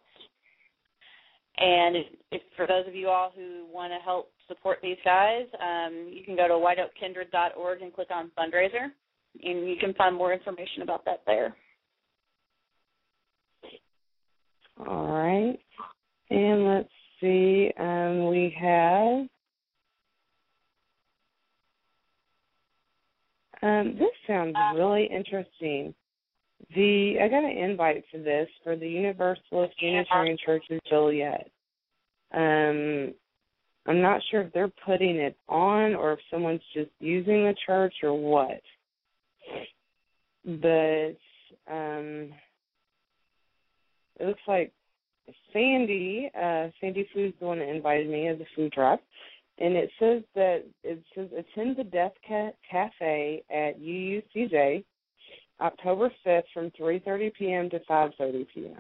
And 1.58 1.98
if, 1.98 2.06
if 2.32 2.42
for 2.56 2.66
those 2.66 2.88
of 2.88 2.96
you 2.96 3.10
all 3.10 3.32
who 3.36 3.66
want 3.72 3.92
to 3.92 4.00
help 4.04 4.32
support 4.48 4.80
these 4.82 4.98
guys, 5.04 5.46
um, 5.62 6.10
you 6.10 6.24
can 6.24 6.36
go 6.36 6.48
to 6.48 6.54
whiteoakkindred.org 6.54 7.82
and 7.82 7.94
click 7.94 8.08
on 8.12 8.32
fundraiser, 8.38 8.88
and 9.44 9.70
you 9.70 9.76
can 9.80 9.94
find 9.96 10.16
more 10.16 10.34
information 10.34 10.82
about 10.82 11.04
that 11.06 11.22
there. 11.28 11.56
All 14.88 15.08
right. 15.08 15.60
And 16.30 16.66
let's 16.66 16.90
see, 17.22 17.72
um, 17.78 18.28
we 18.28 18.56
have 18.60 19.28
um, 23.62 23.96
this 23.98 24.10
sounds 24.28 24.56
really 24.76 25.06
interesting. 25.06 25.94
The 26.76 27.18
I 27.22 27.28
got 27.28 27.44
an 27.44 27.58
invite 27.58 28.04
for 28.12 28.20
this 28.20 28.48
for 28.64 28.76
the 28.76 28.88
Universalist 28.88 29.74
Unitarian 29.82 30.38
Church 30.46 30.64
of 30.70 30.80
Joliet. 30.90 31.50
Um, 32.34 33.14
I'm 33.88 34.02
not 34.02 34.22
sure 34.30 34.42
if 34.42 34.54
they're 34.54 34.72
putting 34.86 35.16
it 35.16 35.36
on 35.48 35.96
or 35.96 36.14
if 36.14 36.20
someone's 36.30 36.62
just 36.74 36.92
using 37.00 37.44
the 37.44 37.56
church 37.66 37.94
or 38.04 38.14
what. 38.14 38.62
But 40.46 41.18
um, 41.72 42.32
it 44.20 44.28
looks 44.28 44.42
like 44.48 44.72
Sandy, 45.54 46.30
uh, 46.36 46.68
Sandy 46.80 47.08
Food's 47.14 47.36
the 47.40 47.46
one 47.46 47.60
that 47.60 47.70
invited 47.70 48.10
me 48.10 48.28
as 48.28 48.40
a 48.40 48.46
food 48.56 48.72
truck, 48.74 49.00
and 49.58 49.76
it 49.76 49.90
says 50.00 50.24
that 50.36 50.64
it 50.84 51.04
says 51.16 51.30
attend 51.38 51.78
the 51.78 51.84
Death 51.84 52.14
Ca- 52.28 52.52
Cafe 52.70 53.44
at 53.50 53.80
UUCJ 53.80 54.84
October 55.62 56.12
5th 56.26 56.44
from 56.54 56.72
3:30 56.72 57.34
p.m. 57.34 57.70
to 57.70 57.80
5:30 57.90 58.48
p.m. 58.54 58.80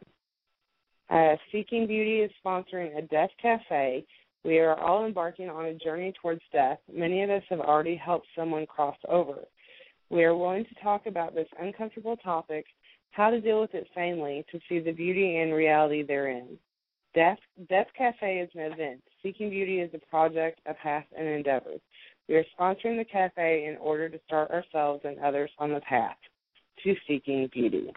Uh, 1.09 1.35
Seeking 1.51 1.87
Beauty 1.87 2.19
is 2.19 2.31
sponsoring 2.43 2.97
a 2.97 3.01
death 3.01 3.31
cafe. 3.41 4.05
We 4.45 4.59
are 4.59 4.79
all 4.79 5.05
embarking 5.05 5.49
on 5.49 5.65
a 5.65 5.73
journey 5.73 6.13
towards 6.21 6.41
death. 6.53 6.79
Many 6.91 7.23
of 7.23 7.29
us 7.29 7.43
have 7.49 7.59
already 7.59 7.95
helped 7.95 8.27
someone 8.35 8.65
cross 8.65 8.95
over. 9.07 9.39
We 10.09 10.23
are 10.23 10.35
willing 10.35 10.65
to 10.65 10.83
talk 10.83 11.07
about 11.07 11.35
this 11.35 11.47
uncomfortable 11.59 12.17
topic, 12.17 12.65
how 13.11 13.29
to 13.29 13.41
deal 13.41 13.61
with 13.61 13.73
it 13.73 13.87
sanely, 13.95 14.45
to 14.51 14.59
see 14.67 14.79
the 14.79 14.91
beauty 14.91 15.37
and 15.37 15.53
reality 15.53 16.03
therein. 16.03 16.57
Death, 17.15 17.39
death 17.69 17.87
Cafe 17.97 18.39
is 18.39 18.49
an 18.53 18.71
event. 18.71 19.01
Seeking 19.23 19.49
Beauty 19.49 19.79
is 19.79 19.89
a 19.93 20.09
project, 20.09 20.59
a 20.67 20.73
path, 20.73 21.05
and 21.17 21.27
endeavor. 21.27 21.71
We 22.27 22.35
are 22.35 22.45
sponsoring 22.57 22.97
the 22.97 23.05
cafe 23.11 23.65
in 23.65 23.75
order 23.77 24.07
to 24.07 24.19
start 24.27 24.51
ourselves 24.51 25.01
and 25.03 25.17
others 25.19 25.49
on 25.57 25.73
the 25.73 25.81
path 25.81 26.15
to 26.83 26.95
seeking 27.07 27.49
beauty. 27.51 27.91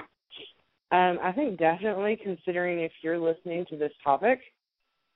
Um, 0.91 1.19
I 1.23 1.33
think 1.33 1.59
definitely 1.59 2.19
considering 2.23 2.81
if 2.81 2.93
you're 3.03 3.19
listening 3.19 3.67
to 3.69 3.77
this 3.77 3.93
topic, 4.03 4.41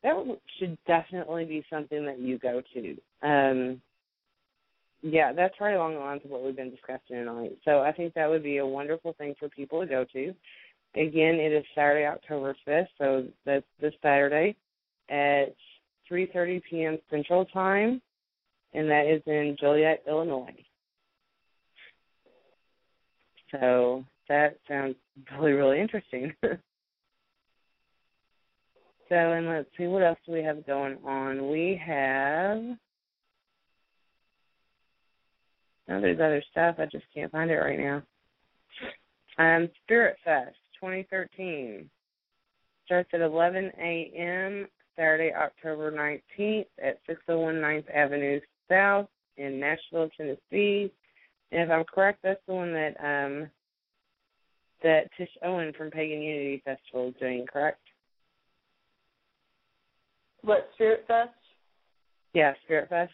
that 0.02 0.38
should 0.58 0.76
definitely 0.86 1.46
be 1.46 1.64
something 1.70 2.04
that 2.04 2.18
you 2.18 2.38
go 2.38 2.62
to. 2.74 2.96
Um, 3.22 3.80
yeah, 5.02 5.32
that's 5.32 5.60
right 5.60 5.74
along 5.74 5.94
the 5.94 6.00
lines 6.00 6.22
of 6.24 6.30
what 6.30 6.42
we've 6.42 6.56
been 6.56 6.70
discussing 6.70 7.16
tonight. 7.16 7.56
So 7.64 7.80
I 7.80 7.92
think 7.92 8.14
that 8.14 8.28
would 8.28 8.42
be 8.42 8.58
a 8.58 8.66
wonderful 8.66 9.14
thing 9.18 9.34
for 9.38 9.48
people 9.48 9.80
to 9.80 9.86
go 9.86 10.04
to. 10.12 10.34
Again, 10.94 11.34
it 11.34 11.52
is 11.52 11.64
Saturday, 11.74 12.06
October 12.06 12.56
5th, 12.66 12.86
so 12.98 13.26
that's 13.44 13.66
this 13.80 13.92
Saturday 14.02 14.56
at 15.10 15.54
3:30 16.10 16.62
p.m. 16.68 16.98
Central 17.10 17.44
Time, 17.46 18.00
and 18.72 18.88
that 18.88 19.06
is 19.06 19.22
in 19.26 19.56
Joliet, 19.60 20.02
Illinois. 20.08 20.54
So 23.50 24.04
that 24.28 24.56
sounds 24.66 24.96
really, 25.38 25.52
really 25.52 25.80
interesting. 25.80 26.34
so, 26.42 26.58
and 29.10 29.48
let's 29.48 29.68
see, 29.76 29.86
what 29.86 30.02
else 30.02 30.18
do 30.26 30.32
we 30.32 30.42
have 30.42 30.66
going 30.66 30.98
on? 31.04 31.50
We 31.50 31.80
have. 31.84 32.62
Oh, 35.88 36.00
there's 36.00 36.18
other 36.18 36.42
stuff. 36.50 36.76
I 36.78 36.86
just 36.86 37.04
can't 37.14 37.30
find 37.30 37.50
it 37.50 37.54
right 37.54 37.78
now. 37.78 38.02
Um, 39.38 39.68
Spirit 39.84 40.16
Fest 40.24 40.56
2013 40.80 41.88
starts 42.84 43.10
at 43.12 43.20
11 43.20 43.72
a.m. 43.78 44.66
Saturday, 44.96 45.32
October 45.34 45.92
19th 45.92 46.66
at 46.82 46.98
601 47.06 47.56
9th 47.56 47.94
Avenue 47.94 48.40
South 48.68 49.08
in 49.36 49.60
Nashville, 49.60 50.08
Tennessee. 50.16 50.90
And 51.52 51.62
if 51.62 51.70
I'm 51.70 51.84
correct, 51.84 52.20
that's 52.22 52.40
the 52.46 52.54
one 52.54 52.72
that 52.72 52.94
um 53.00 53.50
that 54.82 55.10
Tish 55.16 55.30
Owen 55.42 55.72
from 55.76 55.90
Pagan 55.90 56.20
Unity 56.20 56.62
Festival 56.64 57.08
is 57.08 57.14
doing, 57.18 57.46
correct? 57.50 57.80
What 60.42 60.68
Spirit 60.74 61.04
Fest? 61.08 61.30
Yeah, 62.34 62.52
Spirit 62.64 62.88
Fest. 62.88 63.12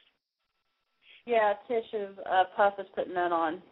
Yeah, 1.26 1.54
Tish 1.68 1.84
of 1.94 2.18
uh, 2.18 2.44
Puff 2.56 2.74
is 2.78 2.86
putting 2.94 3.14
that 3.14 3.32
on. 3.32 3.62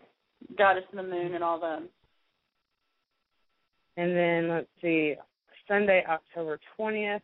Goddess 0.56 0.84
in 0.92 0.96
the 0.96 1.02
Moon 1.02 1.34
and 1.34 1.44
all 1.44 1.60
them. 1.60 1.88
And 3.96 4.16
then 4.16 4.48
let's 4.48 4.68
see, 4.80 5.14
Sunday, 5.68 6.04
October 6.08 6.58
twentieth, 6.76 7.22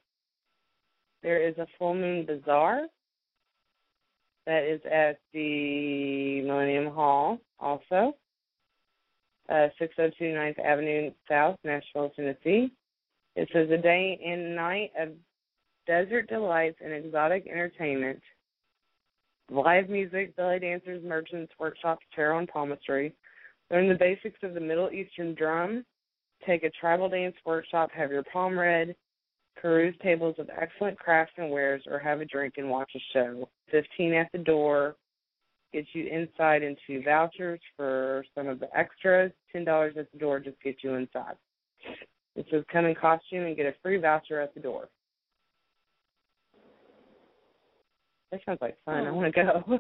there 1.23 1.47
is 1.47 1.57
a 1.59 1.67
full 1.79 1.95
moon 1.95 2.27
bazaar 2.27 2.87
that 4.47 4.63
is 4.65 4.81
at 4.91 5.19
the 5.33 6.43
Millennium 6.43 6.93
Hall 6.93 7.39
also. 7.59 8.15
Uh, 9.49 9.69
602 9.79 10.25
9th 10.25 10.59
Avenue 10.65 11.11
South, 11.29 11.57
Nashville, 11.65 12.11
Tennessee. 12.17 12.73
It 13.37 13.49
says 13.53 13.69
a 13.71 13.77
day 13.77 14.19
and 14.25 14.57
night 14.57 14.91
of 14.99 15.11
desert 15.87 16.29
delights 16.29 16.79
and 16.83 16.93
exotic 16.93 17.47
entertainment, 17.47 18.21
live 19.51 19.89
music, 19.89 20.35
belly 20.37 20.59
dancers, 20.59 21.03
merchants, 21.05 21.53
workshops, 21.59 22.05
tarot, 22.15 22.39
and 22.39 22.49
palmistry. 22.49 23.15
Learn 23.71 23.89
the 23.89 23.95
basics 23.95 24.39
of 24.43 24.55
the 24.55 24.61
Middle 24.61 24.91
Eastern 24.91 25.35
drum. 25.35 25.85
Take 26.47 26.63
a 26.63 26.71
tribal 26.71 27.09
dance 27.09 27.35
workshop. 27.45 27.91
Have 27.93 28.11
your 28.11 28.25
palm 28.33 28.59
read. 28.59 28.95
Peruse 29.61 29.95
tables 30.03 30.37
of 30.39 30.51
excellent 30.61 30.99
crafts 30.99 31.33
and 31.39 31.51
wares, 31.51 31.83
or 31.87 31.99
have 31.99 32.21
a 32.21 32.27
drink 32.27 32.55
and 32.59 32.69
watch 32.69 32.91
a 32.95 33.01
show. 33.13 33.49
Fifteen 33.71 34.13
at 34.13 34.31
the 34.33 34.39
door 34.39 34.97
gets 35.73 35.89
you 35.95 36.07
inside 36.07 36.63
into 36.63 37.03
vouchers 37.03 37.61
for 37.77 38.25
some 38.35 38.49
of 38.49 38.61
the 38.61 38.69
extras. 38.77 39.33
Ten 39.53 39.65
dollars 39.65 39.95
at 39.99 40.13
the 40.13 40.19
door 40.19 40.41
just 40.41 40.61
gets 40.63 40.85
you 40.85 40.95
inside. 40.95 41.37
It 42.37 42.47
says 42.51 42.65
come 42.71 42.85
in 42.85 42.95
costume 42.95 43.47
and 43.47 43.57
get 43.57 43.67
a 43.67 43.75
free 43.83 43.97
voucher 43.97 44.41
at 44.41 44.55
the 44.55 44.61
door. 44.61 44.89
That 48.31 48.41
sounds 48.45 48.59
like 48.61 48.77
fun. 48.85 49.07
I 49.07 49.11
want 49.11 49.35
to 49.35 49.43
go. 49.43 49.63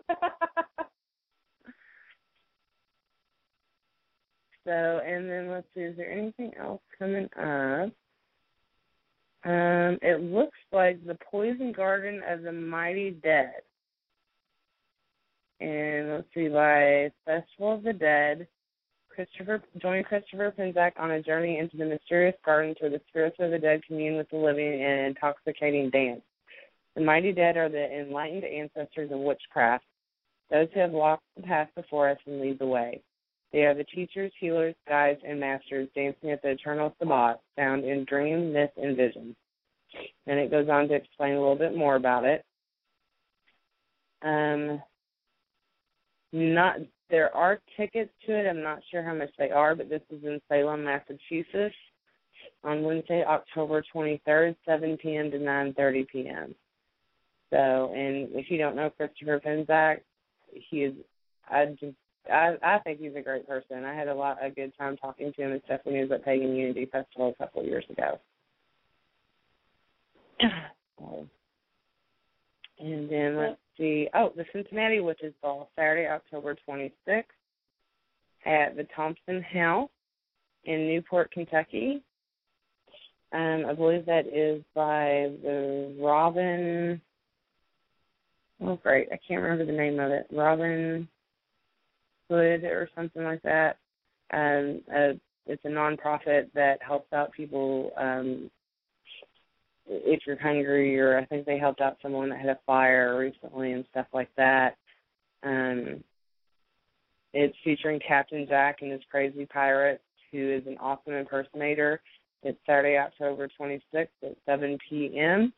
so, 4.64 5.00
and 5.04 5.28
then 5.28 5.50
let's 5.50 5.66
see, 5.74 5.80
is 5.80 5.96
there 5.96 6.10
anything 6.10 6.52
else 6.58 6.80
coming 6.98 7.28
up? 7.36 7.92
Um, 9.44 9.98
it 10.02 10.20
looks 10.22 10.58
like 10.72 11.04
the 11.06 11.16
Poison 11.30 11.72
Garden 11.72 12.22
of 12.28 12.42
the 12.42 12.52
Mighty 12.52 13.10
Dead. 13.10 13.62
And 15.60 16.10
let's 16.10 16.28
see, 16.34 16.48
by 16.48 17.12
Festival 17.24 17.74
of 17.74 17.82
the 17.82 17.92
Dead, 17.92 18.48
Christopher 19.08 19.62
join 19.80 20.04
Christopher 20.04 20.52
Penczak 20.56 20.92
on 20.98 21.12
a 21.12 21.22
journey 21.22 21.58
into 21.58 21.76
the 21.76 21.86
mysterious 21.86 22.34
gardens 22.44 22.76
where 22.80 22.90
the 22.90 23.00
spirits 23.08 23.36
of 23.40 23.50
the 23.50 23.58
dead 23.58 23.82
commune 23.86 24.16
with 24.16 24.28
the 24.30 24.36
living 24.36 24.74
in 24.74 24.82
an 24.82 25.04
intoxicating 25.06 25.90
dance. 25.90 26.20
The 26.96 27.02
mighty 27.02 27.30
dead 27.30 27.58
are 27.58 27.68
the 27.68 28.00
enlightened 28.00 28.44
ancestors 28.44 29.12
of 29.12 29.18
witchcraft, 29.18 29.84
those 30.50 30.68
who 30.72 30.80
have 30.80 30.92
walked 30.92 31.24
the 31.36 31.42
path 31.42 31.68
before 31.76 32.08
us 32.08 32.18
and 32.26 32.40
lead 32.40 32.58
the 32.58 32.66
way. 32.66 33.02
They 33.52 33.66
are 33.66 33.74
the 33.74 33.84
teachers, 33.84 34.32
healers, 34.40 34.74
guides, 34.88 35.20
and 35.26 35.38
masters 35.38 35.88
dancing 35.94 36.30
at 36.30 36.40
the 36.40 36.50
eternal 36.50 36.94
Sabbat 36.98 37.40
found 37.54 37.84
in 37.84 38.04
dream, 38.04 38.52
myth, 38.52 38.70
and 38.78 38.96
vision. 38.96 39.36
And 40.26 40.38
it 40.38 40.50
goes 40.50 40.68
on 40.70 40.88
to 40.88 40.94
explain 40.94 41.34
a 41.34 41.38
little 41.38 41.54
bit 41.54 41.76
more 41.76 41.96
about 41.96 42.24
it. 42.24 42.44
Um, 44.22 44.82
not 46.32 46.76
there 47.10 47.34
are 47.36 47.60
tickets 47.76 48.10
to 48.26 48.32
it. 48.32 48.48
I'm 48.48 48.62
not 48.62 48.80
sure 48.90 49.02
how 49.02 49.14
much 49.14 49.30
they 49.38 49.50
are, 49.50 49.74
but 49.74 49.88
this 49.88 50.02
is 50.10 50.24
in 50.24 50.40
Salem, 50.48 50.84
Massachusetts, 50.84 51.74
on 52.64 52.82
Wednesday, 52.82 53.22
October 53.22 53.84
23rd, 53.94 54.56
7 54.64 54.96
p.m. 54.96 55.30
to 55.30 55.38
9:30 55.38 56.08
p.m. 56.08 56.54
So, 57.50 57.92
and 57.94 58.28
if 58.32 58.50
you 58.50 58.58
don't 58.58 58.76
know 58.76 58.90
Christopher 58.90 59.40
Penczak, 59.44 60.00
he 60.52 60.84
is. 60.84 60.94
I 61.48 61.66
just 61.80 61.94
I 62.30 62.56
I 62.62 62.78
think 62.80 63.00
he's 63.00 63.14
a 63.16 63.22
great 63.22 63.46
person. 63.46 63.84
I 63.84 63.94
had 63.94 64.08
a 64.08 64.14
lot 64.14 64.38
a 64.42 64.50
good 64.50 64.72
time 64.76 64.96
talking 64.96 65.32
to 65.32 65.42
him 65.42 65.52
and 65.52 65.62
stuff 65.64 65.80
when 65.84 65.94
he 65.94 66.00
was 66.00 66.10
at 66.10 66.24
Pagan 66.24 66.56
Unity 66.56 66.86
Festival 66.86 67.28
a 67.28 67.34
couple 67.34 67.60
of 67.60 67.68
years 67.68 67.84
ago. 67.88 68.18
and 72.78 73.10
then 73.10 73.36
let's 73.36 73.56
see. 73.78 74.08
Oh, 74.14 74.32
the 74.36 74.44
Cincinnati 74.52 75.00
Witches 75.00 75.34
Ball, 75.40 75.70
Saturday, 75.76 76.08
October 76.08 76.56
26th, 76.68 77.24
at 78.44 78.76
the 78.76 78.86
Thompson 78.94 79.42
House 79.42 79.90
in 80.64 80.88
Newport, 80.88 81.30
Kentucky. 81.32 82.02
Um, 83.32 83.64
I 83.68 83.72
believe 83.72 84.06
that 84.06 84.26
is 84.26 84.62
by 84.74 85.30
the 85.42 85.94
Robin 86.00 87.00
oh 88.62 88.76
great, 88.82 89.08
I 89.12 89.18
can't 89.26 89.42
remember 89.42 89.66
the 89.66 89.76
name 89.76 89.98
of 90.00 90.10
it. 90.10 90.26
Robin 90.32 91.08
Hood 92.28 92.64
or 92.64 92.88
something 92.94 93.22
like 93.22 93.42
that. 93.42 93.78
Um, 94.32 94.80
uh, 94.90 95.12
it's 95.46 95.64
a 95.64 95.68
nonprofit 95.68 96.48
that 96.54 96.82
helps 96.82 97.12
out 97.12 97.32
people 97.32 97.92
um, 97.96 98.50
if 99.86 100.20
you're 100.26 100.40
hungry, 100.40 100.98
or 100.98 101.18
I 101.18 101.24
think 101.26 101.46
they 101.46 101.58
helped 101.58 101.80
out 101.80 101.98
someone 102.02 102.30
that 102.30 102.40
had 102.40 102.48
a 102.48 102.58
fire 102.66 103.18
recently 103.18 103.72
and 103.72 103.84
stuff 103.90 104.06
like 104.12 104.30
that. 104.36 104.76
Um, 105.44 106.02
it's 107.32 107.56
featuring 107.62 108.00
Captain 108.06 108.46
Jack 108.48 108.78
and 108.80 108.90
his 108.90 109.02
crazy 109.10 109.46
pirate, 109.46 110.00
who 110.32 110.52
is 110.52 110.66
an 110.66 110.78
awesome 110.80 111.12
impersonator. 111.12 112.00
It's 112.42 112.58
Saturday, 112.66 112.96
October 112.96 113.48
26th 113.60 114.08
at 114.22 114.36
7 114.46 114.78
p.m. 114.88 115.52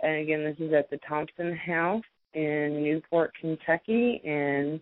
And 0.00 0.16
again, 0.16 0.44
this 0.44 0.56
is 0.58 0.72
at 0.72 0.90
the 0.90 0.98
Thompson 1.08 1.56
House 1.56 2.04
in 2.34 2.82
Newport, 2.82 3.32
Kentucky. 3.40 4.20
And 4.24 4.80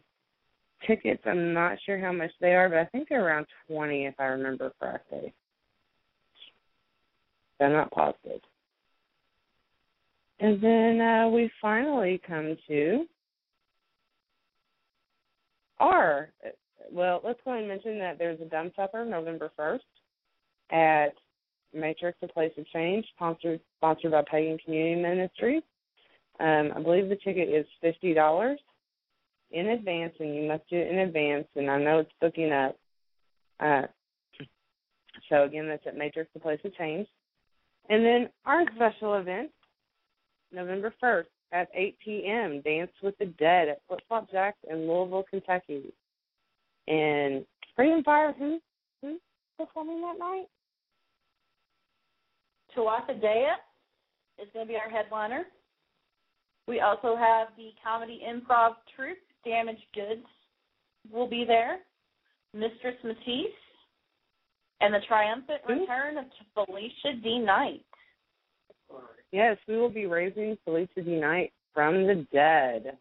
tickets, 0.86 1.22
I'm 1.26 1.52
not 1.52 1.78
sure 1.84 1.98
how 1.98 2.12
much 2.12 2.30
they 2.40 2.54
are, 2.54 2.68
but 2.68 2.78
I 2.78 2.84
think 2.86 3.08
they're 3.08 3.26
around 3.26 3.46
20 3.68 4.06
if 4.06 4.14
I 4.18 4.24
remember 4.24 4.72
correctly. 4.80 5.32
I'm 7.60 7.72
not 7.72 7.90
positive. 7.90 8.40
And 10.40 10.60
then 10.62 11.00
uh, 11.00 11.28
we 11.28 11.50
finally 11.62 12.20
come 12.26 12.56
to 12.68 13.06
our, 15.78 16.28
well, 16.92 17.22
let's 17.24 17.40
go 17.44 17.54
and 17.54 17.66
mention 17.66 17.98
that 17.98 18.18
there's 18.18 18.40
a 18.40 18.44
dumb 18.44 18.70
supper 18.76 19.04
November 19.04 19.50
1st 19.58 19.80
at 20.70 21.14
Matrix, 21.74 22.18
a 22.22 22.28
place 22.28 22.52
of 22.58 22.66
change, 22.68 23.06
sponsored 23.14 23.60
sponsored 23.78 24.12
by 24.12 24.22
Pagan 24.30 24.58
Community 24.64 25.00
Ministries. 25.00 25.62
Um, 26.40 26.72
I 26.74 26.82
believe 26.82 27.08
the 27.08 27.16
ticket 27.16 27.48
is 27.48 27.66
fifty 27.80 28.14
dollars 28.14 28.58
in 29.50 29.68
advance, 29.68 30.14
and 30.18 30.34
you 30.34 30.48
must 30.48 30.68
do 30.68 30.76
it 30.76 30.90
in 30.90 30.98
advance. 30.98 31.46
And 31.54 31.70
I 31.70 31.78
know 31.78 31.98
it's 31.98 32.10
booking 32.20 32.52
up. 32.52 32.76
Uh, 33.60 33.82
so 35.28 35.44
again, 35.44 35.68
that's 35.68 35.86
at 35.86 35.96
Matrix, 35.96 36.30
the 36.34 36.40
place 36.40 36.60
of 36.64 36.74
change. 36.74 37.06
And 37.88 38.04
then 38.04 38.28
our 38.44 38.64
special 38.74 39.14
event, 39.14 39.50
November 40.52 40.92
first 41.00 41.28
at 41.52 41.68
8 41.74 41.96
p.m. 42.04 42.60
Dance 42.62 42.90
with 43.02 43.16
the 43.18 43.26
Dead 43.26 43.68
at 43.68 43.80
Flip 43.86 44.00
Flop 44.08 44.30
Jacks 44.30 44.58
in 44.68 44.88
Louisville, 44.88 45.24
Kentucky. 45.30 45.92
And 46.88 47.44
Freedom 47.74 48.02
Fire, 48.02 48.34
who 48.38 48.60
who's 49.02 49.20
performing 49.56 50.00
that 50.02 50.18
night? 50.18 50.46
Dea 52.76 53.48
is 54.42 54.48
going 54.52 54.66
to 54.66 54.72
be 54.72 54.76
our 54.76 54.90
headliner. 54.90 55.44
We 56.68 56.80
also 56.80 57.16
have 57.16 57.48
the 57.56 57.70
comedy 57.82 58.22
improv 58.26 58.74
troupe, 58.94 59.18
Damaged 59.44 59.86
Goods, 59.94 60.26
will 61.12 61.28
be 61.28 61.44
there. 61.46 61.78
Mistress 62.52 62.96
Matisse, 63.04 63.52
and 64.80 64.94
the 64.94 65.00
triumphant 65.06 65.60
return 65.68 66.16
of 66.18 66.24
Felicia 66.54 67.20
D. 67.22 67.38
Knight. 67.38 67.84
Yes, 69.32 69.56
we 69.68 69.76
will 69.76 69.90
be 69.90 70.06
raising 70.06 70.56
Felicia 70.64 71.02
D. 71.02 71.16
Knight 71.16 71.52
from 71.74 72.06
the 72.06 72.26
dead. 72.32 72.96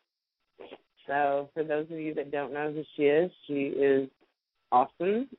So, 1.08 1.50
for 1.54 1.64
those 1.64 1.86
of 1.92 2.00
you 2.00 2.14
that 2.16 2.32
don't 2.32 2.54
know 2.54 2.72
who 2.72 2.84
she 2.96 3.04
is, 3.04 3.32
she 3.48 3.68
is 3.78 4.10
awesome. 4.72 5.30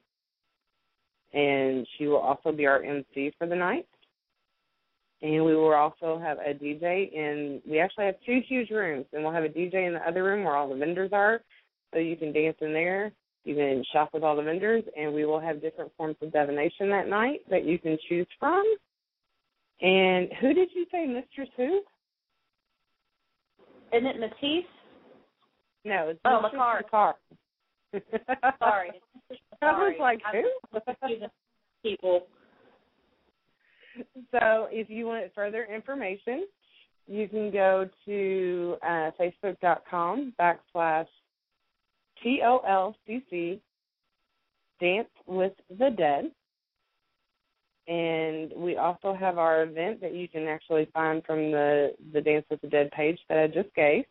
And 1.34 1.87
she 1.99 2.07
will 2.07 2.18
also 2.18 2.53
be 2.53 2.66
our 2.66 2.82
MC 2.82 3.32
for 3.37 3.47
the 3.47 3.57
night. 3.57 3.87
And 5.23 5.45
we 5.45 5.57
will 5.57 5.73
also 5.73 6.21
have 6.23 6.39
a 6.39 6.53
DJ 6.53 7.12
in, 7.12 7.62
we 7.69 7.81
actually 7.81 8.05
have 8.05 8.17
two 8.25 8.41
huge 8.47 8.71
rooms, 8.71 9.07
and 9.12 9.23
we'll 9.23 9.33
have 9.33 9.45
a 9.45 9.49
DJ 9.49 9.87
in 9.87 9.95
the 9.95 10.07
other 10.07 10.23
room 10.23 10.45
where 10.45 10.57
all 10.57 10.69
the 10.69 10.77
vendors 10.77 11.11
are. 11.12 11.41
So 11.95 12.01
you 12.01 12.17
can 12.17 12.33
dance 12.33 12.57
in 12.61 12.73
there, 12.73 13.12
you 13.45 13.55
can 13.55 13.83
shop 13.93 14.11
with 14.12 14.23
all 14.23 14.37
the 14.37 14.43
vendors, 14.43 14.85
and 14.97 15.14
we 15.14 15.25
will 15.25 15.41
have 15.41 15.62
different 15.62 15.91
forms 15.97 16.17
of 16.21 16.33
divination 16.33 16.91
that 16.91 17.09
night 17.09 17.41
that 17.49 17.64
you 17.64 17.79
can 17.79 17.97
choose 18.09 18.27
from. 18.39 18.62
And 19.81 20.29
who 20.41 20.53
did 20.53 20.69
you 20.75 20.85
say, 20.93 21.07
Mistress 21.07 21.49
Who? 21.57 21.81
Isn't 23.93 24.07
it 24.07 24.21
Matisse? 24.21 24.67
No, 25.85 26.09
it's 26.09 26.21
Oh, 26.25 26.43
Mistress 26.43 26.61
Makar. 26.83 27.14
Makar. 27.93 28.55
Sorry. 28.59 28.91
I 29.62 29.73
was 29.73 29.95
like, 30.01 30.21
who? 30.33 31.27
people. 31.83 32.27
So 34.30 34.68
if 34.70 34.90
you 34.90 35.07
want 35.07 35.32
further 35.34 35.66
information, 35.72 36.47
you 37.07 37.28
can 37.28 37.51
go 37.51 37.88
to 38.05 38.76
uh, 38.82 39.11
facebook.com 39.20 40.34
backslash 40.40 41.07
T-O-L-C-C 42.22 43.61
Dance 44.80 45.09
with 45.26 45.53
the 45.78 45.90
Dead. 45.90 46.30
And 47.88 48.53
we 48.57 48.76
also 48.76 49.14
have 49.14 49.38
our 49.38 49.62
event 49.62 50.01
that 50.01 50.12
you 50.14 50.28
can 50.28 50.49
actually 50.49 50.88
find 50.92 51.24
from 51.24 51.53
the, 51.53 51.94
the 52.12 52.20
Dance 52.20 52.44
with 52.51 52.61
the 52.61 52.68
Dead 52.68 52.90
page 52.90 53.18
that 53.28 53.38
I 53.38 53.47
just 53.47 53.72
gave. 53.74 54.05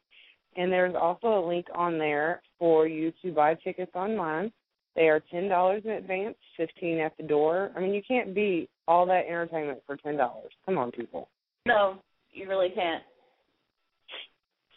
And 0.55 0.71
there's 0.71 0.95
also 0.95 1.27
a 1.27 1.45
link 1.45 1.65
on 1.75 1.97
there 1.97 2.41
for 2.57 2.87
you 2.87 3.11
to 3.21 3.33
buy 3.33 3.55
tickets 3.55 3.91
online. 3.93 4.53
They 4.95 5.09
are 5.09 5.21
ten 5.31 5.49
dollars 5.49 5.83
in 5.85 5.91
advance, 5.91 6.37
fifteen 6.55 6.99
at 6.99 7.17
the 7.17 7.23
door. 7.23 7.71
I 7.75 7.81
mean, 7.81 7.93
you 7.93 8.01
can't 8.07 8.33
beat 8.33 8.69
all 8.87 9.05
that 9.07 9.25
entertainment 9.27 9.79
for 9.85 9.97
ten 9.97 10.15
dollars. 10.17 10.53
Come 10.65 10.77
on, 10.77 10.91
people. 10.91 11.27
No, 11.65 11.97
you 12.31 12.47
really 12.47 12.69
can't. 12.69 13.03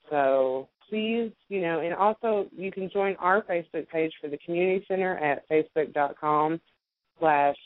So 0.09 0.67
please, 0.89 1.31
you 1.49 1.61
know, 1.61 1.79
and 1.79 1.93
also 1.93 2.47
you 2.55 2.71
can 2.71 2.89
join 2.91 3.15
our 3.17 3.43
Facebook 3.43 3.87
page 3.89 4.13
for 4.21 4.29
the 4.29 4.37
community 4.45 4.85
center 4.87 5.17
at 5.17 5.45
facebook.com 5.49 6.61
slash 7.19 7.57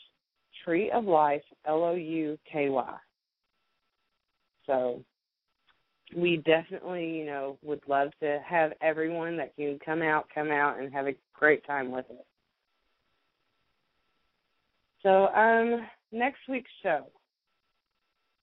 tree 0.68 0.90
of 0.90 1.04
life 1.06 1.42
L 1.66 1.82
O 1.82 1.94
U 1.94 2.38
K 2.50 2.68
Y. 2.68 2.96
So 4.66 5.02
we 6.14 6.38
definitely, 6.38 7.18
you 7.18 7.24
know, 7.24 7.58
would 7.62 7.80
love 7.88 8.10
to 8.20 8.38
have 8.46 8.72
everyone 8.82 9.36
that 9.38 9.56
can 9.56 9.78
come 9.84 10.02
out, 10.02 10.26
come 10.34 10.50
out 10.50 10.78
and 10.78 10.92
have 10.92 11.06
a 11.06 11.14
great 11.34 11.66
time 11.66 11.90
with 11.90 12.04
it. 12.10 12.26
So, 15.02 15.28
um, 15.28 15.86
next 16.12 16.40
week's 16.48 16.70
show 16.82 17.06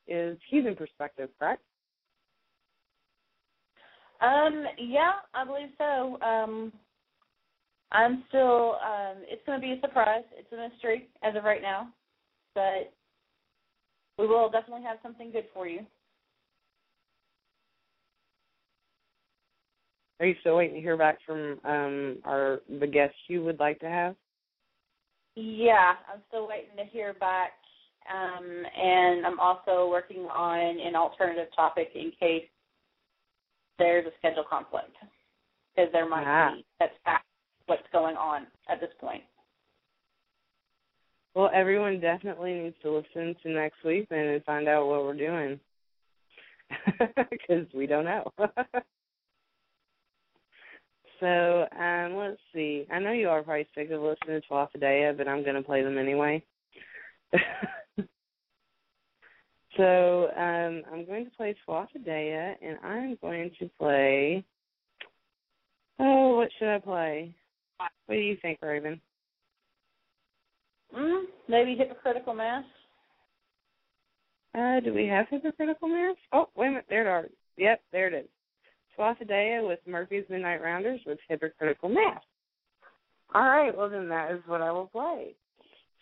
is 0.08 0.38
Heathen 0.50 0.76
Perspective, 0.76 1.30
correct? 1.38 1.62
Um, 4.22 4.66
yeah, 4.80 5.14
I 5.34 5.46
believe 5.46 5.70
so. 5.78 6.18
Um, 6.22 6.72
I'm 7.92 8.24
still. 8.30 8.78
Um, 8.84 9.18
it's 9.28 9.42
going 9.46 9.60
to 9.60 9.66
be 9.66 9.74
a 9.74 9.82
surprise. 9.82 10.24
It's 10.38 10.52
a 10.54 10.56
mystery 10.56 11.10
as 11.24 11.36
of 11.36 11.44
right 11.44 11.62
now, 11.62 11.90
but 12.56 12.94
we 14.18 14.26
will 14.28 14.50
definitely 14.50 14.84
have 14.84 14.98
something 15.04 15.32
good 15.32 15.46
for 15.54 15.68
you. 15.68 15.82
Are 20.20 20.26
you 20.26 20.36
still 20.40 20.56
waiting 20.56 20.76
to 20.76 20.82
hear 20.82 20.96
back 20.98 21.18
from 21.26 21.60
um 21.66 22.18
our 22.24 22.62
the 22.80 22.88
guests 22.88 23.18
you 23.28 23.44
would 23.44 23.60
like 23.60 23.80
to 23.80 23.90
have? 23.90 24.16
Yeah, 25.36 25.96
I'm 26.12 26.22
still 26.30 26.48
waiting 26.48 26.78
to 26.78 26.86
hear 26.86 27.14
back, 27.14 27.52
um, 28.10 28.64
and 28.74 29.26
I'm 29.26 29.38
also 29.38 29.90
working 29.90 30.22
on 30.34 30.80
an 30.80 30.96
alternative 30.96 31.50
topic 31.54 31.90
in 31.94 32.12
case 32.18 32.46
there's 33.78 34.06
a 34.06 34.12
schedule 34.18 34.46
conflict, 34.50 34.96
because 35.76 35.92
there 35.92 36.08
might 36.08 36.26
Ah. 36.26 36.54
be. 36.56 36.66
That's 36.80 36.94
what's 37.66 37.84
going 37.92 38.16
on 38.16 38.48
at 38.70 38.80
this 38.80 38.94
point. 39.02 39.24
Well, 41.36 41.52
everyone 41.54 42.00
definitely 42.00 42.54
needs 42.54 42.78
to 42.82 42.92
listen 42.92 43.36
to 43.44 43.50
next 43.50 43.84
week 43.84 44.08
and 44.10 44.42
find 44.46 44.70
out 44.70 44.88
what 44.88 45.04
we're 45.04 45.18
doing 45.18 45.60
because 47.30 47.68
we 47.74 47.86
don't 47.88 48.06
know. 48.06 48.32
so, 51.20 51.68
um, 51.78 52.16
let's 52.16 52.40
see. 52.54 52.88
I 52.90 53.00
know 53.00 53.12
you 53.12 53.28
are 53.28 53.44
probably 53.44 53.68
sick 53.76 53.92
of 53.92 54.02
listening 54.02 54.42
to 54.42 54.48
Waffadea, 54.50 55.18
but 55.18 55.28
I'm 55.28 55.44
going 55.44 55.58
to 55.58 55.62
play 55.62 55.84
them 55.84 55.98
anyway. 55.98 56.42
so, 59.76 60.30
um, 60.38 60.84
I'm 60.90 61.06
going 61.06 61.26
to 61.26 61.32
play 61.36 61.54
Waffadea, 61.68 62.56
and 62.62 62.78
I'm 62.82 63.18
going 63.22 63.52
to 63.60 63.70
play. 63.78 64.46
Oh, 66.00 66.38
what 66.38 66.48
should 66.58 66.74
I 66.74 66.80
play? 66.80 67.36
What 67.78 68.16
do 68.16 68.22
you 68.22 68.38
think, 68.42 68.60
Raven? 68.62 69.02
Mm, 70.98 71.24
maybe 71.48 71.76
hypocritical 71.76 72.34
mass. 72.34 72.64
Uh, 74.58 74.80
do 74.80 74.94
we 74.94 75.06
have 75.08 75.26
hypocritical 75.30 75.90
mass? 75.90 76.16
Oh, 76.32 76.50
wait 76.56 76.68
a 76.68 76.70
minute. 76.72 76.86
There 76.90 77.02
it 77.02 77.08
are. 77.08 77.30
Yep, 77.58 77.82
there 77.92 78.08
it 78.08 78.14
is. 78.14 78.30
Swathadea 78.98 79.68
with 79.68 79.80
Murphy's 79.86 80.24
Midnight 80.30 80.62
Rounders 80.62 81.02
with 81.06 81.20
hypocritical 81.28 81.90
mass. 81.90 82.22
All 83.34 83.42
right, 83.42 83.76
well 83.76 83.90
then 83.90 84.08
that 84.10 84.32
is 84.32 84.40
what 84.46 84.62
I 84.62 84.72
will 84.72 84.88
play. 84.88 85.36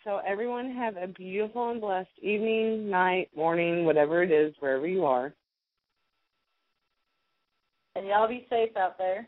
So 0.04 0.20
everyone 0.26 0.70
have 0.74 0.96
a 0.96 1.08
beautiful 1.08 1.70
and 1.70 1.80
blessed 1.80 2.08
evening, 2.22 2.90
night, 2.90 3.30
morning, 3.34 3.84
whatever 3.84 4.22
it 4.22 4.30
is, 4.30 4.54
wherever 4.60 4.86
you 4.86 5.04
are. 5.04 5.34
And 7.96 8.06
y'all 8.06 8.28
be 8.28 8.46
safe 8.50 8.76
out 8.76 8.98
there. 8.98 9.26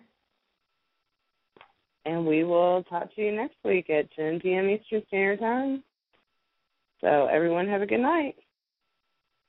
And 2.07 2.25
we 2.25 2.45
will 2.45 2.85
talk 2.85 3.13
to 3.15 3.21
you 3.21 3.33
next 3.33 3.57
week 3.65 3.91
at 3.91 4.11
10 4.15 4.41
p.m. 4.41 4.71
Eastern 4.71 5.03
Standard 5.09 5.41
Time. 5.41 5.83
So 7.01 7.27
everyone 7.27 7.67
have 7.67 7.83
a 7.83 7.87
good 7.87 8.01
night. 8.01 8.37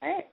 All 0.01 0.09
right. 0.09 0.25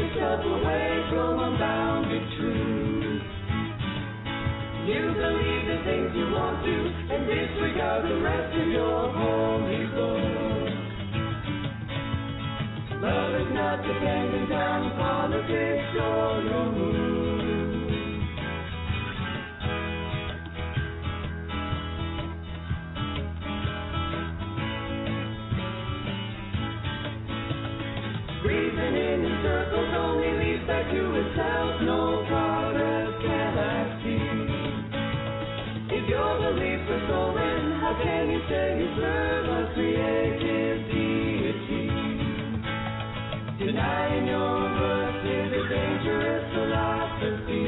You 0.00 0.08
shut 0.16 0.40
away 0.40 1.04
from 1.10 1.38
unbounded 1.40 2.22
truth. 2.38 3.22
You 4.88 5.02
believe 5.12 5.64
the 5.68 5.78
things 5.84 6.10
you 6.16 6.26
want 6.32 6.64
to 6.64 6.76
and 7.12 7.26
disregard 7.28 8.04
the 8.08 8.16
rest 8.24 8.56
of 8.56 8.68
your 8.68 9.12
holy 9.12 9.84
book. 9.92 10.72
Love 13.02 13.34
is 13.42 13.52
not 13.52 13.76
dependent 13.82 14.52
on 14.52 14.96
politics 14.96 15.96
or 16.00 16.42
your 16.48 16.72
mood. 16.72 16.99
Can 38.02 38.30
you 38.30 38.40
say 38.48 38.78
you 38.80 38.88
serve 38.96 39.46
a 39.46 39.74
creative 39.74 40.78
deity? 40.88 41.86
Denying 43.58 44.26
your 44.26 44.60
birth 44.78 45.24
is 45.24 45.52
a 45.52 45.64
dangerous 45.68 46.44
philosophy. 46.54 47.66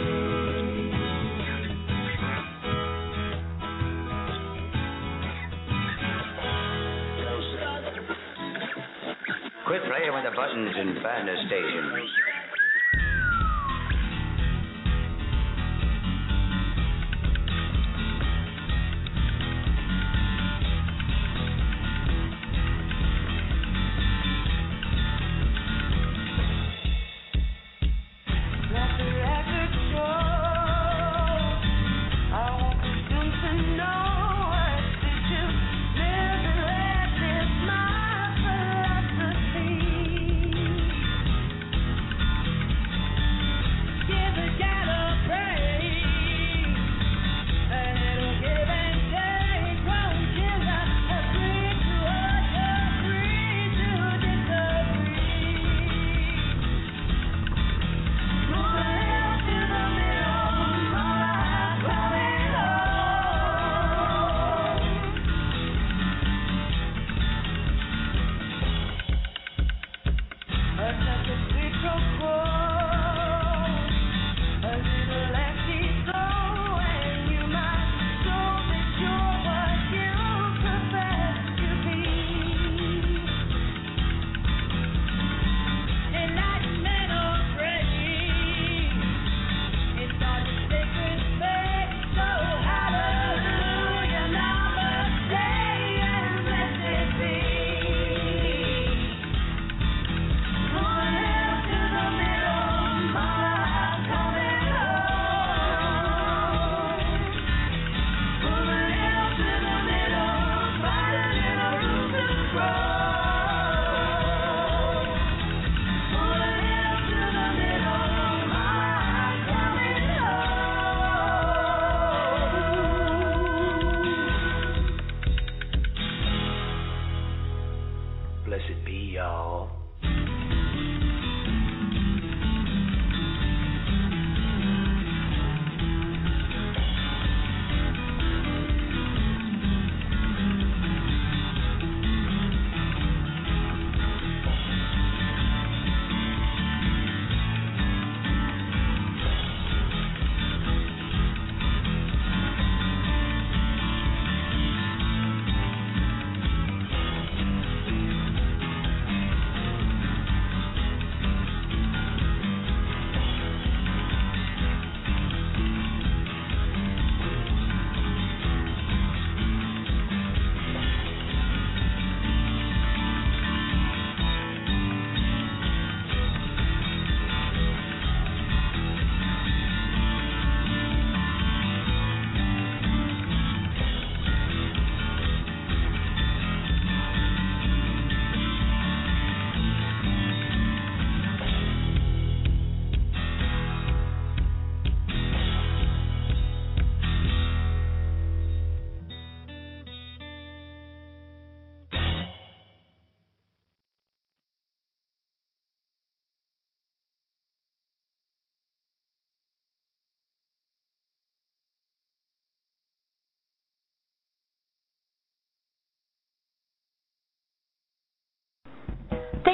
Quit 9.66 9.82
playing 9.88 10.12
with 10.12 10.24
the 10.24 10.34
buttons 10.36 10.72
and 10.76 11.02
find 11.02 11.28
a 11.28 11.36
station. 11.46 12.41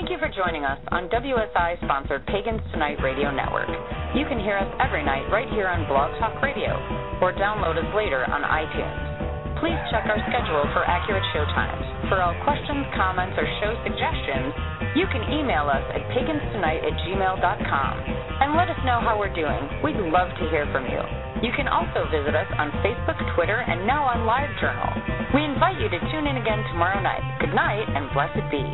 Thank 0.09 0.25
you 0.25 0.25
for 0.25 0.33
joining 0.33 0.65
us 0.65 0.81
on 0.89 1.13
WSI 1.13 1.85
sponsored 1.85 2.25
Pagans 2.33 2.65
Tonight 2.73 2.97
Radio 3.05 3.29
Network. 3.29 3.69
You 4.17 4.25
can 4.25 4.41
hear 4.41 4.57
us 4.57 4.65
every 4.81 5.05
night 5.05 5.29
right 5.29 5.45
here 5.53 5.69
on 5.69 5.85
Blog 5.85 6.17
Talk 6.17 6.41
Radio 6.41 6.81
or 7.21 7.37
download 7.37 7.77
us 7.77 7.85
later 7.93 8.25
on 8.25 8.41
iTunes. 8.41 9.61
Please 9.61 9.77
check 9.93 10.09
our 10.09 10.17
schedule 10.33 10.65
for 10.73 10.81
accurate 10.89 11.21
show 11.37 11.45
times. 11.53 11.85
For 12.09 12.25
all 12.25 12.33
questions, 12.41 12.89
comments, 12.97 13.37
or 13.37 13.45
show 13.61 13.77
suggestions, 13.85 14.57
you 14.97 15.05
can 15.13 15.29
email 15.29 15.69
us 15.69 15.85
at 15.93 16.01
paganstonight 16.17 16.89
at 16.89 16.97
gmail.com 17.05 17.93
and 18.01 18.57
let 18.57 18.73
us 18.73 18.81
know 18.89 19.05
how 19.05 19.21
we're 19.21 19.37
doing. 19.37 19.61
We'd 19.85 20.01
love 20.09 20.33
to 20.41 20.45
hear 20.49 20.65
from 20.73 20.89
you. 20.89 21.05
You 21.45 21.53
can 21.53 21.69
also 21.69 22.09
visit 22.09 22.33
us 22.33 22.49
on 22.57 22.73
Facebook, 22.81 23.21
Twitter, 23.37 23.61
and 23.61 23.85
now 23.85 24.09
on 24.09 24.25
LiveJournal. 24.25 25.37
We 25.37 25.45
invite 25.45 25.77
you 25.77 25.93
to 25.93 26.01
tune 26.09 26.25
in 26.25 26.41
again 26.41 26.65
tomorrow 26.73 26.97
night. 27.05 27.21
Good 27.45 27.53
night 27.53 27.85
and 27.93 28.09
blessed 28.17 28.49
be. 28.49 28.65